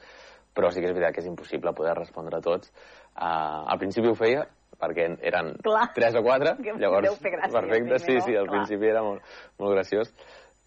Però 0.56 0.70
sí 0.72 0.80
que 0.80 0.88
és 0.88 0.96
veritat 0.96 1.16
que 1.16 1.24
és 1.24 1.28
impossible 1.28 1.76
poder 1.76 1.98
respondre 1.98 2.40
a 2.40 2.44
tots. 2.44 2.72
Uh, 3.16 3.66
al 3.68 3.80
principi 3.80 4.08
ho 4.08 4.16
feia, 4.16 4.46
perquè 4.80 5.10
eren 5.28 5.54
Clar. 5.64 5.90
tres 5.96 6.16
o 6.16 6.24
quatre, 6.24 6.56
Que 6.64 6.76
llavors, 6.80 7.08
deu 7.08 7.20
fer 7.20 7.36
gràcia, 7.36 7.54
perfecte, 7.60 8.00
sí, 8.04 8.18
sí, 8.24 8.36
al 8.36 8.48
Clar. 8.48 8.58
principi 8.58 8.92
era 8.92 9.04
molt, 9.04 9.24
molt 9.60 9.76
graciós, 9.76 10.12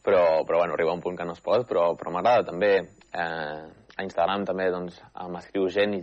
però, 0.05 0.45
però 0.49 0.63
bueno, 0.63 0.77
arriba 0.77 0.97
un 0.97 1.05
punt 1.05 1.17
que 1.19 1.27
no 1.29 1.37
es 1.37 1.45
pot, 1.45 1.67
però, 1.69 1.91
però 2.01 2.13
m'agrada 2.15 2.47
també, 2.49 2.73
eh, 3.13 3.67
a 3.99 4.07
Instagram 4.07 4.47
també 4.47 4.69
doncs, 4.71 5.01
eh, 5.03 5.27
m'escriu 5.33 5.67
gent 5.75 5.97
i 5.99 6.03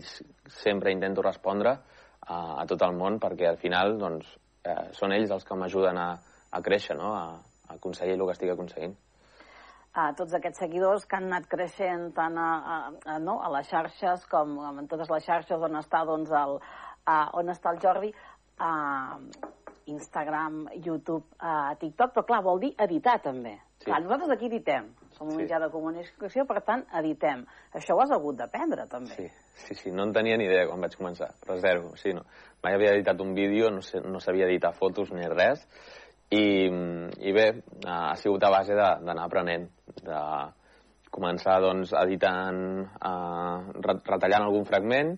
sempre 0.52 0.92
intento 0.92 1.24
respondre 1.24 1.72
a, 1.76 2.38
a 2.62 2.66
tot 2.68 2.84
el 2.84 2.96
món 2.98 3.20
perquè 3.24 3.48
al 3.50 3.60
final 3.62 3.96
doncs, 4.02 4.36
eh, 4.68 4.92
són 4.98 5.16
ells 5.16 5.32
els 5.32 5.48
que 5.48 5.58
m'ajuden 5.58 5.98
a, 6.02 6.10
a 6.52 6.62
créixer, 6.66 6.98
no? 7.00 7.14
a, 7.16 7.26
a 7.70 7.80
aconseguir 7.80 8.18
el 8.18 8.26
que 8.26 8.38
estic 8.38 8.54
aconseguint. 8.54 8.96
a 9.96 10.10
tots 10.12 10.34
aquests 10.36 10.60
seguidors 10.60 11.06
que 11.08 11.16
han 11.16 11.30
anat 11.30 11.46
creixent 11.48 12.10
tant 12.18 12.36
a, 12.38 12.48
a, 12.76 12.78
a, 13.14 13.20
no, 13.24 13.38
a 13.40 13.52
les 13.54 13.70
xarxes 13.72 14.26
com 14.28 14.58
en 14.68 14.90
totes 14.92 15.12
les 15.14 15.24
xarxes 15.24 15.62
on 15.70 15.80
està, 15.80 16.02
doncs, 16.10 16.34
el, 16.36 16.58
a, 17.08 17.16
on 17.40 17.54
està 17.54 17.72
el 17.72 17.80
Jordi, 17.80 18.12
a 18.60 18.74
Instagram, 19.86 20.66
YouTube, 20.84 21.24
a 21.40 21.76
TikTok, 21.80 22.12
però 22.12 22.26
clar, 22.28 22.42
vol 22.44 22.60
dir 22.60 22.74
editar 22.88 23.20
també. 23.24 23.56
Sí. 23.78 23.88
Clar, 23.88 24.02
nosaltres 24.04 24.36
aquí 24.36 24.50
editem, 24.50 24.90
som 25.18 25.28
un 25.28 25.36
Sí. 25.38 25.44
mitjà 25.44 25.60
de 25.60 25.70
comunicació, 25.72 26.46
per 26.46 26.62
tant, 26.68 26.84
editem. 27.00 27.46
Això 27.74 27.96
ho 27.96 28.02
has 28.04 28.12
hagut 28.12 28.36
d'aprendre, 28.38 28.86
també. 28.92 29.16
Sí, 29.16 29.28
sí, 29.66 29.76
sí, 29.76 29.92
no 29.92 30.04
en 30.04 30.14
tenia 30.14 30.38
ni 30.38 30.46
idea 30.46 30.68
quan 30.68 30.82
vaig 30.82 30.96
començar, 31.00 31.32
però 31.42 31.58
zero, 31.64 31.96
sí, 31.96 32.14
no. 32.14 32.24
Mai 32.64 32.74
havia 32.76 32.92
editat 32.94 33.22
un 33.22 33.34
vídeo, 33.34 33.70
no, 33.72 33.82
sé, 33.82 34.02
no 34.02 34.20
sabia 34.20 34.46
editar 34.46 34.74
fotos 34.74 35.12
ni 35.12 35.26
res, 35.32 35.64
i, 36.32 36.66
i 36.68 37.32
bé, 37.32 37.62
ha 37.88 38.16
sigut 38.16 38.44
a 38.44 38.50
base 38.50 38.74
de- 38.74 39.06
d'anar 39.06 39.26
aprenent, 39.26 39.70
de 40.04 40.22
començar 41.12 41.60
doncs, 41.62 41.94
editant, 41.94 42.58
eh, 42.84 43.58
re- 43.82 44.02
retallant 44.04 44.44
algun 44.44 44.66
fragment, 44.66 45.16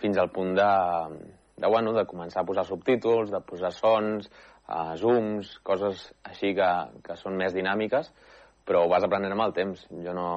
fins 0.00 0.16
al 0.18 0.30
punt 0.30 0.54
de, 0.56 0.70
de, 1.56 1.68
bueno, 1.68 1.92
de 1.92 2.06
començar 2.06 2.42
a 2.42 2.46
posar 2.48 2.64
subtítols, 2.64 3.30
de 3.30 3.40
posar 3.44 3.72
sons, 3.72 4.30
eh, 4.68 4.96
zooms, 4.96 5.58
coses 5.62 6.06
així 6.24 6.54
que, 6.56 6.70
que 7.04 7.16
són 7.20 7.36
més 7.36 7.52
dinàmiques, 7.52 8.08
però 8.64 8.84
ho 8.84 8.90
vas 8.90 9.04
aprenent 9.04 9.34
amb 9.34 9.46
el 9.46 9.56
temps. 9.56 9.86
Jo 10.04 10.14
no... 10.16 10.28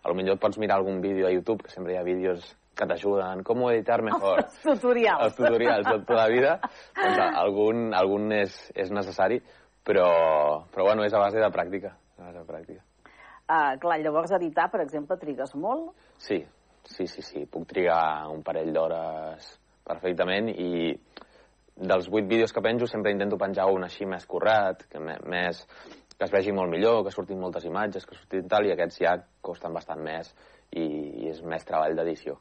A 0.00 0.08
lo 0.08 0.16
millor 0.16 0.38
pots 0.40 0.56
mirar 0.56 0.78
algun 0.78 1.02
vídeo 1.04 1.26
a 1.28 1.32
YouTube, 1.32 1.66
que 1.66 1.72
sempre 1.74 1.92
hi 1.92 1.98
ha 2.00 2.04
vídeos 2.06 2.54
que 2.76 2.86
t'ajuden, 2.88 3.42
com 3.44 3.66
editar 3.68 4.00
mejor. 4.02 4.44
Els 4.46 4.60
tutorials. 4.68 5.24
Els 5.26 5.36
tutorials 5.36 5.84
de 5.84 5.96
tota 5.98 6.16
la 6.16 6.28
vida, 6.32 6.54
doncs 6.96 7.20
algun, 7.42 7.90
algun 7.96 8.30
és, 8.38 8.54
és 8.72 8.92
necessari, 8.94 9.40
però, 9.84 10.08
però 10.72 10.88
bueno, 10.88 11.04
és 11.04 11.12
a 11.12 11.20
base 11.20 11.42
de 11.42 11.50
pràctica. 11.52 11.92
A 12.16 12.30
base 12.30 12.38
de 12.38 12.46
pràctica. 12.48 12.84
Uh, 13.50 13.74
clar, 13.82 13.98
llavors 14.00 14.32
editar, 14.38 14.68
per 14.72 14.84
exemple, 14.84 15.18
trigues 15.20 15.52
molt. 15.58 15.90
Sí, 16.22 16.38
sí, 16.86 17.06
sí, 17.10 17.24
sí. 17.26 17.44
Puc 17.50 17.66
trigar 17.68 18.30
un 18.30 18.44
parell 18.46 18.72
d'hores 18.72 19.56
perfectament 19.90 20.52
i 20.54 20.94
dels 21.80 22.08
vuit 22.12 22.28
vídeos 22.28 22.52
que 22.52 22.62
penjo 22.62 22.86
sempre 22.86 23.12
intento 23.12 23.38
penjar 23.40 23.66
un 23.72 23.84
així 23.86 24.06
més 24.06 24.26
currat, 24.28 24.84
que 24.92 25.00
més 25.02 25.64
que 26.20 26.26
es 26.28 26.32
vegi 26.34 26.52
molt 26.52 26.68
millor, 26.68 26.98
que 27.00 27.12
surtin 27.14 27.38
moltes 27.40 27.64
imatges, 27.64 28.04
que 28.04 28.12
surtin 28.12 28.48
tal, 28.48 28.66
i 28.68 28.74
aquests 28.74 28.98
ja 29.00 29.14
costen 29.40 29.72
bastant 29.72 30.02
més 30.04 30.28
i, 30.68 30.82
i 30.84 31.30
és 31.30 31.38
més 31.40 31.64
treball 31.64 31.96
d'edició. 31.96 32.34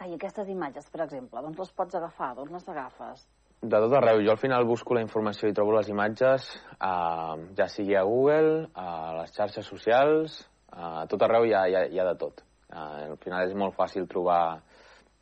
I 0.00 0.14
aquestes 0.16 0.48
imatges, 0.48 0.88
per 0.92 1.02
exemple, 1.04 1.42
d'on 1.44 1.52
les 1.58 1.74
pots 1.76 1.98
agafar? 1.98 2.30
D'on 2.38 2.48
les 2.56 2.64
agafes? 2.72 3.26
De 3.60 3.82
tot 3.84 3.92
arreu. 3.98 4.22
Jo 4.24 4.32
al 4.32 4.40
final 4.40 4.64
busco 4.68 4.96
la 4.96 5.04
informació 5.04 5.48
i 5.48 5.56
trobo 5.56 5.76
les 5.76 5.92
imatges, 5.92 6.48
eh, 6.72 7.36
ja 7.60 7.68
sigui 7.72 7.96
a 8.00 8.06
Google, 8.08 8.70
a 8.72 8.88
les 9.18 9.36
xarxes 9.36 9.68
socials, 9.68 10.40
a 10.72 11.04
tot 11.12 11.28
arreu 11.28 11.44
hi 11.44 11.52
ha, 11.52 11.66
hi 11.68 11.76
ha, 11.76 11.84
hi 11.92 12.00
ha 12.00 12.08
de 12.14 12.16
tot. 12.24 12.40
Eh, 12.72 12.80
al 13.12 13.20
final 13.20 13.44
és 13.44 13.56
molt 13.56 13.76
fàcil 13.76 14.08
trobar... 14.08 14.62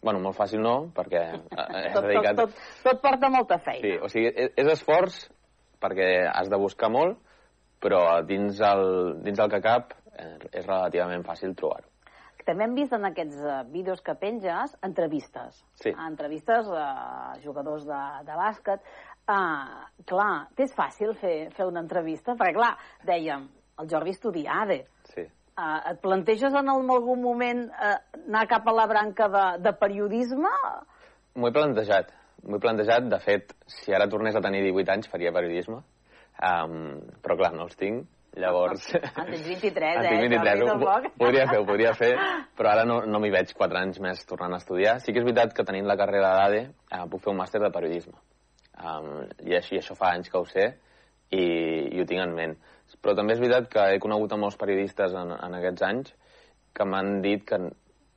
Bueno, 0.05 0.20
molt 0.20 0.37
fàcil 0.37 0.61
no, 0.62 0.93
perquè 0.95 1.27
eh, 1.33 1.43
Tot, 1.59 1.95
tot, 1.95 2.07
dedicat... 2.07 2.39
tot, 2.39 2.59
tot 2.87 3.03
porta 3.03 3.35
molta 3.35 3.59
feina. 3.66 3.83
Sí, 3.83 3.95
o 3.99 4.11
sigui, 4.12 4.31
és, 4.31 4.55
és 4.62 4.75
esforç 4.79 5.25
perquè 5.83 6.11
has 6.31 6.51
de 6.53 6.61
buscar 6.61 6.91
molt, 6.93 7.18
però 7.85 8.05
dins 8.24 8.61
el, 8.64 8.87
dins 9.24 9.41
el 9.45 9.51
que 9.53 9.61
cap 9.64 9.93
eh, 10.16 10.39
és 10.51 10.64
relativament 10.64 11.26
fàcil 11.26 11.53
trobar-ho. 11.59 11.91
També 12.45 12.66
hem 12.66 12.74
vist 12.76 12.93
en 12.93 13.07
aquests 13.09 13.41
uh, 13.41 13.62
vídeos 13.72 14.03
que 14.05 14.12
penges 14.20 14.74
entrevistes. 14.85 15.62
Sí. 15.80 15.95
Entrevistes 16.07 16.68
a 16.68 17.37
jugadors 17.45 17.87
de, 17.89 18.01
de 18.26 18.37
bàsquet. 18.37 18.82
Uh, 19.24 19.87
clar, 20.05 20.51
t'és 20.57 20.74
fàcil 20.76 21.14
fer, 21.20 21.37
fer 21.57 21.68
una 21.70 21.80
entrevista? 21.80 22.35
Perquè, 22.37 22.59
clar, 22.59 22.74
dèiem, 23.09 23.47
el 23.80 23.89
Jordi 23.89 24.12
estudia 24.12 24.59
ADE. 24.64 24.82
Sí. 25.14 25.24
Uh, 25.55 25.78
et 25.95 26.03
planteges 26.05 26.53
en 26.59 26.68
algun 26.68 27.22
moment 27.22 27.64
uh, 27.70 27.97
anar 28.26 28.45
cap 28.51 28.68
a 28.68 28.76
la 28.76 28.85
branca 28.91 29.30
de, 29.32 29.47
de 29.64 29.72
periodisme? 29.80 30.53
M'ho 31.39 31.49
he 31.49 31.57
plantejat. 31.57 32.12
M'ho 32.45 32.59
he 32.59 32.64
plantejat, 32.66 33.09
de 33.09 33.22
fet, 33.24 33.57
si 33.70 33.97
ara 33.97 34.11
tornés 34.12 34.37
a 34.37 34.45
tenir 34.45 34.61
18 34.66 34.99
anys 34.99 35.09
faria 35.09 35.32
periodisme, 35.32 35.80
um, 36.45 37.01
però 37.25 37.39
clar, 37.41 37.53
no 37.57 37.67
els 37.69 37.79
tinc, 37.81 38.05
llavors... 38.41 38.89
En 38.95 39.31
tens 39.31 39.47
23, 39.47 39.97
En 39.99 40.05
eh? 40.05 40.13
tinc 40.13 40.25
23, 40.27 40.63
Jordi, 40.63 41.09
ho, 41.09 41.13
podria 41.21 41.47
fer, 41.51 41.59
ho 41.61 41.67
podria 41.69 41.95
fer, 41.99 42.13
però 42.59 42.73
ara 42.75 42.87
no, 42.89 43.01
no 43.09 43.21
m'hi 43.23 43.33
veig 43.35 43.55
4 43.57 43.81
anys 43.81 44.01
més 44.05 44.25
tornant 44.29 44.57
a 44.57 44.63
estudiar. 44.63 44.99
Sí 45.03 45.13
que 45.13 45.23
és 45.23 45.27
veritat 45.27 45.55
que 45.57 45.67
tenint 45.67 45.89
la 45.89 45.99
carrera 46.01 46.35
d'ADE 46.39 46.63
eh, 46.65 47.05
puc 47.11 47.25
fer 47.25 47.33
un 47.35 47.41
màster 47.41 47.63
de 47.63 47.73
periodisme. 47.75 48.17
Um, 48.75 49.29
I 49.47 49.57
així, 49.61 49.79
això 49.79 49.95
fa 49.99 50.11
anys 50.17 50.33
que 50.33 50.41
ho 50.41 50.47
sé 50.51 50.67
i, 51.31 51.45
i 51.95 52.03
ho 52.03 52.07
tinc 52.11 52.25
en 52.25 52.35
ment. 52.37 52.57
Però 53.01 53.15
també 53.17 53.37
és 53.37 53.43
veritat 53.43 53.71
que 53.71 53.89
he 53.95 54.03
conegut 54.03 54.35
a 54.35 54.41
molts 54.41 54.59
periodistes 54.61 55.15
en, 55.19 55.33
en 55.35 55.59
aquests 55.61 55.87
anys 55.87 56.15
que 56.75 56.87
m'han 56.89 57.21
dit 57.23 57.45
que 57.47 57.61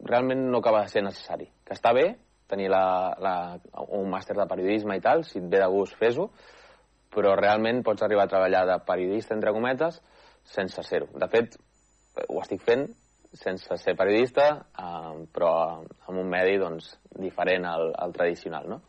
realment 0.04 0.48
no 0.52 0.62
acaba 0.62 0.84
de 0.84 0.94
ser 0.94 1.04
necessari. 1.06 1.48
Que 1.66 1.78
està 1.78 1.94
bé 1.96 2.10
tenir 2.50 2.70
la, 2.72 3.14
la, 3.22 3.36
un 3.98 4.10
màster 4.10 4.36
de 4.38 4.48
periodisme 4.50 4.98
i 4.98 5.04
tal, 5.04 5.24
si 5.28 5.40
et 5.42 5.50
ve 5.52 5.60
de 5.62 5.68
gust 5.72 5.98
fes-ho, 6.00 6.30
però 7.18 7.34
realment 7.40 7.82
pots 7.86 8.06
arribar 8.06 8.28
a 8.28 8.32
treballar 8.32 8.64
de 8.70 8.78
periodista, 8.86 9.34
entre 9.34 9.52
cometes, 9.56 9.98
sense 10.46 10.84
ser-ho. 10.86 11.10
De 11.18 11.28
fet, 11.34 11.58
ho 12.30 12.40
estic 12.44 12.62
fent 12.66 12.86
sense 13.38 13.76
ser 13.82 13.96
periodista, 14.00 14.46
eh, 14.80 15.26
però 15.34 15.52
en 15.82 16.18
un 16.22 16.30
medi 16.32 16.56
doncs, 16.62 16.94
diferent 17.18 17.66
al, 17.68 17.90
al 17.98 18.14
tradicional. 18.16 18.70
No? 18.70 18.82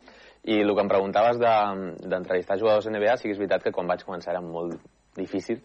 I 0.49 0.61
el 0.63 0.71
que 0.73 0.81
em 0.85 0.89
preguntaves 0.89 1.37
de- 1.41 2.07
d'entrevistar 2.07 2.55
de, 2.55 2.61
jugadors 2.63 2.87
NBA, 2.87 3.17
sí 3.17 3.27
que 3.27 3.33
és 3.35 3.41
veritat 3.41 3.65
que 3.65 3.73
quan 3.75 3.89
vaig 3.89 4.05
començar 4.07 4.31
era 4.37 4.41
molt 4.45 4.77
difícil. 5.17 5.59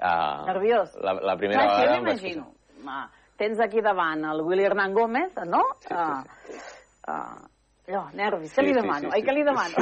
Uh, 0.00 0.44
Nerviós. 0.50 0.92
La, 1.00 1.14
la 1.32 1.36
primera 1.40 1.62
Clar, 1.64 1.78
vegada... 1.80 1.96
vaig 1.96 2.04
m'imagino. 2.20 2.46
Ah, 2.88 3.06
Tens 3.40 3.60
aquí 3.64 3.80
davant 3.80 4.22
el 4.28 4.42
Willy 4.44 4.66
Hernán 4.68 4.92
Gómez, 4.92 5.32
no? 5.48 5.62
Sí, 5.80 5.88
sí, 5.88 6.52
sí. 6.52 6.58
Uh, 7.08 7.12
uh, 7.14 7.48
allò, 7.90 8.06
nervis. 8.16 8.52
Què 8.54 8.62
Sí, 8.62 8.66
li 8.68 8.74
sí, 8.74 8.80
demano? 8.80 9.08
sí, 9.10 9.10
Ai, 9.12 9.20
sí. 9.20 9.26
què 9.28 9.34
li 9.34 9.44
demano? 9.44 9.74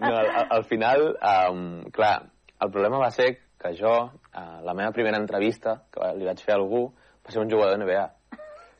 No, 0.00 0.12
al, 0.16 0.28
al- 0.28 0.48
al 0.58 0.64
final, 0.70 1.06
um, 1.50 1.62
clar, 1.90 2.14
el 2.60 2.70
problema 2.70 2.98
va 3.02 3.10
ser 3.10 3.30
que 3.58 3.72
jo, 3.78 3.94
uh, 4.10 4.60
la 4.64 4.74
meva 4.74 4.92
primera 4.92 5.16
entrevista 5.18 5.78
que 5.92 6.12
li 6.18 6.26
vaig 6.28 6.40
fer 6.44 6.54
a 6.54 6.58
algú, 6.60 6.86
va 7.24 7.32
ser 7.32 7.40
un 7.42 7.50
jugador 7.50 7.78
de 7.78 7.84
NBA. 7.84 8.04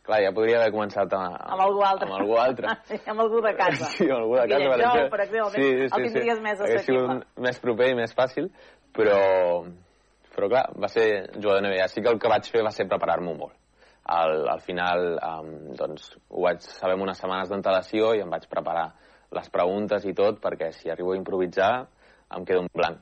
Clar, 0.04 0.18
ja 0.20 0.32
podria 0.36 0.58
haver 0.60 0.72
començat 0.74 1.14
a, 1.16 1.20
amb 1.54 1.62
algú 1.64 1.80
altre. 1.80 2.04
amb 2.10 2.18
algú 2.18 2.34
altre. 2.36 2.68
amb 3.08 3.20
algú 3.24 3.40
de 3.40 3.54
casa. 3.56 3.86
Sí, 3.96 4.04
amb 4.04 4.18
algú 4.20 4.34
de 4.36 4.42
casa. 4.42 4.58
Guillem 4.58 4.70
per 4.74 4.80
Jou, 4.82 4.90
exemple. 4.90 5.10
per 5.14 5.20
exemple, 5.24 5.64
el 5.64 6.10
tindries 6.10 6.42
més 6.44 6.60
Hauria 6.60 6.78
sigut 6.84 7.08
assequible. 7.08 7.44
més 7.48 7.60
proper 7.64 7.88
i 7.88 7.96
més 7.96 8.12
fàcil, 8.14 8.50
però, 8.92 9.16
però 10.36 10.50
clar, 10.52 10.66
va 10.76 10.88
ser 10.92 11.06
jugador 11.38 11.62
de 11.62 11.70
NBA. 11.70 11.88
Sí 11.88 12.02
que 12.04 12.12
el 12.12 12.20
que 12.20 12.28
vaig 12.34 12.50
fer 12.52 12.62
va 12.66 12.70
ser 12.76 12.84
preparar-m'ho 12.90 13.32
molt. 13.38 13.56
Al, 14.04 14.48
al 14.52 14.60
final, 14.60 15.14
um, 15.16 15.52
doncs, 15.78 16.10
ho 16.28 16.44
vaig 16.44 16.60
saber 16.66 16.98
amb 16.98 17.06
unes 17.06 17.20
setmanes 17.20 17.48
d'antelació 17.48 18.12
i 18.12 18.20
em 18.20 18.30
vaig 18.32 18.44
preparar 18.50 18.90
les 19.34 19.48
preguntes 19.50 20.04
i 20.04 20.12
tot, 20.14 20.42
perquè 20.42 20.70
si 20.76 20.92
arribo 20.92 21.14
a 21.14 21.16
improvisar 21.16 21.72
em 22.36 22.44
quedo 22.44 22.64
en 22.64 22.68
blanc. 22.74 23.00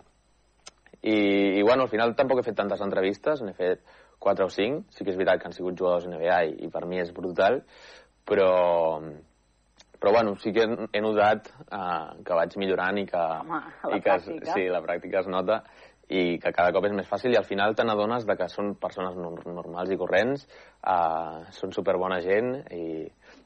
I, 1.02 1.58
i 1.58 1.62
bueno, 1.66 1.82
al 1.82 1.90
final 1.90 2.14
tampoc 2.14 2.38
he 2.38 2.46
fet 2.46 2.60
tantes 2.60 2.80
entrevistes, 2.84 3.42
n'he 3.42 3.56
fet 3.58 3.82
4 4.22 4.46
o 4.46 4.54
5, 4.54 4.84
sí 4.94 5.02
que 5.02 5.10
és 5.10 5.18
veritat 5.18 5.42
que 5.42 5.50
han 5.50 5.56
sigut 5.56 5.78
jugadors 5.78 6.06
NBA 6.06 6.38
i, 6.46 6.56
i 6.68 6.70
per 6.70 6.84
mi 6.86 7.02
és 7.02 7.10
brutal, 7.14 7.58
però, 8.28 8.52
però 9.98 10.12
bueno, 10.14 10.36
sí 10.38 10.52
que 10.54 10.68
he, 10.68 11.02
notat 11.02 11.50
uh, 11.66 12.22
que 12.22 12.38
vaig 12.38 12.54
millorant 12.62 13.02
i 13.02 13.06
que, 13.10 13.24
Home, 13.42 13.62
la 13.90 13.98
i 13.98 14.04
que 14.04 14.14
pràctica. 14.14 14.54
sí, 14.54 14.68
la 14.70 14.82
pràctica 14.86 15.24
es 15.24 15.30
nota 15.34 15.64
i 16.12 16.38
que 16.42 16.52
cada 16.52 16.72
cop 16.74 16.84
és 16.88 16.94
més 16.96 17.08
fàcil 17.08 17.32
i 17.32 17.38
al 17.38 17.46
final 17.48 17.76
te 17.78 17.84
n'adones 17.86 18.26
de 18.28 18.36
que 18.36 18.48
són 18.50 18.74
persones 18.80 19.14
nor- 19.16 19.46
normals 19.46 19.92
i 19.92 19.98
corrents, 20.00 20.44
uh, 20.82 21.44
són 21.54 21.72
superbona 21.72 22.20
gent 22.24 22.54
i 22.74 22.82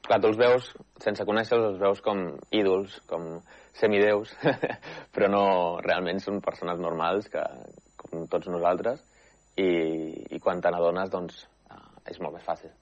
clar, 0.07 0.19
tu 0.21 0.31
els 0.31 0.39
veus, 0.39 0.71
sense 1.03 1.25
conèixer-los, 1.27 1.75
els 1.75 1.81
veus 1.81 2.01
com 2.03 2.25
ídols, 2.51 2.97
com 3.07 3.29
semideus, 3.77 4.33
però 5.13 5.29
no, 5.31 5.45
realment 5.85 6.19
són 6.23 6.41
persones 6.41 6.81
normals 6.81 7.29
que, 7.31 7.43
com 8.01 8.25
tots 8.31 8.49
nosaltres 8.51 9.03
i, 9.57 9.69
i 10.35 10.41
quan 10.43 10.61
te 10.61 10.73
n'adones 10.73 11.13
doncs 11.13 11.45
uh, 11.71 11.81
és 12.09 12.19
molt 12.23 12.37
més 12.37 12.45
fàcil. 12.45 12.73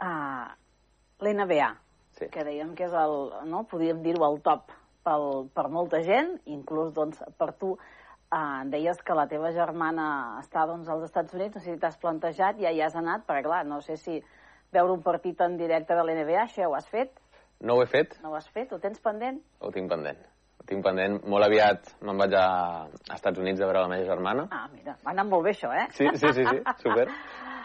Uh, 0.00 0.48
L'NBA, 1.20 1.74
sí. 2.16 2.30
que 2.32 2.44
dèiem 2.46 2.72
que 2.76 2.86
és 2.86 2.94
el, 2.96 3.16
no? 3.50 3.66
podríem 3.68 4.00
dir-ho, 4.04 4.24
el 4.30 4.40
top 4.46 4.72
pel, 5.04 5.48
per 5.54 5.66
molta 5.72 6.00
gent, 6.06 6.36
inclús 6.50 6.94
doncs, 6.96 7.20
per 7.40 7.52
tu. 7.60 7.74
Uh, 8.30 8.62
deies 8.70 9.00
que 9.02 9.14
la 9.18 9.24
teva 9.26 9.50
germana 9.50 10.04
està 10.38 10.62
doncs, 10.70 10.86
als 10.86 11.08
Estats 11.08 11.34
Units, 11.34 11.56
no 11.56 11.62
sé 11.64 11.72
si 11.72 11.80
t'has 11.82 11.96
plantejat, 11.98 12.60
ja 12.62 12.70
hi 12.70 12.78
has 12.84 12.94
anat, 12.94 13.24
perquè 13.26 13.48
clar, 13.48 13.64
no 13.66 13.80
sé 13.82 13.96
si 13.98 14.20
veure 14.70 14.94
un 14.94 15.02
partit 15.02 15.40
en 15.42 15.56
directe 15.58 15.96
de 15.98 16.04
l'NBA, 16.04 16.44
això 16.44 16.62
ja 16.62 16.68
ho 16.70 16.76
has 16.78 16.86
fet? 16.86 17.10
No 17.66 17.74
ho 17.74 17.82
he 17.82 17.88
fet. 17.90 18.14
No 18.22 18.30
ho 18.30 18.36
has 18.38 18.46
fet? 18.54 18.70
Ho 18.72 18.78
tens 18.78 19.02
pendent? 19.02 19.42
Ho 19.58 19.72
tinc 19.74 19.90
pendent. 19.90 20.22
Ho 20.60 20.68
tinc 20.68 20.86
pendent. 20.86 21.18
Molt 21.26 21.48
aviat 21.48 21.90
me'n 22.06 22.22
vaig 22.22 22.38
a, 22.38 22.46
a 22.86 23.18
Estats 23.18 23.42
Units 23.42 23.60
a 23.60 23.66
veure 23.66 23.82
la 23.82 23.90
meva 23.90 24.06
germana. 24.06 24.46
Ah, 24.54 24.68
mira, 24.72 24.94
va 25.02 25.10
anar 25.10 25.26
molt 25.26 25.48
bé 25.48 25.56
això, 25.56 25.74
eh? 25.74 25.88
Sí, 25.98 26.06
sí, 26.14 26.30
sí, 26.38 26.46
sí 26.46 26.62
super. 26.84 27.08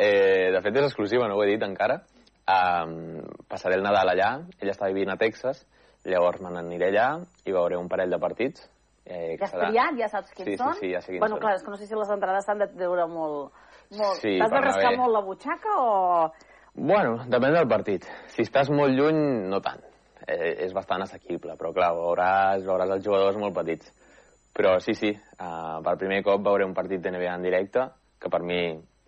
Eh, 0.01 0.49
de 0.51 0.65
fet, 0.65 0.81
és 0.81 0.89
exclusiva, 0.89 1.29
no 1.29 1.37
ho 1.37 1.45
he 1.45 1.53
dit 1.53 1.63
encara. 1.63 2.01
Um, 2.45 3.21
passaré 3.49 3.77
el 3.77 3.85
Nadal 3.85 4.11
allà, 4.11 4.31
ella 4.59 4.73
està 4.73 4.89
vivint 4.89 5.13
a 5.13 5.17
Texas, 5.21 5.63
llavors 6.05 6.41
me 6.41 6.51
n'aniré 6.53 6.91
allà 6.91 7.07
i 7.45 7.53
veuré 7.53 7.77
un 7.77 7.87
parell 7.89 8.11
de 8.13 8.19
partits. 8.21 8.65
Eh, 9.05 9.35
ja 9.37 9.45
has 9.45 9.53
serà... 9.53 9.69
triat? 9.69 9.97
Ja 10.01 10.09
saps 10.09 10.33
quins 10.33 10.49
sí, 10.49 10.57
són? 10.57 10.73
Sí, 10.79 10.87
sí, 10.87 10.91
ja 10.95 11.01
sé 11.03 11.13
quins 11.13 11.21
bueno, 11.21 11.37
són. 11.37 11.43
clar, 11.45 11.55
és 11.59 11.65
que 11.65 11.73
no 11.73 11.77
sé 11.77 11.89
si 11.89 11.97
les 11.97 12.13
entrades 12.15 12.47
s'han 12.47 12.61
de 12.63 12.69
treure 12.73 13.05
molt... 13.11 13.51
molt... 13.93 14.21
Sí, 14.21 14.37
T'has 14.41 14.53
de 14.53 14.61
rascar 14.65 14.95
molt 14.97 15.13
la 15.13 15.21
butxaca 15.25 15.75
o...? 15.81 15.91
Bueno, 16.75 17.19
depèn 17.31 17.53
del 17.55 17.69
partit. 17.71 18.07
Si 18.33 18.43
estàs 18.43 18.71
molt 18.73 18.97
lluny, 18.97 19.19
no 19.51 19.61
tant. 19.63 19.83
Eh, 20.25 20.65
és 20.65 20.73
bastant 20.73 21.05
assequible, 21.05 21.53
però 21.59 21.71
clar, 21.75 21.93
veuràs, 21.95 22.65
veuràs 22.65 22.95
els 22.97 23.05
jugadors 23.05 23.37
molt 23.39 23.55
petits. 23.55 23.93
Però 24.55 24.77
sí, 24.79 24.95
sí, 24.95 25.11
uh, 25.11 25.77
per 25.83 25.97
primer 25.99 26.21
cop 26.23 26.41
veuré 26.43 26.65
un 26.65 26.73
partit 26.73 27.01
de 27.03 27.11
NBA 27.11 27.31
en 27.33 27.43
directe, 27.43 27.85
que 28.19 28.31
per 28.31 28.41
mi 28.41 28.59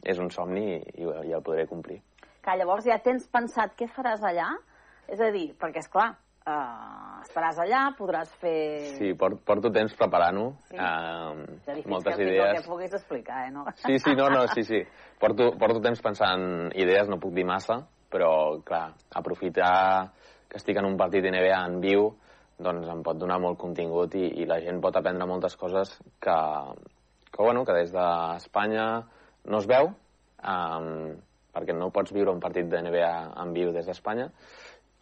és 0.04 0.20
un 0.20 0.30
somni 0.32 0.66
i, 0.76 0.80
i, 1.00 1.08
i 1.08 1.36
el 1.36 1.44
podré 1.44 1.66
complir. 1.68 2.02
Que 2.44 2.56
llavors 2.60 2.86
ja 2.88 3.00
tens 3.04 3.26
pensat 3.32 3.74
què 3.80 3.88
faràs 3.92 4.24
allà? 4.28 4.52
És 5.08 5.24
a 5.24 5.32
dir, 5.32 5.50
perquè 5.60 5.82
és 5.84 5.90
clar, 5.92 6.12
uh, 6.48 7.20
estaràs 7.26 7.60
allà, 7.64 7.82
podràs 7.98 8.32
fer... 8.42 8.58
Sí, 8.98 9.12
porto, 9.20 9.40
porto 9.48 9.72
temps 9.76 9.94
preparant-ho. 10.00 10.48
Sí. 10.72 10.78
Uh, 10.80 11.60
ja 11.68 11.76
moltes 11.92 12.16
que 12.16 12.28
idees. 12.28 12.62
que 12.62 12.70
puguis 12.70 12.96
explicar, 12.98 13.44
eh, 13.48 13.52
no? 13.54 13.66
Sí, 13.84 14.00
sí, 14.00 14.16
no, 14.18 14.30
no, 14.34 14.46
sí, 14.54 14.64
sí. 14.68 14.82
Porto, 15.20 15.52
porto 15.60 15.84
temps 15.84 16.02
pensant 16.04 16.72
idees, 16.76 17.12
no 17.12 17.20
puc 17.22 17.36
dir 17.36 17.46
massa, 17.48 17.82
però, 18.12 18.32
clar, 18.66 18.88
aprofitar 19.20 20.14
que 20.48 20.60
estic 20.62 20.80
en 20.80 20.88
un 20.88 20.98
partit 21.00 21.26
NBA 21.28 21.60
en 21.60 21.82
viu, 21.84 22.12
doncs 22.58 22.88
em 22.90 23.04
pot 23.06 23.20
donar 23.20 23.38
molt 23.44 23.60
contingut 23.62 24.16
i, 24.18 24.26
i 24.42 24.48
la 24.50 24.62
gent 24.64 24.80
pot 24.82 24.96
aprendre 24.98 25.28
moltes 25.30 25.58
coses 25.60 25.92
que, 26.24 26.38
que, 27.30 27.42
bueno, 27.44 27.66
que 27.68 27.76
des 27.76 27.92
d'Espanya 27.94 28.88
no 29.52 29.60
es 29.62 29.68
veu, 29.70 29.92
um, 30.42 30.88
perquè 31.54 31.76
no 31.76 31.92
pots 31.94 32.14
viure 32.16 32.34
un 32.34 32.42
partit 32.42 32.70
de 32.70 32.82
NBA 32.86 33.12
en 33.44 33.54
viu 33.54 33.74
des 33.76 33.86
d'Espanya, 33.90 34.32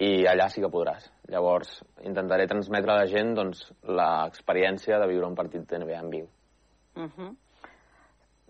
i 0.03 0.25
allà 0.27 0.47
sí 0.51 0.61
que 0.63 0.71
podràs. 0.71 1.07
Llavors, 1.31 1.79
intentaré 2.03 2.47
transmetre 2.51 2.91
a 2.91 2.99
la 2.99 3.07
gent 3.11 3.33
doncs, 3.37 3.63
l'experiència 3.87 4.99
de 4.99 5.07
viure 5.11 5.27
un 5.27 5.37
partit 5.37 5.63
de 5.69 5.79
NBA 5.79 5.99
en 5.99 6.09
viu. 6.09 6.27
Uh 6.95 7.09
-huh. 7.09 7.35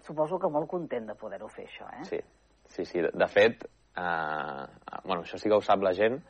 Suposo 0.01 0.39
que 0.39 0.49
molt 0.49 0.69
content 0.69 1.07
de 1.07 1.15
poder-ho 1.15 1.47
fer, 1.47 1.65
això, 1.65 1.85
eh? 1.93 2.03
Sí, 2.03 2.19
sí, 2.65 2.85
sí. 2.85 3.01
De, 3.01 3.09
de 3.13 3.27
fet, 3.27 3.63
eh, 3.97 4.65
bueno, 5.03 5.21
això 5.23 5.37
sí 5.37 5.49
que 5.49 5.55
ho 5.55 5.61
sap 5.61 5.81
la 5.81 5.93
gent, 5.93 6.21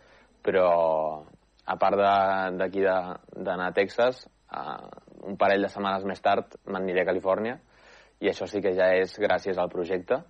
però 0.44 1.24
a 1.66 1.76
part 1.78 1.98
d'aquí 1.98 2.82
d'anar 2.82 3.68
a 3.68 3.74
Texas, 3.74 4.30
eh, 4.52 4.88
un 5.24 5.38
parell 5.38 5.62
de 5.62 5.70
setmanes 5.70 6.04
més 6.06 6.22
tard 6.22 6.56
m'aniré 6.66 7.02
a 7.02 7.06
Califòrnia, 7.06 7.60
i 8.20 8.28
això 8.28 8.48
sí 8.48 8.62
que 8.62 8.74
ja 8.74 8.94
és 8.96 9.18
gràcies 9.20 9.58
al 9.58 9.70
projecte, 9.70 10.24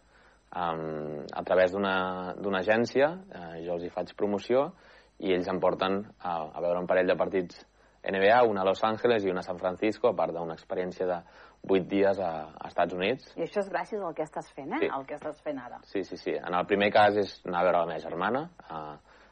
um, 0.55 1.23
a 1.31 1.43
través 1.43 1.71
d'una 1.75 2.59
agència, 2.59 3.11
eh, 3.29 3.63
jo 3.65 3.75
els 3.75 3.85
hi 3.85 3.93
faig 3.93 4.15
promoció 4.17 4.71
i 5.19 5.33
ells 5.35 5.47
em 5.51 5.59
porten 5.63 6.01
a, 6.19 6.35
a 6.51 6.61
veure 6.63 6.81
un 6.81 6.87
parell 6.87 7.07
de 7.07 7.17
partits 7.19 7.61
NBA, 8.05 8.43
una 8.45 8.61
a 8.61 8.65
Los 8.65 8.83
Angeles 8.83 9.25
i 9.25 9.31
una 9.31 9.41
a 9.41 9.47
San 9.47 9.57
Francisco, 9.57 10.09
a 10.09 10.15
part 10.15 10.33
d'una 10.35 10.53
experiència 10.53 11.07
de 11.09 11.19
8 11.65 11.87
dies 11.89 12.19
a, 12.21 12.31
a 12.53 12.67
Estats 12.69 12.93
Units. 12.93 13.31
I 13.35 13.47
això 13.47 13.63
és 13.63 13.71
gràcies 13.71 14.03
al 14.03 14.13
que 14.13 14.25
estàs 14.27 14.51
fent, 14.53 14.75
eh? 14.77 14.83
Sí. 14.83 14.91
El 14.93 15.07
que 15.09 15.17
estàs 15.17 15.39
fent 15.41 15.61
ara. 15.63 15.79
Sí, 15.89 16.03
sí, 16.05 16.19
sí. 16.21 16.35
En 16.37 16.53
el 16.53 16.67
primer 16.69 16.91
cas 16.93 17.17
és 17.17 17.39
anar 17.47 17.63
a 17.63 17.67
veure 17.69 17.81
la 17.81 17.89
meva 17.89 18.03
germana, 18.03 18.43
a, 18.69 18.83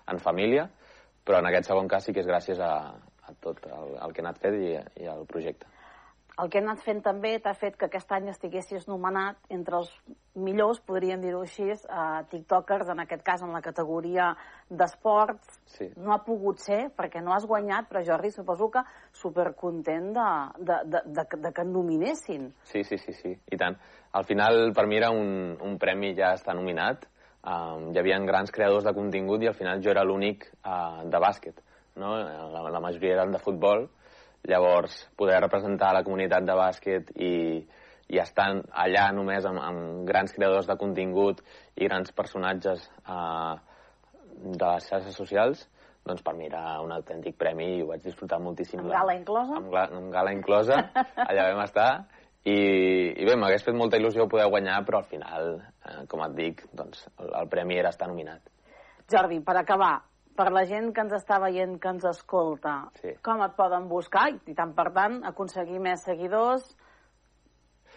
en 0.09 0.23
família, 0.23 0.65
però 1.23 1.43
en 1.43 1.51
aquest 1.51 1.69
segon 1.69 1.91
cas 1.91 2.07
sí 2.07 2.15
que 2.15 2.23
és 2.23 2.29
gràcies 2.29 2.59
a, 2.59 2.73
a 3.27 3.37
tot 3.43 3.61
el, 3.69 3.93
el 4.01 4.15
que 4.15 4.23
he 4.23 4.25
anat 4.25 4.41
fent 4.41 4.57
i, 4.57 4.73
i 5.03 5.11
al 5.11 5.27
projecte 5.29 5.69
el 6.41 6.49
que 6.49 6.57
he 6.57 6.63
anat 6.63 6.81
fent 6.81 7.01
també 7.05 7.35
t'ha 7.41 7.53
fet 7.53 7.75
que 7.77 7.85
aquest 7.85 8.11
any 8.15 8.29
estiguessis 8.31 8.87
nomenat 8.89 9.37
entre 9.53 9.77
els 9.83 9.91
millors, 10.33 10.79
podríem 10.81 11.21
dir-ho 11.21 11.43
així, 11.45 11.67
uh, 11.69 12.23
tiktokers, 12.31 12.89
en 12.89 13.03
aquest 13.03 13.21
cas 13.25 13.43
en 13.45 13.53
la 13.53 13.61
categoria 13.61 14.31
d'esports. 14.69 15.59
Sí. 15.75 15.91
No 16.01 16.15
ha 16.15 16.23
pogut 16.25 16.63
ser 16.63 16.87
perquè 16.97 17.21
no 17.21 17.35
has 17.35 17.45
guanyat, 17.45 17.85
però 17.89 18.01
Jordi, 18.05 18.33
suposo 18.33 18.71
que 18.73 18.81
supercontent 19.13 20.09
de, 20.17 20.29
de, 20.57 20.79
de, 20.89 21.03
de, 21.05 21.27
de 21.45 21.53
que 21.53 21.67
et 21.67 21.69
nominessin. 21.69 22.49
Sí, 22.71 22.83
sí, 22.83 22.97
sí, 22.97 23.13
sí, 23.13 23.35
i 23.51 23.59
tant. 23.61 23.77
Al 24.17 24.25
final, 24.25 24.71
per 24.73 24.87
mi 24.89 24.97
era 24.97 25.11
un, 25.13 25.53
un 25.61 25.77
premi 25.81 26.15
ja 26.17 26.33
està 26.37 26.57
nominat. 26.57 27.05
Um, 27.43 27.91
hi 27.91 27.99
havia 27.99 28.17
grans 28.25 28.53
creadors 28.55 28.85
de 28.87 28.93
contingut 28.95 29.43
i 29.43 29.49
al 29.51 29.57
final 29.57 29.81
jo 29.83 29.91
era 29.91 30.05
l'únic 30.07 30.47
uh, 30.63 31.03
de 31.05 31.21
bàsquet. 31.21 31.61
No? 32.01 32.15
La, 32.17 32.69
la 32.73 32.81
majoria 32.81 33.19
eren 33.19 33.33
de 33.35 33.41
futbol, 33.41 33.85
Llavors, 34.49 34.95
poder 35.15 35.39
representar 35.39 35.93
la 35.95 36.03
comunitat 36.03 36.43
de 36.43 36.55
bàsquet 36.59 37.11
i, 37.15 37.61
i 38.11 38.19
estar 38.19 38.49
allà 38.85 39.05
només 39.15 39.45
amb, 39.47 39.61
amb 39.63 40.01
grans 40.07 40.33
creadors 40.35 40.67
de 40.67 40.75
contingut 40.79 41.39
i 41.75 41.87
grans 41.87 42.11
personatges 42.11 42.83
eh, 43.07 43.53
de 44.43 44.65
les 44.65 44.89
xarxes 44.89 45.15
socials, 45.15 45.63
doncs 46.03 46.23
per 46.25 46.33
mi 46.35 46.49
era 46.49 46.81
un 46.83 46.91
autèntic 46.91 47.37
premi 47.39 47.69
i 47.77 47.81
ho 47.83 47.87
vaig 47.93 48.03
disfrutar 48.03 48.41
moltíssim. 48.43 48.81
Amb 48.83 48.91
gala 48.91 49.15
inclosa? 49.15 49.59
Amb, 49.61 49.77
amb 49.85 50.11
gala 50.11 50.35
inclosa, 50.35 50.81
allà 51.29 51.47
vam 51.53 51.63
estar. 51.63 51.89
I, 52.43 52.55
i 53.15 53.23
bé, 53.23 53.37
m'hagués 53.39 53.63
fet 53.63 53.75
molta 53.79 53.95
il·lusió 53.95 54.27
poder 54.27 54.49
guanyar, 54.51 54.81
però 54.83 54.99
al 54.99 55.07
final, 55.07 55.53
eh, 55.87 56.01
com 56.11 56.25
et 56.25 56.33
dic, 56.35 56.65
doncs, 56.75 57.05
el, 57.15 57.31
el 57.39 57.47
premi 57.47 57.79
era 57.79 57.93
estar 57.95 58.09
nominat. 58.11 58.43
Jordi, 59.07 59.39
per 59.39 59.55
acabar, 59.61 59.93
per 60.37 60.49
la 60.51 60.65
gent 60.69 60.91
que 60.93 61.03
ens 61.05 61.13
està 61.13 61.39
veient, 61.43 61.77
que 61.79 61.89
ens 61.93 62.05
escolta, 62.09 62.75
sí. 63.01 63.15
com 63.25 63.41
et 63.45 63.55
poden 63.57 63.87
buscar 63.89 64.29
i, 64.33 64.55
tant 64.57 64.73
per 64.77 64.89
tant, 64.95 65.21
aconseguir 65.29 65.79
més 65.83 66.03
seguidors? 66.05 66.65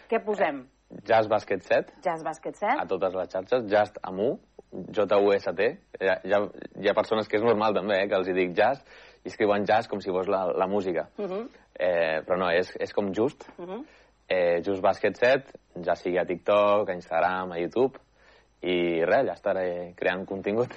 Què 0.07 0.21
posem? 0.23 0.61
Eh, 0.63 1.01
Jazz 1.07 1.27
Basket 1.27 1.63
7. 1.63 1.97
Jazz 2.03 2.23
Basket 2.23 2.55
7. 2.55 2.77
A 2.79 2.85
totes 2.87 3.15
les 3.17 3.29
xarxes. 3.33 3.65
Just 3.71 3.99
amb 4.07 4.23
U, 4.23 4.29
J-U-S-T. 4.71 5.67
Hi, 5.99 6.07
ha, 6.07 6.17
hi, 6.23 6.33
ha, 6.33 6.41
hi 6.79 6.89
ha 6.89 6.95
persones 6.95 7.27
que 7.27 7.39
és 7.39 7.43
normal 7.43 7.75
també, 7.75 8.01
eh, 8.01 8.07
que 8.07 8.15
els 8.19 8.29
hi 8.29 8.35
dic 8.37 8.55
jazz, 8.55 8.83
i 9.23 9.31
escriuen 9.31 9.67
jazz 9.67 9.89
com 9.91 10.01
si 10.03 10.13
fos 10.13 10.29
la, 10.31 10.45
la 10.55 10.67
música. 10.67 11.09
Uh 11.17 11.25
-huh. 11.25 11.45
eh, 11.73 12.23
però 12.25 12.37
no, 12.39 12.49
és, 12.51 12.73
és 12.79 12.93
com 12.93 13.11
just. 13.13 13.49
Uh 13.57 13.65
-huh. 13.65 13.85
eh, 14.29 14.61
just 14.63 14.81
Basket 14.81 15.15
7, 15.15 15.59
ja 15.83 15.95
sigui 15.95 16.17
a 16.17 16.25
TikTok, 16.25 16.89
a 16.89 16.93
Instagram, 16.93 17.51
a 17.51 17.59
YouTube, 17.59 17.99
i 18.61 19.03
res, 19.05 19.25
ja 19.25 19.33
estaré 19.33 19.93
creant 19.95 20.25
contingut. 20.25 20.71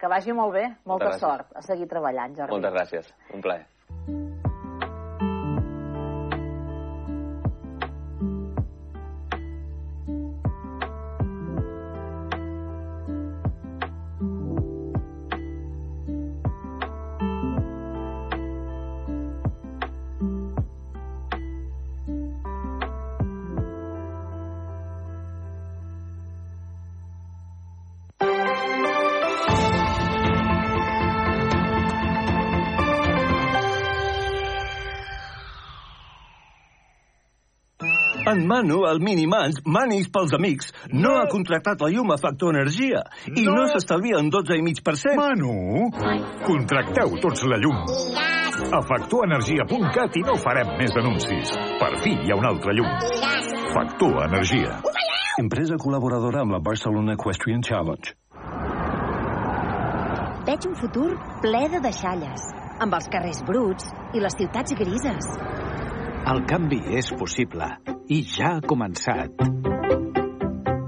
Que 0.00 0.10
vagi 0.12 0.34
molt 0.36 0.52
bé, 0.52 0.66
molta 0.84 1.12
Moltes 1.12 1.22
sort 1.24 1.56
a 1.56 1.62
seguir 1.64 1.88
treballant, 1.88 2.36
Jordi. 2.36 2.52
Moltes 2.52 2.76
gràcies, 2.76 3.14
un 3.32 3.46
plaer. 3.46 4.45
En 38.46 38.50
Manu, 38.50 38.84
el 38.86 39.00
Minimans, 39.02 39.56
manis 39.66 40.06
pels 40.06 40.30
amics, 40.36 40.68
no, 40.92 41.16
ha 41.18 41.24
contractat 41.26 41.80
la 41.82 41.88
llum 41.90 42.12
a 42.14 42.16
Factor 42.22 42.54
Energia 42.54 43.00
i 43.26 43.42
no, 43.42 43.56
no 43.56 43.64
s'estalvia 43.72 44.20
en 44.22 44.28
12,5%. 44.30 45.16
Manu, 45.18 45.88
contracteu 46.44 47.16
tots 47.24 47.42
la 47.50 47.58
llum. 47.58 47.80
A 48.70 48.80
factorenergia.cat 48.86 50.20
i 50.20 50.22
no 50.28 50.36
farem 50.44 50.70
més 50.78 50.94
anuncis. 50.94 51.56
Per 51.80 51.90
fi 52.04 52.12
hi 52.14 52.30
ha 52.30 52.38
una 52.38 52.52
altra 52.54 52.76
llum. 52.78 52.86
Factor 53.74 54.14
Energia. 54.28 54.78
Empresa 55.42 55.80
col·laboradora 55.82 56.46
amb 56.46 56.54
la 56.54 56.62
Barcelona 56.70 57.18
Equestrian 57.18 57.66
Challenge. 57.66 58.14
Veig 60.46 60.70
un 60.70 60.78
futur 60.84 61.10
ple 61.42 61.66
de 61.74 61.82
deixalles, 61.90 62.46
amb 62.78 62.94
els 62.94 63.10
carrers 63.10 63.42
bruts 63.50 63.90
i 64.14 64.22
les 64.22 64.38
ciutats 64.38 64.78
grises. 64.78 65.34
El 66.30 66.46
canvi 66.46 66.84
és 67.02 67.10
possible 67.18 67.74
i 68.08 68.22
ja 68.22 68.56
ha 68.56 68.62
començat. 68.62 69.34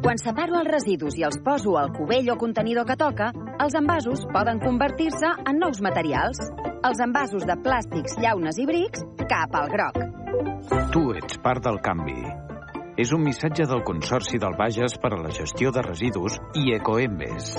Quan 0.03 0.21
separo 0.23 0.57
els 0.61 0.71
residus 0.71 1.19
i 1.19 1.25
els 1.27 1.37
poso 1.45 1.75
al 1.77 1.91
cubell 1.93 2.31
o 2.33 2.39
contenidor 2.41 2.87
que 2.89 2.97
toca, 2.97 3.33
els 3.61 3.75
envasos 3.77 4.25
poden 4.33 4.63
convertir-se 4.63 5.35
en 5.51 5.61
nous 5.61 5.83
materials. 5.85 6.41
Els 6.89 7.03
envasos 7.05 7.45
de 7.45 7.59
plàstics, 7.61 8.17
llaunes 8.23 8.63
i 8.63 8.67
brics, 8.71 9.05
cap 9.29 9.59
al 9.59 9.69
groc. 9.75 10.01
Tu 10.95 11.05
ets 11.19 11.43
part 11.45 11.65
del 11.67 11.83
canvi. 11.85 12.19
És 12.99 13.13
un 13.15 13.23
missatge 13.27 13.67
del 13.69 13.85
Consorci 13.87 14.41
del 14.43 14.57
Bages 14.59 14.97
per 15.03 15.13
a 15.15 15.23
la 15.23 15.35
gestió 15.35 15.75
de 15.75 15.85
residus 15.85 16.39
i 16.57 16.73
Ecoembes. 16.79 17.59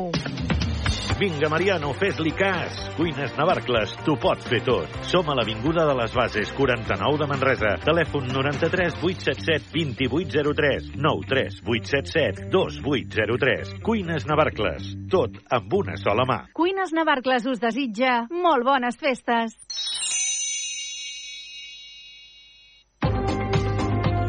Vinga, 1.21 1.49
Mariano, 1.49 1.91
fes-li 1.93 2.31
cas. 2.33 2.77
Cuines 2.97 3.35
Navarcles, 3.37 3.91
t'ho 4.01 4.15
pots 4.17 4.47
fer 4.49 4.57
tot. 4.65 4.89
Som 5.05 5.27
a 5.29 5.35
l'Avinguda 5.37 5.83
de 5.85 5.93
les 5.99 6.15
Bases, 6.17 6.49
49 6.57 7.19
de 7.21 7.27
Manresa. 7.29 7.73
Telèfon 7.83 8.25
93 8.33 8.95
877 9.05 9.69
2803 10.09 10.87
93 10.97 11.59
877 11.61 12.49
2803. 12.49 13.75
Cuines 13.85 14.25
Navarcles, 14.25 14.87
tot 15.13 15.37
amb 15.53 15.75
una 15.77 15.99
sola 16.01 16.25
mà. 16.25 16.39
Cuines 16.57 16.89
Navarcles 16.97 17.45
us 17.53 17.61
desitja 17.61 18.23
molt 18.33 18.65
bones 18.65 18.97
festes. 18.97 19.53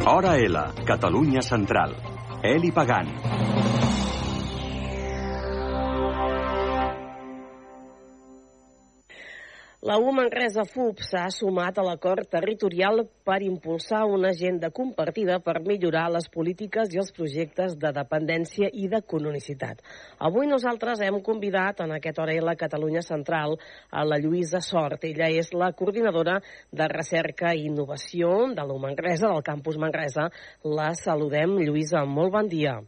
Hora 0.04 0.36
L, 0.36 0.66
Catalunya 0.84 1.40
Central. 1.40 1.96
Eli 2.44 2.68
Pagant. 2.68 3.51
La 9.82 9.96
U 9.98 10.12
Manresa 10.14 10.62
FUB 10.62 11.00
s'ha 11.02 11.24
sumat 11.34 11.78
a 11.80 11.82
l'acord 11.82 12.28
territorial 12.30 13.00
per 13.26 13.40
impulsar 13.42 14.04
una 14.06 14.28
agenda 14.30 14.70
compartida 14.70 15.40
per 15.42 15.56
millorar 15.64 16.04
les 16.16 16.28
polítiques 16.36 16.94
i 16.94 17.00
els 17.02 17.10
projectes 17.16 17.74
de 17.82 17.90
dependència 17.96 18.68
i 18.70 18.86
de 18.92 19.00
cononicitat. 19.14 19.82
Avui 20.30 20.46
nosaltres 20.46 21.02
hem 21.02 21.18
convidat 21.26 21.82
en 21.82 21.96
aquest 21.98 22.22
hora 22.22 22.38
la 22.46 22.54
Catalunya 22.62 23.02
Central 23.02 23.58
a 23.90 24.06
la 24.06 24.22
Lluïsa 24.22 24.62
Sort. 24.62 25.02
Ella 25.10 25.26
és 25.42 25.50
la 25.50 25.72
coordinadora 25.74 26.38
de 26.70 26.90
recerca 26.94 27.50
i 27.50 27.66
innovació 27.66 28.54
de 28.54 28.62
la 28.62 28.70
U 28.70 28.78
Manresa, 28.78 29.34
del 29.34 29.42
campus 29.42 29.82
Manresa. 29.82 30.30
La 30.62 30.92
saludem. 30.94 31.58
Lluïsa, 31.58 32.06
molt 32.06 32.38
bon 32.38 32.46
dia. 32.46 32.78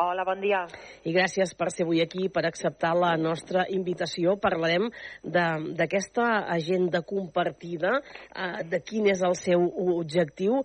Hola, 0.00 0.24
bon 0.24 0.40
dia. 0.40 0.62
I 1.04 1.12
gràcies 1.12 1.50
per 1.60 1.66
ser 1.68 1.84
avui 1.84 1.98
aquí, 2.00 2.30
per 2.32 2.46
acceptar 2.48 2.94
la 2.96 3.10
nostra 3.20 3.66
invitació. 3.68 4.38
Parlarem 4.40 4.86
d'aquesta 5.20 6.46
agenda 6.54 7.02
compartida, 7.04 7.98
eh, 8.00 8.64
de 8.64 8.80
quin 8.80 9.10
és 9.12 9.20
el 9.20 9.36
seu 9.36 9.66
objectiu. 9.98 10.62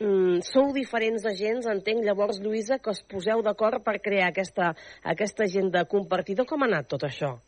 Mm, 0.00 0.44
sou 0.44 0.74
diferents 0.76 1.24
agents, 1.24 1.66
entenc 1.66 2.04
llavors, 2.04 2.42
Lluïsa, 2.44 2.78
que 2.78 2.90
us 2.90 3.00
poseu 3.08 3.40
d'acord 3.42 3.82
per 3.82 3.96
crear 4.04 4.28
aquesta, 4.28 4.74
aquesta 5.02 5.44
agenda 5.44 5.86
compartida. 5.86 6.44
Com 6.44 6.62
ha 6.62 6.66
anat 6.66 6.92
tot 6.92 7.08
això? 7.08 7.38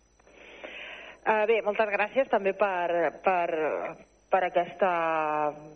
Uh, 1.21 1.45
bé, 1.47 1.61
moltes 1.61 1.93
gràcies 1.93 2.33
també 2.33 2.55
per, 2.55 3.21
per, 3.23 3.51
per 4.31 4.45
aquesta, 4.47 4.91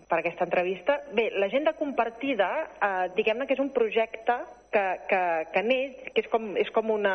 per 0.09 0.19
aquesta 0.23 0.49
entrevista. 0.49 0.99
Bé, 1.13 1.29
l'agenda 1.37 1.75
compartida, 1.75 2.49
eh, 2.81 3.09
diguem-ne 3.15 3.47
que 3.47 3.55
és 3.59 3.61
un 3.61 3.71
projecte 3.75 4.39
que, 4.75 4.87
que, 5.11 5.23
que 5.55 5.63
neix, 5.63 6.01
que 6.11 6.25
és 6.25 6.31
com, 6.33 6.51
és 6.59 6.71
com 6.75 6.91
una, 6.91 7.15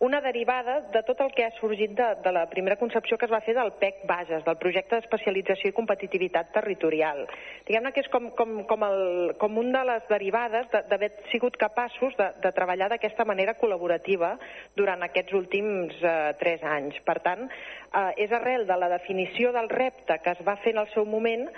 una 0.00 0.20
derivada 0.24 0.78
de 0.92 1.02
tot 1.06 1.20
el 1.24 1.32
que 1.36 1.44
ha 1.46 1.52
sorgit 1.56 1.92
de, 1.96 2.08
de 2.24 2.32
la 2.32 2.46
primera 2.50 2.76
concepció 2.80 3.18
que 3.18 3.28
es 3.28 3.32
va 3.32 3.42
fer 3.44 3.54
del 3.56 3.72
PEC 3.80 4.02
Bages, 4.08 4.44
del 4.44 4.58
projecte 4.60 4.96
d'especialització 4.96 5.70
i 5.70 5.76
competitivitat 5.76 6.52
territorial. 6.56 7.24
Diguem-ne 7.68 7.92
que 7.92 8.04
és 8.04 8.10
com, 8.12 8.30
com, 8.38 8.58
com, 8.68 8.84
el, 8.88 9.34
com 9.40 9.60
un 9.60 9.72
de 9.76 9.84
les 9.88 10.04
derivades 10.10 10.68
d'haver 10.72 11.12
sigut 11.32 11.56
capaços 11.60 12.16
de, 12.18 12.30
de 12.44 12.52
treballar 12.56 12.90
d'aquesta 12.92 13.28
manera 13.28 13.56
col·laborativa 13.60 14.34
durant 14.76 15.04
aquests 15.06 15.36
últims 15.36 15.96
eh, 16.02 16.18
tres 16.40 16.64
anys. 16.64 17.00
Per 17.06 17.18
tant, 17.24 17.48
eh, 17.48 18.12
és 18.26 18.32
arrel 18.32 18.68
de 18.68 18.76
la 18.80 18.92
definició 18.92 19.52
del 19.56 19.72
repte 19.72 20.20
que 20.24 20.36
es 20.36 20.44
va 20.46 20.58
fer 20.64 20.76
en 20.76 20.84
el 20.84 20.92
seu 20.94 21.08
moment 21.08 21.48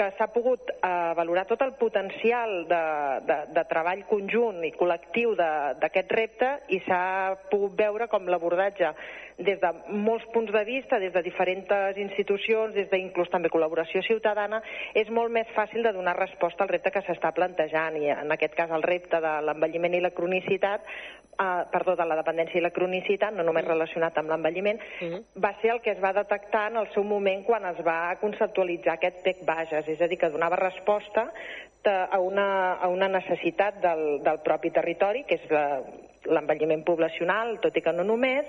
que 0.00 0.08
s'ha 0.16 0.30
pogut 0.32 0.70
eh, 0.72 1.12
valorar 1.16 1.44
tot 1.44 1.60
el 1.60 1.74
potencial 1.76 2.62
de, 2.70 2.84
de, 3.28 3.38
de 3.52 3.64
treball 3.68 4.06
conjunt 4.08 4.62
i 4.64 4.72
col·lectiu 4.72 5.34
d'aquest 5.36 6.14
repte 6.16 6.48
i 6.72 6.78
s'ha 6.86 7.36
pogut 7.50 7.76
veure 7.76 8.08
com 8.08 8.24
l'abordatge 8.32 8.94
des 9.40 9.60
de 9.60 9.70
molts 9.88 10.24
punts 10.32 10.52
de 10.52 10.62
vista, 10.64 10.98
des 11.00 11.12
de 11.12 11.22
diferents 11.24 11.96
institucions, 11.96 12.74
des 12.74 12.88
d'inclús 12.90 13.30
també 13.32 13.48
col·laboració 13.52 14.02
ciutadana, 14.04 14.60
és 14.94 15.08
molt 15.08 15.32
més 15.32 15.48
fàcil 15.56 15.82
de 15.82 15.92
donar 15.96 16.16
resposta 16.18 16.64
al 16.64 16.72
repte 16.72 16.92
que 16.92 17.02
s'està 17.06 17.32
plantejant. 17.36 17.96
I 17.96 18.12
en 18.12 18.32
aquest 18.36 18.54
cas 18.54 18.70
el 18.70 18.84
repte 18.84 19.20
de 19.20 19.34
l'envelliment 19.46 19.96
i 19.96 20.02
la 20.04 20.12
cronicitat, 20.16 20.84
eh, 21.40 21.64
perdó, 21.72 21.96
de 21.96 22.06
la 22.06 22.18
dependència 22.20 22.60
i 22.60 22.64
la 22.64 22.72
cronicitat, 22.74 23.34
no 23.34 23.46
només 23.46 23.66
relacionat 23.66 24.18
amb 24.20 24.32
l'envelliment, 24.32 24.80
mm. 25.00 25.40
va 25.42 25.54
ser 25.62 25.74
el 25.74 25.82
que 25.84 25.94
es 25.94 26.02
va 26.02 26.12
detectar 26.16 26.68
en 26.70 26.80
el 26.82 26.90
seu 26.94 27.04
moment 27.04 27.44
quan 27.46 27.66
es 27.72 27.80
va 27.86 28.14
conceptualitzar 28.20 28.98
aquest 28.98 29.22
PEC 29.24 29.44
Bages, 29.48 29.88
és 29.88 30.00
a 30.00 30.10
dir, 30.10 30.20
que 30.20 30.32
donava 30.32 30.60
resposta 30.60 31.30
a 31.84 32.18
una, 32.20 32.74
a 32.74 32.88
una 32.92 33.08
necessitat 33.08 33.80
del, 33.80 34.20
del 34.22 34.42
propi 34.44 34.70
territori, 34.70 35.24
que 35.24 35.38
és 35.40 36.28
l'envelliment 36.28 36.84
poblacional, 36.84 37.56
tot 37.64 37.76
i 37.76 37.80
que 37.80 37.94
no 37.96 38.04
només, 38.04 38.44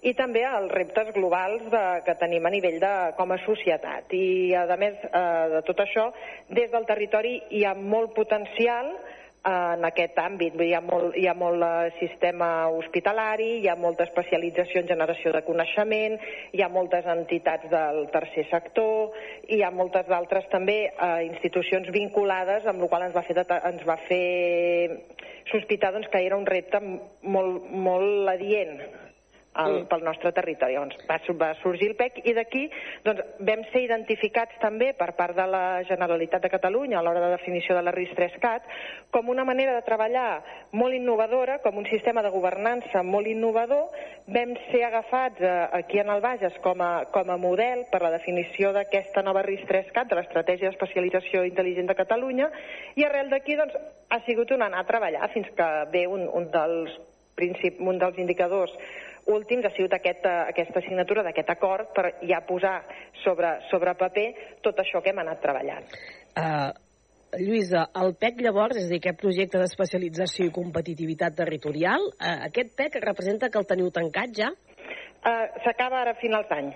i 0.00 0.14
també 0.16 0.46
els 0.48 0.72
reptes 0.72 1.10
globals 1.12 1.66
de, 1.72 1.84
que 2.06 2.16
tenim 2.20 2.46
a 2.46 2.52
nivell 2.52 2.78
de 2.80 2.92
com 3.18 3.34
a 3.34 3.40
societat. 3.44 4.12
I, 4.16 4.54
a 4.56 4.78
més 4.80 4.96
eh, 5.04 5.46
de 5.56 5.62
tot 5.68 5.82
això, 5.84 6.08
des 6.48 6.70
del 6.72 6.88
territori 6.88 7.36
hi 7.52 7.66
ha 7.68 7.74
molt 7.76 8.14
potencial 8.16 8.94
en 9.46 9.84
aquest 9.88 10.18
àmbit. 10.20 10.56
Hi 10.60 10.74
ha, 10.76 10.80
molt, 10.84 11.16
hi 11.16 11.26
ha 11.28 11.34
molt 11.38 11.64
eh, 11.64 11.90
sistema 12.00 12.68
hospitalari, 12.76 13.50
hi 13.60 13.68
ha 13.70 13.76
molta 13.76 14.04
especialització 14.04 14.82
en 14.82 14.90
generació 14.90 15.32
de 15.32 15.42
coneixement, 15.46 16.18
hi 16.52 16.62
ha 16.62 16.68
moltes 16.68 17.08
entitats 17.08 17.70
del 17.72 18.06
tercer 18.12 18.46
sector, 18.50 19.16
hi 19.48 19.62
ha 19.62 19.70
moltes 19.72 20.08
d'altres 20.10 20.48
també 20.52 20.78
eh, 20.90 21.12
institucions 21.28 21.88
vinculades, 21.94 22.66
amb 22.66 22.84
la 22.84 22.90
qual 22.92 23.08
ens 23.08 23.16
va 23.16 23.24
fer, 23.24 23.46
ens 23.72 23.86
va 23.88 23.96
fer 24.08 24.24
sospitar 25.50 25.94
doncs, 25.94 26.10
que 26.12 26.20
era 26.26 26.36
un 26.36 26.46
repte 26.46 26.82
molt, 26.82 27.70
molt 27.72 28.28
adient 28.36 28.76
al, 29.54 29.86
pel 29.90 30.04
nostre 30.04 30.32
territori. 30.32 30.74
Llavors 30.76 30.98
va, 31.08 31.18
va 31.40 31.50
sorgir 31.62 31.90
el 31.90 31.96
PEC 31.98 32.20
i 32.30 32.34
d'aquí 32.36 32.62
doncs, 33.04 33.22
vam 33.46 33.64
ser 33.72 33.82
identificats 33.84 34.58
també 34.62 34.92
per 34.98 35.12
part 35.18 35.36
de 35.36 35.46
la 35.50 35.82
Generalitat 35.88 36.44
de 36.44 36.52
Catalunya 36.52 37.00
a 37.00 37.02
l'hora 37.02 37.22
de 37.24 37.32
definició 37.34 37.74
de 37.76 37.82
la 37.82 37.94
RIS3CAT 37.94 38.70
com 39.10 39.30
una 39.32 39.44
manera 39.44 39.74
de 39.74 39.82
treballar 39.86 40.42
molt 40.72 40.94
innovadora, 40.94 41.58
com 41.64 41.80
un 41.82 41.88
sistema 41.90 42.22
de 42.22 42.30
governança 42.30 43.02
molt 43.02 43.26
innovador. 43.26 43.90
Vam 44.30 44.54
ser 44.70 44.84
agafats 44.86 45.42
eh, 45.42 45.52
aquí 45.80 45.98
en 45.98 46.10
el 46.14 46.22
Bages 46.22 46.56
com 46.62 46.82
a, 46.84 47.06
com 47.10 47.30
a 47.30 47.38
model 47.40 47.86
per 47.90 48.02
la 48.04 48.14
definició 48.14 48.72
d'aquesta 48.76 49.24
nova 49.26 49.42
RIS3CAT, 49.46 50.10
de 50.10 50.20
l'Estratègia 50.20 50.70
d'Especialització 50.70 51.44
Intel·ligent 51.48 51.90
de 51.90 51.98
Catalunya, 51.98 52.50
i 52.94 53.04
arrel 53.06 53.30
d'aquí 53.32 53.58
doncs, 53.58 53.74
ha 54.10 54.20
sigut 54.26 54.50
un 54.54 54.62
anar 54.62 54.84
a 54.84 54.88
treballar 54.88 55.30
fins 55.34 55.50
que 55.56 55.68
ve 55.90 56.06
un, 56.06 56.28
un 56.28 56.50
dels 56.52 56.94
princip, 57.40 57.80
un 57.80 57.98
dels 57.98 58.18
indicadors 58.20 58.74
últims 59.26 59.66
ha 59.66 59.72
sigut 59.76 59.92
aquest, 59.96 60.24
eh, 60.26 60.36
aquesta 60.52 60.80
signatura 60.80 61.22
d'aquest 61.26 61.50
acord 61.50 61.92
per 61.94 62.14
ja 62.26 62.40
posar 62.46 62.76
sobre, 63.24 63.58
sobre 63.70 63.94
paper 63.94 64.28
tot 64.62 64.78
això 64.78 65.02
que 65.02 65.10
hem 65.10 65.20
anat 65.22 65.42
treballant. 65.42 65.84
Uh, 66.36 66.70
Lluïsa, 67.38 67.84
el 67.94 68.14
PEC 68.18 68.40
llavors, 68.42 68.76
és 68.76 68.88
a 68.88 68.90
dir, 68.90 68.98
aquest 68.98 69.20
projecte 69.20 69.58
d'especialització 69.60 70.48
i 70.48 70.54
competitivitat 70.54 71.36
territorial, 71.38 72.08
uh, 72.18 72.36
aquest 72.48 72.74
PEC 72.76 73.00
representa 73.04 73.50
que 73.50 73.58
el 73.58 73.66
teniu 73.66 73.90
tancat 73.94 74.34
ja? 74.34 74.50
Uh, 75.20 75.46
S'acaba 75.64 76.00
ara 76.00 76.16
a 76.16 76.20
finals 76.20 76.48
d'any. 76.50 76.72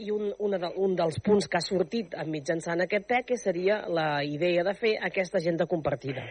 I 0.00 0.12
un, 0.14 0.30
una 0.38 0.60
de, 0.62 0.70
un 0.78 0.94
dels 0.96 1.18
punts 1.20 1.48
que 1.50 1.58
ha 1.58 1.64
sortit 1.64 2.14
mitjançant 2.30 2.80
aquest 2.80 3.08
PEC 3.10 3.34
seria 3.36 3.82
la 3.90 4.22
idea 4.24 4.62
de 4.64 4.74
fer 4.78 4.94
aquesta 5.10 5.40
agenda 5.42 5.66
compartida. 5.66 6.22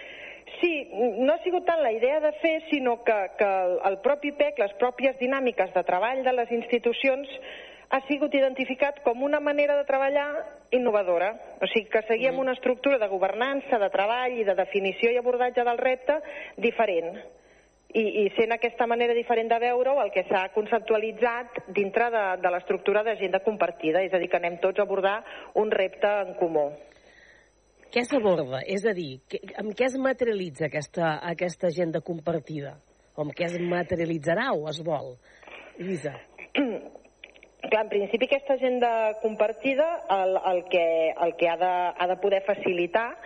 Sí, 0.60 0.89
no 0.91 1.32
ha 1.34 1.39
sigut 1.43 1.66
tant 1.66 1.82
la 1.84 1.91
idea 1.95 2.20
de 2.20 2.34
fer, 2.41 2.57
sinó 2.70 2.97
que, 3.07 3.18
que 3.39 3.49
el 3.89 3.97
propi 4.03 4.34
PEC, 4.36 4.60
les 4.60 4.76
pròpies 4.82 5.18
dinàmiques 5.22 5.72
de 5.76 5.84
treball 5.88 6.24
de 6.26 6.34
les 6.36 6.51
institucions, 6.51 7.32
ha 7.89 8.01
sigut 8.05 8.36
identificat 8.36 8.99
com 9.05 9.24
una 9.24 9.39
manera 9.39 9.78
de 9.80 9.88
treballar 9.88 10.28
innovadora. 10.76 11.32
O 11.62 11.68
sigui, 11.72 11.88
que 11.89 12.03
seguíem 12.05 12.36
mm. 12.36 12.43
una 12.43 12.53
estructura 12.57 12.99
de 13.01 13.10
governança, 13.10 13.80
de 13.82 13.89
treball 13.89 14.38
i 14.38 14.45
de 14.45 14.55
definició 14.57 15.12
i 15.14 15.18
abordatge 15.18 15.66
del 15.66 15.82
repte 15.82 16.20
diferent. 16.57 17.18
i, 17.89 18.03
i 18.22 18.24
sent 18.36 18.51
aquesta 18.53 18.86
manera 18.86 19.16
diferent 19.18 19.49
de 19.49 19.57
veure-ho, 19.64 19.95
el 20.03 20.12
que 20.14 20.22
s'ha 20.28 20.43
conceptualitzat 20.53 21.64
dintre 21.74 22.12
de, 22.14 22.26
de 22.43 22.51
l'estructura 22.53 23.01
d'agenda 23.03 23.41
compartida, 23.41 24.03
és 24.05 24.14
a 24.14 24.20
dir, 24.22 24.30
que 24.30 24.38
anem 24.38 24.60
tots 24.62 24.78
a 24.78 24.86
abordar 24.86 25.24
un 25.57 25.72
repte 25.74 26.12
en 26.28 26.36
comú. 26.38 26.68
Què 27.90 28.04
s'aborda? 28.06 28.60
És 28.70 28.84
a 28.86 28.94
dir, 28.94 29.18
que, 29.26 29.40
amb 29.58 29.74
què 29.74 29.88
es 29.88 29.96
materialitza 29.98 30.68
aquesta, 30.68 31.16
aquesta 31.32 31.72
agenda 31.72 32.04
compartida? 32.06 32.76
O 33.16 33.24
amb 33.26 33.34
què 33.34 33.48
es 33.48 33.58
materialitzarà 33.72 34.52
o 34.54 34.68
es 34.70 34.84
vol? 34.86 35.16
Lluïsa. 35.80 36.14
Clar, 37.60 37.84
en 37.84 37.89
principi 37.91 38.24
aquesta 38.26 38.53
agenda 38.53 39.20
compartida 39.22 40.05
el, 40.10 40.38
el, 40.47 40.64
que, 40.72 41.12
el 41.12 41.36
que 41.36 41.49
ha 41.49 41.57
de, 41.57 41.93
ha 41.97 42.07
de 42.07 42.16
poder 42.16 42.39
facilitar 42.47 43.18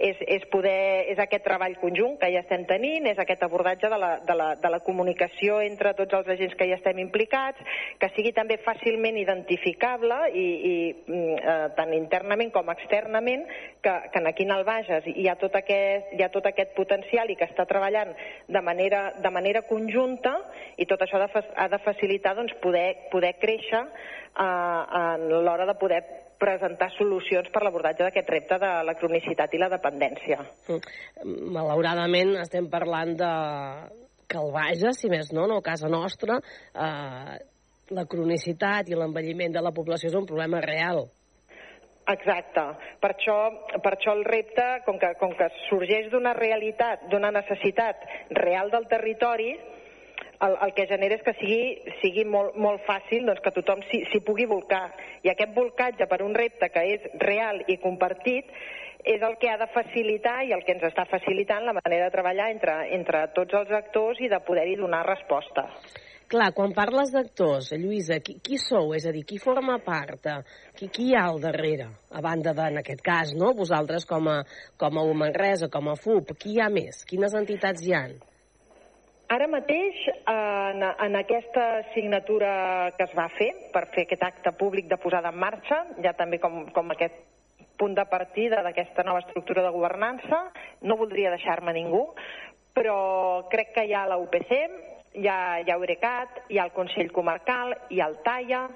és, 0.00 0.16
és, 0.32 0.46
poder, 0.48 1.04
és 1.12 1.18
aquest 1.20 1.44
treball 1.44 1.74
conjunt 1.76 2.16
que 2.18 2.30
ja 2.32 2.40
estem 2.40 2.64
tenint, 2.66 3.04
és 3.10 3.20
aquest 3.20 3.42
abordatge 3.44 3.90
de 3.92 3.98
la, 4.00 4.14
de, 4.24 4.36
la, 4.38 4.46
de 4.56 4.70
la 4.72 4.80
comunicació 4.82 5.60
entre 5.60 5.92
tots 5.98 6.16
els 6.16 6.30
agents 6.34 6.56
que 6.56 6.66
hi 6.66 6.72
estem 6.72 7.02
implicats, 7.04 7.60
que 8.00 8.08
sigui 8.16 8.32
també 8.32 8.56
fàcilment 8.64 9.18
identificable 9.20 10.22
i, 10.32 10.46
i 10.72 10.74
mm, 10.96 11.36
eh, 11.36 11.68
tant 11.76 11.92
internament 11.92 12.50
com 12.56 12.72
externament, 12.72 13.44
que, 13.84 13.94
que 14.14 14.24
aquí 14.32 14.48
en 14.48 14.56
el 14.56 14.64
Bages 14.64 15.06
hi 15.12 15.28
ha, 15.28 15.36
tot 15.36 15.60
aquest, 15.60 16.16
hi 16.16 16.24
ha 16.24 16.32
tot 16.32 16.48
aquest 16.48 16.72
potencial 16.78 17.30
i 17.30 17.36
que 17.36 17.50
està 17.50 17.68
treballant 17.68 18.16
de 18.48 18.64
manera, 18.64 19.10
de 19.20 19.34
manera 19.36 19.66
conjunta 19.68 20.38
i 20.80 20.88
tot 20.88 21.04
això 21.04 21.20
ha 21.20 21.28
de, 21.28 21.46
ha 21.60 21.68
de 21.68 21.82
facilitar 21.84 22.34
doncs, 22.40 22.56
poder, 22.64 23.10
poder 23.12 23.36
créixer 23.42 23.81
eh, 23.82 25.02
en 25.02 25.28
l'hora 25.44 25.66
de 25.68 25.76
poder 25.80 26.02
presentar 26.42 26.90
solucions 26.96 27.48
per 27.54 27.62
l'abordatge 27.62 28.02
d'aquest 28.06 28.30
repte 28.34 28.58
de 28.58 28.72
la 28.88 28.96
cronicitat 28.98 29.54
i 29.54 29.60
la 29.62 29.70
dependència. 29.70 30.40
Mm. 30.66 30.80
Malauradament 31.54 32.34
estem 32.42 32.66
parlant 32.72 33.14
de 33.20 33.32
que 34.32 34.40
el 34.40 34.52
Bages, 34.54 34.98
si 34.98 35.10
més 35.12 35.30
no, 35.36 35.46
no 35.46 35.60
a 35.60 35.66
casa 35.66 35.90
nostra, 35.92 36.40
eh, 36.74 37.34
la 37.92 38.06
cronicitat 38.08 38.88
i 38.88 38.96
l'envelliment 38.98 39.52
de 39.54 39.62
la 39.62 39.74
població 39.76 40.08
és 40.10 40.16
un 40.18 40.26
problema 40.26 40.62
real. 40.64 41.04
Exacte. 42.10 42.64
Per 42.98 43.10
això, 43.12 43.36
per 43.82 43.92
això 43.94 44.14
el 44.16 44.24
repte, 44.26 44.64
com 44.86 44.98
que, 44.98 45.12
com 45.20 45.36
que 45.38 45.46
sorgeix 45.68 46.08
d'una 46.10 46.32
realitat, 46.34 47.06
d'una 47.12 47.30
necessitat 47.34 48.02
real 48.34 48.72
del 48.74 48.88
territori, 48.90 49.52
el, 50.46 50.56
el 50.66 50.74
que 50.76 50.86
genera 50.90 51.16
és 51.18 51.24
que 51.26 51.34
sigui, 51.38 51.94
sigui 52.02 52.24
molt, 52.28 52.56
molt 52.58 52.82
fàcil 52.88 53.26
doncs, 53.28 53.42
que 53.44 53.54
tothom 53.54 53.82
s'hi 53.88 54.22
pugui 54.26 54.46
volcar. 54.50 54.88
I 55.22 55.32
aquest 55.32 55.54
volcatge 55.56 56.08
per 56.10 56.22
un 56.26 56.34
repte 56.34 56.70
que 56.74 56.86
és 56.94 57.10
real 57.22 57.62
i 57.68 57.78
compartit 57.82 58.50
és 59.02 59.22
el 59.26 59.34
que 59.40 59.50
ha 59.50 59.58
de 59.58 59.66
facilitar 59.74 60.44
i 60.46 60.52
el 60.54 60.62
que 60.66 60.76
ens 60.76 60.86
està 60.86 61.04
facilitant 61.10 61.66
la 61.66 61.74
manera 61.74 62.06
de 62.06 62.14
treballar 62.14 62.52
entre, 62.54 62.76
entre 62.94 63.26
tots 63.34 63.58
els 63.58 63.70
actors 63.74 64.22
i 64.22 64.30
de 64.30 64.38
poder-hi 64.46 64.78
donar 64.78 65.02
resposta. 65.06 65.66
Clar, 66.32 66.52
quan 66.56 66.72
parles 66.72 67.10
d'actors, 67.12 67.74
Lluïsa, 67.76 68.16
qui, 68.24 68.38
qui 68.40 68.56
sou? 68.56 68.94
És 68.96 69.04
a 69.04 69.12
dir, 69.12 69.24
qui 69.28 69.36
forma 69.42 69.76
part? 69.84 70.30
Qui, 70.78 70.88
qui 70.88 71.10
hi 71.10 71.16
ha 71.18 71.26
al 71.28 71.42
darrere? 71.42 71.90
A 72.16 72.22
banda 72.24 72.54
de, 72.56 72.70
en 72.72 72.80
aquest 72.80 73.02
cas, 73.04 73.34
no? 73.36 73.52
vosaltres 73.58 74.06
com 74.08 74.30
a, 74.32 74.38
com 74.80 74.96
a 74.96 75.04
Humanresa, 75.10 75.68
com 75.68 75.90
a 75.92 75.98
FUP, 75.98 76.32
qui 76.40 76.54
hi 76.54 76.62
ha 76.62 76.70
més? 76.72 77.02
Quines 77.10 77.36
entitats 77.36 77.84
hi 77.84 77.92
han? 77.98 78.16
Ara 79.32 79.46
mateix, 79.48 79.96
en, 80.28 80.82
en 80.84 81.14
aquesta 81.16 81.64
signatura 81.94 82.92
que 82.98 83.06
es 83.06 83.12
va 83.16 83.30
fer 83.32 83.48
per 83.72 83.86
fer 83.94 84.02
aquest 84.04 84.24
acte 84.26 84.50
públic 84.60 84.90
de 84.90 84.98
posada 85.00 85.30
en 85.32 85.38
marxa, 85.40 85.78
ja 86.04 86.12
també 86.18 86.36
com, 86.42 86.66
com 86.76 86.92
aquest 86.92 87.16
punt 87.80 87.94
de 87.96 88.04
partida 88.10 88.60
d'aquesta 88.66 89.06
nova 89.08 89.22
estructura 89.22 89.64
de 89.64 89.70
governança, 89.72 90.42
no 90.82 90.98
voldria 91.00 91.32
deixar-me 91.32 91.72
ningú, 91.72 92.02
però 92.76 92.98
crec 93.54 93.72
que 93.78 93.86
hi 93.88 93.96
ha 93.96 94.04
la 94.10 94.20
UPC, 94.20 94.52
hi 95.16 95.24
ha, 95.24 95.38
hi 95.62 95.70
ha 95.70 95.78
Eurecat, 95.78 96.42
hi 96.52 96.60
ha 96.60 96.68
el 96.68 96.76
Consell 96.76 97.08
Comarcal, 97.16 97.72
hi 97.88 98.02
ha 98.02 98.10
el 98.12 98.20
TAIA, 98.28 98.66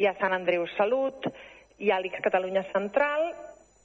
hi 0.00 0.08
ha 0.08 0.16
Sant 0.22 0.38
Andreu 0.38 0.64
Salut, 0.78 1.28
hi 1.76 1.92
ha 1.92 2.00
l'X 2.00 2.24
Catalunya 2.24 2.64
Central, 2.72 3.34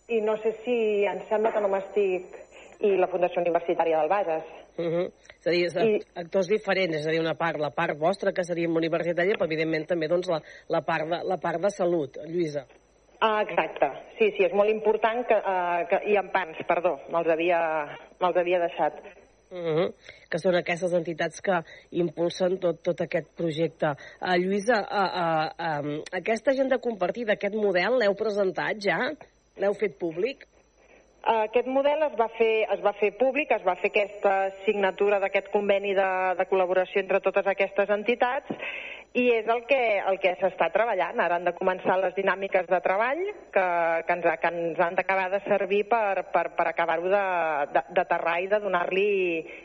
i 0.08 0.24
no 0.24 0.40
sé 0.40 0.56
si 0.64 0.80
em 1.12 1.26
sembla 1.28 1.52
que 1.52 1.68
no 1.68 1.76
m'estic... 1.76 2.40
i 2.82 2.96
la 2.98 3.06
Fundació 3.12 3.44
Universitària 3.44 4.00
del 4.00 4.10
Bages. 4.10 4.61
Uh 4.78 4.86
-huh. 4.86 5.12
És 5.40 5.48
a 5.48 5.52
dir, 5.52 5.66
és 5.66 5.76
I... 5.76 6.02
actors 6.16 6.48
diferents, 6.48 6.96
és 6.96 7.08
a 7.08 7.12
dir, 7.12 7.20
una 7.20 7.36
part, 7.36 7.60
la 7.60 7.72
part 7.72 7.98
vostra, 7.98 8.32
que 8.32 8.44
seria 8.44 8.70
universitària, 8.70 9.36
però 9.38 9.46
evidentment 9.46 9.88
també 9.88 10.08
doncs, 10.08 10.28
la, 10.30 10.42
la, 10.70 10.82
part 10.82 11.10
de, 11.10 11.20
la 11.24 11.38
part 11.38 11.62
de 11.62 11.70
salut. 11.70 12.18
Lluïsa. 12.28 12.66
Ah, 13.20 13.42
exacte. 13.42 13.88
Sí, 14.18 14.32
sí, 14.38 14.46
és 14.46 14.54
molt 14.54 14.70
important 14.70 15.26
que... 15.28 15.36
Uh, 15.36 15.88
que 15.90 16.00
I 16.10 16.16
en 16.18 16.32
pans, 16.34 16.58
perdó, 16.68 16.96
me'ls 17.14 17.28
havia, 17.30 17.60
me 18.20 18.28
havia 18.28 18.60
deixat. 18.60 18.94
Uh 19.52 19.58
-huh. 19.58 19.94
que 20.30 20.40
són 20.40 20.56
aquestes 20.56 20.94
entitats 20.94 21.42
que 21.42 21.58
impulsen 21.92 22.58
tot, 22.58 22.82
tot 22.82 23.02
aquest 23.02 23.28
projecte. 23.36 23.88
Uh, 24.22 24.38
Lluïsa, 24.40 24.78
uh, 24.80 25.12
uh, 25.24 25.48
uh, 25.68 26.04
aquesta 26.12 26.52
agenda 26.52 26.78
compartida, 26.78 27.34
aquest 27.34 27.56
model, 27.56 28.00
l'heu 28.00 28.16
presentat 28.16 28.80
ja? 28.80 29.12
L'heu 29.58 29.74
fet 29.74 30.00
públic? 30.00 30.48
Aquest 31.22 31.68
model 31.70 32.02
es 32.02 32.16
va, 32.18 32.26
fer, 32.34 32.66
es 32.74 32.80
va 32.82 32.96
fer 32.98 33.12
públic, 33.20 33.52
es 33.54 33.62
va 33.62 33.76
fer 33.78 33.92
aquesta 33.92 34.34
signatura 34.66 35.20
d'aquest 35.22 35.52
conveni 35.54 35.94
de, 35.94 36.08
de 36.40 36.46
col·laboració 36.50 37.04
entre 37.04 37.22
totes 37.22 37.46
aquestes 37.46 37.94
entitats 37.94 38.50
i 39.14 39.26
és 39.36 39.47
el 39.51 39.66
que, 39.68 39.80
el 40.07 40.18
que 40.24 40.32
s'està 40.39 40.70
treballant. 40.72 41.20
Ara 41.20 41.36
han 41.36 41.47
de 41.47 41.51
començar 41.57 41.97
les 41.99 42.14
dinàmiques 42.16 42.68
de 42.70 42.80
treball 42.84 43.20
que, 43.51 43.66
que, 44.07 44.16
ens, 44.16 44.28
que 44.39 44.51
ens 44.51 44.80
han 44.80 44.95
d'acabar 44.95 45.28
de 45.34 45.41
servir 45.43 45.82
per, 45.91 46.24
per, 46.32 46.45
per 46.55 46.68
acabar-ho 46.72 47.12
d'aterrar 47.12 48.38
i 48.39 48.47
de 48.51 48.59
donar-li 48.64 49.09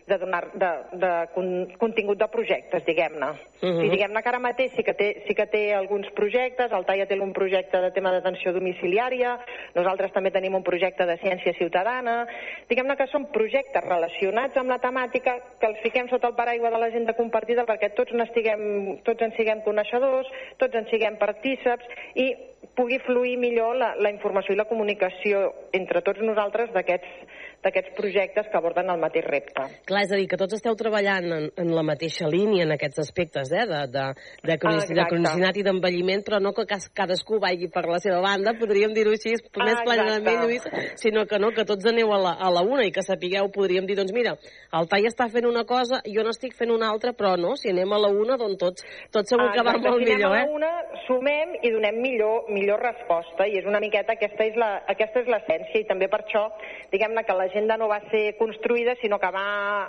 de 0.06 0.18
donar 0.18 0.42
de, 0.50 0.70
de 0.98 1.12
con, 1.34 1.52
contingut 1.78 2.18
de 2.18 2.28
projectes, 2.32 2.82
diguem-ne. 2.86 3.30
Uh 3.62 3.70
-huh. 3.70 3.84
I 3.86 3.90
diguem-ne 3.90 4.22
que 4.22 4.28
ara 4.28 4.38
mateix 4.38 4.72
sí 4.74 4.82
que, 4.82 4.94
té, 4.94 5.22
sí 5.26 5.34
que 5.34 5.46
té 5.46 5.74
alguns 5.74 6.10
projectes, 6.10 6.72
el 6.72 6.84
TAIA 6.84 7.06
té 7.06 7.18
un 7.20 7.32
projecte 7.32 7.80
de 7.80 7.90
tema 7.92 8.10
d'atenció 8.10 8.52
domiciliària, 8.52 9.38
nosaltres 9.74 10.12
també 10.12 10.30
tenim 10.30 10.54
un 10.54 10.62
projecte 10.62 11.06
de 11.06 11.16
ciència 11.18 11.54
ciutadana, 11.54 12.26
diguem-ne 12.68 12.96
que 12.96 13.06
són 13.06 13.30
projectes 13.30 13.84
relacionats 13.84 14.56
amb 14.56 14.70
la 14.70 14.78
temàtica 14.78 15.38
que 15.60 15.66
els 15.66 15.78
fiquem 15.80 16.08
sota 16.08 16.28
el 16.28 16.34
paraigua 16.34 16.70
de 16.70 16.78
l'agenda 16.78 17.14
compartida 17.14 17.64
perquè 17.64 17.94
tots 17.94 18.12
n'estiguem, 18.12 18.98
tots 19.02 19.22
ens 19.22 19.35
siguem 19.36 19.62
coneixedors, 19.64 20.28
tots 20.60 20.76
en 20.78 20.88
siguem 20.90 21.18
partíceps 21.20 21.86
i 22.14 22.30
pugui 22.76 22.98
fluir 23.06 23.36
millor 23.40 23.76
la, 23.80 23.92
la 24.00 24.12
informació 24.12 24.54
i 24.54 24.60
la 24.60 24.68
comunicació 24.68 25.50
entre 25.76 26.02
tots 26.04 26.24
nosaltres 26.24 26.72
d'aquests 26.74 27.55
d'aquests 27.66 27.94
projectes 27.98 28.48
que 28.50 28.58
aborden 28.58 28.90
el 28.92 29.02
mateix 29.02 29.26
repte. 29.26 29.66
Clar, 29.88 30.04
és 30.06 30.14
a 30.14 30.20
dir, 30.20 30.28
que 30.30 30.38
tots 30.40 30.56
esteu 30.56 30.76
treballant 30.78 31.26
en, 31.36 31.48
en 31.58 31.72
la 31.74 31.84
mateixa 31.86 32.30
línia 32.30 32.64
en 32.66 32.74
aquests 32.76 33.02
aspectes, 33.02 33.50
eh, 33.52 33.66
de, 33.66 33.82
de, 33.92 34.06
de, 34.46 34.58
cronic, 34.62 34.92
de 34.94 35.06
cronicitat 35.10 35.60
i 35.60 35.64
d'envelliment, 35.66 36.24
però 36.26 36.40
no 36.42 36.54
que 36.56 36.66
cadascú 36.96 37.40
vagi 37.42 37.70
per 37.72 37.86
la 37.90 38.00
seva 38.02 38.20
banda, 38.24 38.54
podríem 38.60 38.94
dir-ho 38.96 39.14
així, 39.16 39.34
ah, 39.36 39.64
més 39.66 39.82
plenament, 39.86 40.42
Lluís, 40.44 40.66
sinó 41.00 41.26
que 41.26 41.40
no, 41.42 41.52
que 41.56 41.66
tots 41.68 41.88
aneu 41.90 42.12
a 42.14 42.20
la, 42.22 42.34
a 42.38 42.50
la 42.54 42.62
una 42.66 42.86
i 42.86 42.92
que 42.94 43.04
sapigueu, 43.04 43.50
podríem 43.54 43.88
dir, 43.88 43.98
doncs 43.98 44.14
mira, 44.14 44.36
el 44.76 44.90
TAI 44.90 45.10
està 45.10 45.28
fent 45.32 45.48
una 45.48 45.64
cosa, 45.68 46.00
jo 46.06 46.24
n'estic 46.26 46.56
fent 46.58 46.72
una 46.74 46.90
altra, 46.92 47.14
però 47.16 47.34
no, 47.40 47.54
si 47.58 47.72
anem 47.72 47.92
a 47.92 48.00
la 48.02 48.12
una, 48.12 48.38
doncs 48.40 48.60
tots, 48.62 48.86
tots 49.14 49.32
segur 49.32 49.48
que 49.54 49.64
va 49.66 49.76
molt 49.76 50.02
si 50.02 50.10
millor, 50.10 50.36
eh? 50.36 50.44
Si 50.44 50.46
anem 50.46 50.46
a 50.46 50.46
la 50.46 50.56
una, 50.58 50.72
sumem 51.06 51.56
i 51.62 51.72
donem 51.74 52.00
millor, 52.02 52.50
millor 52.52 52.82
resposta, 52.84 53.48
i 53.48 53.58
és 53.60 53.68
una 53.68 53.80
miqueta, 53.82 54.16
aquesta 54.16 54.46
és 54.46 54.58
la, 54.60 54.70
aquesta 54.92 55.22
és 55.24 55.30
l'essència, 55.32 55.82
i 55.82 55.88
també 55.88 56.10
per 56.12 56.22
això, 56.24 56.46
diguem-ne 56.92 57.24
que 57.26 57.36
la 57.36 57.48
l'agenda 57.56 57.76
no 57.76 57.88
va 57.88 58.02
ser 58.10 58.36
construïda, 58.36 58.96
sinó 59.00 59.18
que 59.18 59.30
va, 59.32 59.88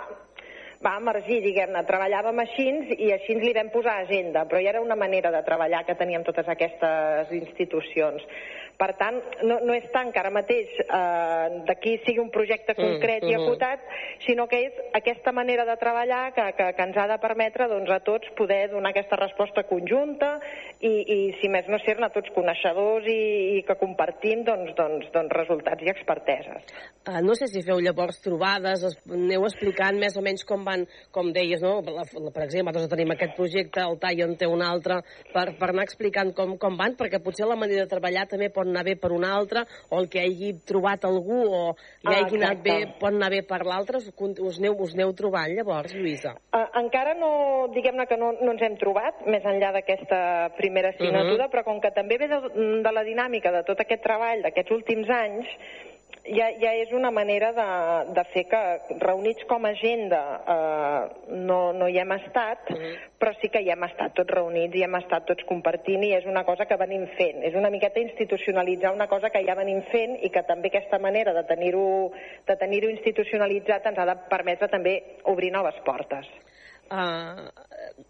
va 0.80 0.94
emergir, 0.96 1.42
diguem-ne, 1.44 1.82
treballàvem 1.84 2.40
així 2.40 2.64
i 2.96 3.10
així 3.12 3.36
li 3.36 3.52
vam 3.52 3.68
posar 3.68 3.98
agenda, 4.04 4.46
però 4.48 4.62
ja 4.62 4.70
era 4.72 4.80
una 4.80 4.96
manera 4.96 5.30
de 5.30 5.42
treballar 5.44 5.84
que 5.84 5.98
teníem 5.98 6.24
totes 6.24 6.48
aquestes 6.48 7.32
institucions. 7.32 8.24
Per 8.78 8.92
tant, 8.94 9.16
no, 9.42 9.56
no 9.66 9.74
és 9.74 9.88
tant 9.90 10.12
que 10.14 10.20
ara 10.20 10.30
mateix 10.30 10.70
eh, 10.84 11.46
d'aquí 11.66 11.96
sigui 12.04 12.20
un 12.22 12.28
projecte 12.30 12.76
mm, 12.76 12.78
concret 12.78 13.24
mm, 13.24 13.30
i 13.32 13.34
acotat, 13.34 13.80
sinó 14.22 14.44
que 14.46 14.60
és 14.68 14.76
aquesta 14.94 15.32
manera 15.34 15.64
de 15.66 15.74
treballar 15.80 16.28
que, 16.36 16.44
que, 16.54 16.68
que 16.76 16.86
ens 16.86 16.98
ha 17.02 17.08
de 17.10 17.16
permetre 17.18 17.66
doncs, 17.72 17.90
a 17.90 17.98
tots 18.06 18.30
poder 18.38 18.68
donar 18.70 18.92
aquesta 18.94 19.18
resposta 19.18 19.64
conjunta 19.66 20.36
i, 20.78 20.92
i 20.94 21.18
si 21.40 21.50
més 21.50 21.66
no 21.66 21.80
ser-ne 21.82 22.06
tots 22.14 22.30
coneixedors 22.36 23.08
i, 23.10 23.18
i 23.56 23.64
que 23.66 23.74
compartim 23.80 24.44
doncs, 24.46 24.70
doncs, 24.78 25.10
doncs 25.10 25.34
resultats 25.34 25.82
i 25.82 25.90
experteses. 25.90 26.70
Uh, 27.02 27.18
no 27.26 27.34
sé 27.34 27.50
si 27.50 27.64
feu 27.66 27.82
llavors 27.82 28.22
trobades, 28.22 28.86
es, 28.86 28.94
aneu 29.10 29.48
explicant 29.50 29.98
més 29.98 30.14
o 30.14 30.22
menys 30.22 30.46
com 30.46 30.62
van, 30.62 30.86
com 31.10 31.32
deies, 31.34 31.66
no? 31.66 31.80
La, 31.82 32.06
la, 32.06 32.30
per 32.30 32.46
exemple, 32.46 32.76
nosaltres 32.76 32.94
tenim 32.94 33.16
aquest 33.16 33.34
projecte, 33.34 33.82
el 33.82 33.98
TAI 33.98 34.22
en 34.28 34.38
té 34.38 34.46
un 34.46 34.62
altre, 34.62 35.02
per, 35.34 35.48
per 35.58 35.72
anar 35.72 35.88
explicant 35.90 36.30
com, 36.38 36.54
com 36.62 36.78
van, 36.78 36.94
perquè 36.94 37.18
potser 37.26 37.50
la 37.50 37.58
manera 37.58 37.82
de 37.82 37.90
treballar 37.90 38.28
també 38.30 38.52
pot 38.54 38.67
anar 38.68 38.84
bé 38.86 38.96
per 39.00 39.10
un 39.14 39.24
altre, 39.24 39.64
o 39.90 39.98
el 40.00 40.08
que 40.12 40.22
hagi 40.22 40.52
trobat 40.68 41.04
algú 41.08 41.40
o 41.46 41.62
li 42.06 42.14
ah, 42.14 42.20
hagi 42.20 42.40
anat 42.40 42.62
bé 42.64 42.76
pot 43.00 43.10
anar 43.12 43.30
bé 43.34 43.42
per 43.48 43.62
l'altre, 43.66 44.02
us, 44.02 44.10
us, 44.12 44.60
aneu, 44.60 44.76
us 44.84 44.94
aneu 44.96 45.12
trobant 45.18 45.52
llavors, 45.54 45.94
Lluïsa? 45.96 46.34
Uh, 46.52 46.64
encara 46.82 47.14
no, 47.18 47.32
diguem-ne 47.74 48.06
que 48.10 48.18
no, 48.20 48.32
no 48.40 48.54
ens 48.54 48.64
hem 48.66 48.78
trobat, 48.80 49.24
més 49.26 49.44
enllà 49.48 49.72
d'aquesta 49.76 50.20
primera 50.58 50.92
assignatura, 50.94 51.44
uh 51.44 51.48
-huh. 51.48 51.52
però 51.52 51.64
com 51.64 51.80
que 51.80 51.92
també 51.96 52.18
ve 52.18 52.28
de, 52.28 52.40
de 52.84 52.92
la 52.92 53.04
dinàmica 53.04 53.52
de 53.52 53.62
tot 53.64 53.80
aquest 53.80 54.02
treball 54.02 54.42
d'aquests 54.42 54.72
últims 54.72 55.08
anys, 55.10 55.46
ja, 56.28 56.48
ja 56.60 56.72
és 56.76 56.92
una 56.92 57.10
manera 57.10 57.50
de, 57.56 57.66
de 58.14 58.24
fer 58.32 58.44
que 58.50 58.60
reunits 59.00 59.44
com 59.50 59.64
a 59.64 59.72
agenda 59.74 60.20
eh, 60.54 61.02
no, 61.48 61.58
no 61.76 61.88
hi 61.88 61.98
hem 62.00 62.12
estat, 62.18 62.70
però 63.20 63.32
sí 63.40 63.50
que 63.52 63.62
hi 63.64 63.70
hem 63.72 63.86
estat 63.88 64.14
tots 64.18 64.34
reunits 64.36 64.76
i 64.76 64.84
hem 64.86 64.98
estat 65.00 65.26
tots 65.28 65.46
compartint 65.48 66.04
i 66.04 66.12
és 66.18 66.28
una 66.28 66.44
cosa 66.48 66.68
que 66.68 66.80
venim 66.80 67.06
fent. 67.18 67.42
És 67.48 67.56
una 67.58 67.72
miqueta 67.74 68.02
institucionalitzar 68.02 68.92
una 68.94 69.08
cosa 69.08 69.32
que 69.34 69.44
ja 69.46 69.56
venim 69.58 69.82
fent 69.92 70.18
i 70.22 70.32
que 70.34 70.44
també 70.48 70.72
aquesta 70.72 71.00
manera 71.02 71.34
de 71.36 71.44
tenir-ho 71.48 71.86
de 72.48 72.58
tenir 72.60 72.84
institucionalitzat 72.90 73.88
ens 73.90 73.98
ha 73.98 74.06
de 74.12 74.18
permetre 74.28 74.68
també 74.68 75.00
obrir 75.32 75.52
noves 75.54 75.80
portes. 75.86 76.28
Uh, 76.88 77.48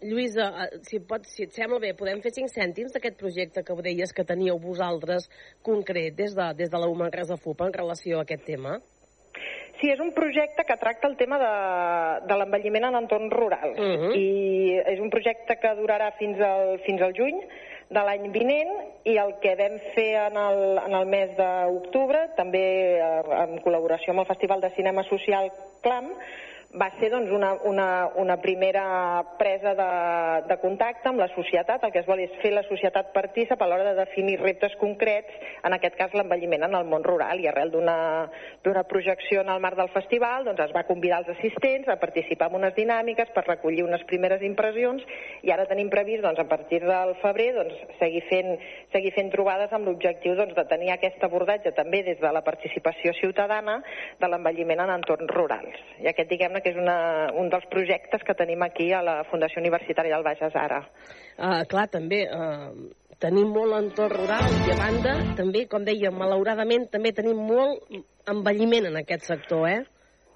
Lluïsa, 0.01 0.45
uh, 0.49 0.77
si, 0.87 1.01
pot, 1.03 1.25
si 1.27 1.43
et 1.43 1.55
sembla 1.55 1.81
bé, 1.83 1.91
podem 1.99 2.21
fer 2.23 2.31
cinc 2.35 2.51
cèntims 2.53 2.93
d'aquest 2.95 3.17
projecte 3.19 3.63
que 3.67 3.75
deies 3.83 4.13
que 4.15 4.23
teníeu 4.23 4.59
vosaltres 4.59 5.27
concret 5.61 6.15
des 6.15 6.35
de, 6.35 6.53
des 6.55 6.71
de 6.71 6.79
la 6.79 6.87
Manresa 7.01 7.35
FUP 7.35 7.65
en 7.65 7.75
relació 7.75 8.19
a 8.19 8.23
aquest 8.27 8.45
tema? 8.47 8.79
Sí, 9.79 9.87
és 9.87 9.99
un 10.03 10.11
projecte 10.11 10.65
que 10.67 10.75
tracta 10.79 11.07
el 11.07 11.15
tema 11.15 11.37
de, 11.39 11.51
de 12.27 12.37
l'envelliment 12.39 12.89
en 12.89 12.97
entorns 12.99 13.31
rurals. 13.31 13.77
Uh 13.79 13.95
-huh. 13.99 14.15
I 14.15 14.79
és 14.93 14.99
un 14.99 15.09
projecte 15.09 15.55
que 15.55 15.75
durarà 15.75 16.11
fins 16.17 16.39
al, 16.39 16.79
fins 16.83 17.01
al 17.01 17.13
juny 17.15 17.39
de 17.89 18.01
l'any 18.05 18.27
vinent 18.31 18.73
i 19.09 19.17
el 19.17 19.33
que 19.41 19.55
vam 19.55 19.79
fer 19.95 20.11
en 20.27 20.37
el, 20.37 20.59
en 20.85 20.93
el 20.93 21.07
mes 21.09 21.31
d'octubre, 21.37 22.27
també 22.37 22.99
eh, 22.99 23.23
en 23.43 23.57
col·laboració 23.63 24.13
amb 24.13 24.19
el 24.19 24.29
Festival 24.29 24.61
de 24.61 24.69
Cinema 24.75 25.03
Social 25.03 25.49
CLAM, 25.81 26.11
va 26.77 26.91
ser 26.99 27.09
doncs, 27.09 27.31
una, 27.33 27.53
una, 27.65 28.09
una 28.15 28.37
primera 28.41 29.23
presa 29.39 29.73
de, 29.73 29.89
de 30.47 30.57
contacte 30.61 31.09
amb 31.09 31.17
la 31.17 31.27
societat. 31.33 31.81
El 31.83 31.91
que 31.91 32.03
es 32.03 32.09
vol 32.09 32.21
és 32.21 32.35
fer 32.43 32.51
la 32.53 32.61
societat 32.67 33.09
partícip 33.15 33.61
a 33.61 33.67
l'hora 33.67 33.87
de 33.87 33.95
definir 33.97 34.37
reptes 34.41 34.75
concrets, 34.77 35.33
en 35.65 35.73
aquest 35.73 35.97
cas 35.97 36.13
l'envelliment 36.13 36.67
en 36.67 36.77
el 36.77 36.85
món 36.85 37.03
rural, 37.03 37.41
i 37.41 37.49
arrel 37.49 37.73
d'una 37.73 38.83
projecció 38.89 39.41
en 39.41 39.49
el 39.49 39.63
marc 39.63 39.79
del 39.79 39.89
festival 39.95 40.45
doncs, 40.45 40.61
es 40.67 40.75
va 40.75 40.85
convidar 40.85 41.23
els 41.23 41.31
assistents 41.33 41.89
a 41.89 41.97
participar 42.01 42.51
en 42.51 42.59
unes 42.59 42.75
dinàmiques 42.77 43.33
per 43.33 43.45
recollir 43.47 43.83
unes 43.83 44.03
primeres 44.09 44.43
impressions 44.45 45.01
i 45.45 45.51
ara 45.51 45.65
tenim 45.69 45.89
previst 45.89 46.23
doncs, 46.23 46.39
a 46.39 46.47
partir 46.49 46.83
del 46.85 47.15
febrer 47.23 47.49
doncs, 47.57 47.81
seguir, 47.99 48.21
fent, 48.29 48.53
seguir 48.93 49.13
fent 49.17 49.33
trobades 49.33 49.73
amb 49.73 49.89
l'objectiu 49.89 50.37
doncs, 50.37 50.53
de 50.57 50.67
tenir 50.69 50.93
aquest 50.93 51.23
abordatge 51.25 51.73
també 51.77 52.03
des 52.05 52.21
de 52.21 52.33
la 52.33 52.43
participació 52.45 53.13
ciutadana 53.17 53.79
de 54.21 54.29
l'envelliment 54.29 54.85
en 54.85 54.95
entorns 54.99 55.33
rurals. 55.33 55.81
I 56.03 56.11
aquest, 56.13 56.29
diguem 56.29 56.58
que 56.63 56.73
és 56.73 56.79
una, 56.79 56.99
un 57.39 57.51
dels 57.51 57.67
projectes 57.71 58.23
que 58.25 58.37
tenim 58.37 58.63
aquí 58.65 58.91
a 58.93 59.03
la 59.05 59.19
Fundació 59.29 59.61
Universitària 59.61 60.15
del 60.15 60.25
Bages 60.25 60.55
ara. 60.55 60.81
Uh, 61.37 61.61
clar, 61.71 61.87
també 61.91 62.23
uh, 62.27 62.71
tenim 63.19 63.51
molt 63.53 63.77
entorn 63.77 64.15
rural 64.15 64.49
i 64.65 64.73
a 64.73 64.79
banda 64.79 65.15
també, 65.37 65.65
com 65.71 65.85
dèiem, 65.87 66.15
malauradament 66.15 66.89
també 66.91 67.13
tenim 67.15 67.39
molt 67.51 67.83
envelliment 68.29 68.91
en 68.91 68.99
aquest 69.03 69.27
sector, 69.27 69.67
eh? 69.69 69.81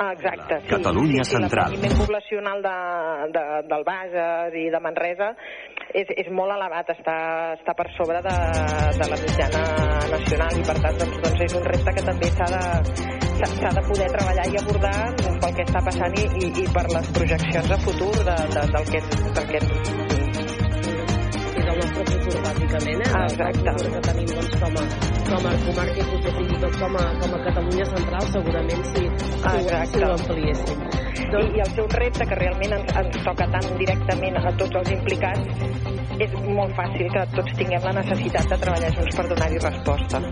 Ah, 0.04 0.12
exacte, 0.14 0.60
sí. 0.62 0.68
Catalunya 0.68 1.24
sí, 1.24 1.30
sí, 1.30 1.38
Central. 1.38 1.72
L'envelliment 1.72 2.00
poblacional 2.02 2.64
de, 2.66 2.78
de, 3.36 3.44
del 3.70 3.84
Bages 3.88 4.56
i 4.58 4.64
de 4.74 4.80
Manresa 4.82 5.30
és, 5.94 6.10
és 6.18 6.32
molt 6.34 6.52
elevat, 6.56 6.90
està, 6.96 7.18
està 7.60 7.76
per 7.78 7.86
sobre 7.96 8.24
de, 8.26 8.34
de 8.98 9.10
la 9.12 9.20
mitjana 9.22 9.62
nacional 10.10 10.58
i 10.60 10.66
per 10.66 10.78
tant 10.82 10.98
doncs, 11.04 11.20
doncs 11.28 11.46
és 11.46 11.56
un 11.60 11.68
repte 11.70 11.94
que 12.00 12.06
també 12.10 12.32
s'ha 12.34 12.50
de, 12.56 12.64
s'ha 13.54 13.74
de 13.78 13.86
poder 13.92 14.10
treballar 14.18 14.48
i 14.50 14.60
abordar 14.64 14.98
que 15.58 15.66
està 15.68 15.82
passant 15.86 16.16
i, 16.18 16.26
i, 16.42 16.50
i 16.64 16.66
per 16.74 16.86
les 16.92 17.10
projeccions 17.18 17.72
a 17.72 17.78
futur 17.86 18.12
de, 18.20 18.36
de, 18.56 18.66
del 18.74 18.90
que, 18.90 19.02
del 19.38 19.48
que 19.52 19.62
i 21.54 21.62
del 21.62 21.78
nostre 21.80 22.06
futur, 22.10 22.36
bàsicament, 22.44 23.04
eh? 23.06 23.12
Ah, 23.14 23.26
exacte. 23.28 23.70
El 23.70 23.78
futur 23.78 23.92
que 23.94 24.02
tenim 24.08 24.32
doncs, 24.34 24.56
com, 24.64 24.78
a, 24.82 24.86
com 25.30 25.48
a 25.50 25.54
comarca 25.66 25.98
i 26.02 26.08
potser 26.10 26.36
fins 26.38 26.54
i 26.56 26.62
tot 26.64 26.78
com 26.82 26.98
a, 27.00 27.06
com 27.22 27.36
a 27.38 27.42
Catalunya 27.48 27.88
Central, 27.92 28.30
segurament 28.36 28.86
si, 28.90 29.06
ho, 29.08 29.58
si 29.94 30.04
ho 30.04 30.12
ampliéssim. 30.18 30.86
I, 31.24 31.44
I 31.44 31.64
el 31.66 31.74
seu 31.78 31.90
repte, 31.94 32.30
que 32.30 32.40
realment 32.42 32.78
ens, 32.80 32.96
ens 33.04 33.20
toca 33.28 33.50
tan 33.58 33.70
directament 33.82 34.40
a 34.42 34.56
tots 34.62 34.82
els 34.82 34.96
implicats, 34.98 35.68
és 36.22 36.40
molt 36.46 36.74
fàcil 36.78 37.14
que 37.14 37.28
tots 37.38 37.60
tinguem 37.60 37.86
la 37.90 37.98
necessitat 38.02 38.50
de 38.54 38.64
treballar 38.66 38.96
junts 38.98 39.22
per 39.22 39.30
donar-hi 39.34 39.62
resposta. 39.64 40.26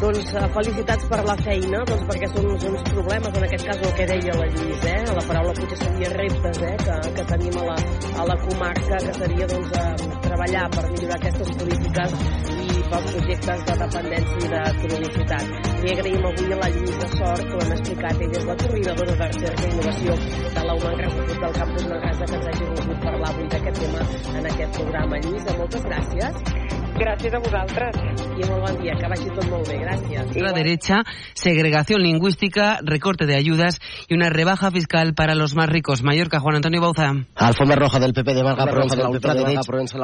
Doncs 0.00 0.30
eh, 0.32 0.46
felicitats 0.54 1.02
per 1.10 1.18
la 1.26 1.34
feina, 1.44 1.82
doncs 1.84 2.06
perquè 2.08 2.28
són 2.30 2.46
uns, 2.54 2.62
uns 2.70 2.84
problemes, 2.86 3.34
en 3.36 3.44
aquest 3.44 3.66
cas 3.68 3.82
el 3.84 3.90
que 3.98 4.06
deia 4.08 4.36
la 4.38 4.46
Lluís, 4.54 4.86
eh? 4.88 4.94
la 5.18 5.24
paraula 5.28 5.52
potser 5.58 5.76
seria 5.82 6.08
reptes 6.14 6.60
eh? 6.64 6.70
que, 6.80 6.96
que 7.18 7.24
tenim 7.28 7.58
a 7.60 7.64
la, 7.66 7.76
a 8.22 8.24
la 8.30 8.36
comarca, 8.46 9.00
que 9.04 9.12
seria 9.18 9.48
doncs, 9.50 9.74
eh, 9.76 10.22
treballar 10.24 10.64
per 10.72 10.86
millorar 10.86 11.18
aquestes 11.20 11.52
polítiques 11.60 12.16
i 12.54 12.80
pels 12.94 13.10
projectes 13.10 13.66
de 13.68 13.76
dependència 13.82 14.40
i 14.40 14.50
de 14.54 14.64
cronicitat. 14.86 15.54
Li 15.84 15.94
agraïm 15.98 16.26
avui 16.32 16.56
a 16.56 16.60
la 16.62 16.72
Lluïsa 16.78 17.12
Sort, 17.18 17.44
que 17.44 17.54
ho 17.58 17.62
hem 17.66 17.76
explicat, 17.76 18.24
ella 18.24 18.40
és 18.40 18.48
la 18.48 18.58
coordinadora 18.64 19.20
de 19.20 19.30
recerca 19.34 19.68
i 19.68 19.72
innovació 19.74 20.18
de 20.56 20.66
la 20.70 20.80
Manresa 20.86 21.30
del 21.44 21.56
Campus 21.60 21.88
Manresa, 21.92 22.32
que 22.32 22.40
ens 22.40 22.50
hagi 22.54 22.72
volgut 22.72 23.04
parlar 23.04 23.32
avui 23.34 23.52
d'aquest 23.52 23.84
tema 23.84 24.10
en 24.32 24.52
aquest 24.56 24.76
programa. 24.80 25.24
Lluïsa, 25.28 25.58
moltes 25.60 25.88
gràcies. 25.92 26.69
Gràcies 26.98 27.34
a 27.34 27.38
vosaltres. 27.38 27.96
I 28.40 28.46
molt 28.48 28.62
bon 28.64 28.78
dia, 28.82 28.94
que 28.98 29.08
vagi 29.08 29.28
tot 29.36 29.46
molt 29.50 29.68
bé. 29.68 29.78
Gràcies. 29.80 30.36
La 30.42 30.52
derecha, 30.52 31.02
segregación 31.34 32.02
lingüística, 32.02 32.78
recorte 32.82 33.26
de 33.26 33.36
ayudas 33.36 33.80
y 34.08 34.14
una 34.14 34.30
rebaja 34.30 34.70
fiscal 34.70 35.14
para 35.14 35.34
los 35.34 35.54
más 35.54 35.68
ricos. 35.68 36.02
Mallorca, 36.02 36.40
Juan 36.40 36.56
Antonio 36.56 36.80
Bauza. 36.80 37.12
Alfombra 37.36 37.76
roja 37.76 37.98
del 38.00 38.12
PP 38.12 38.34
de 38.34 38.42
Vargas, 38.42 38.96
la 38.96 39.08
ultraderecha. 39.08 39.60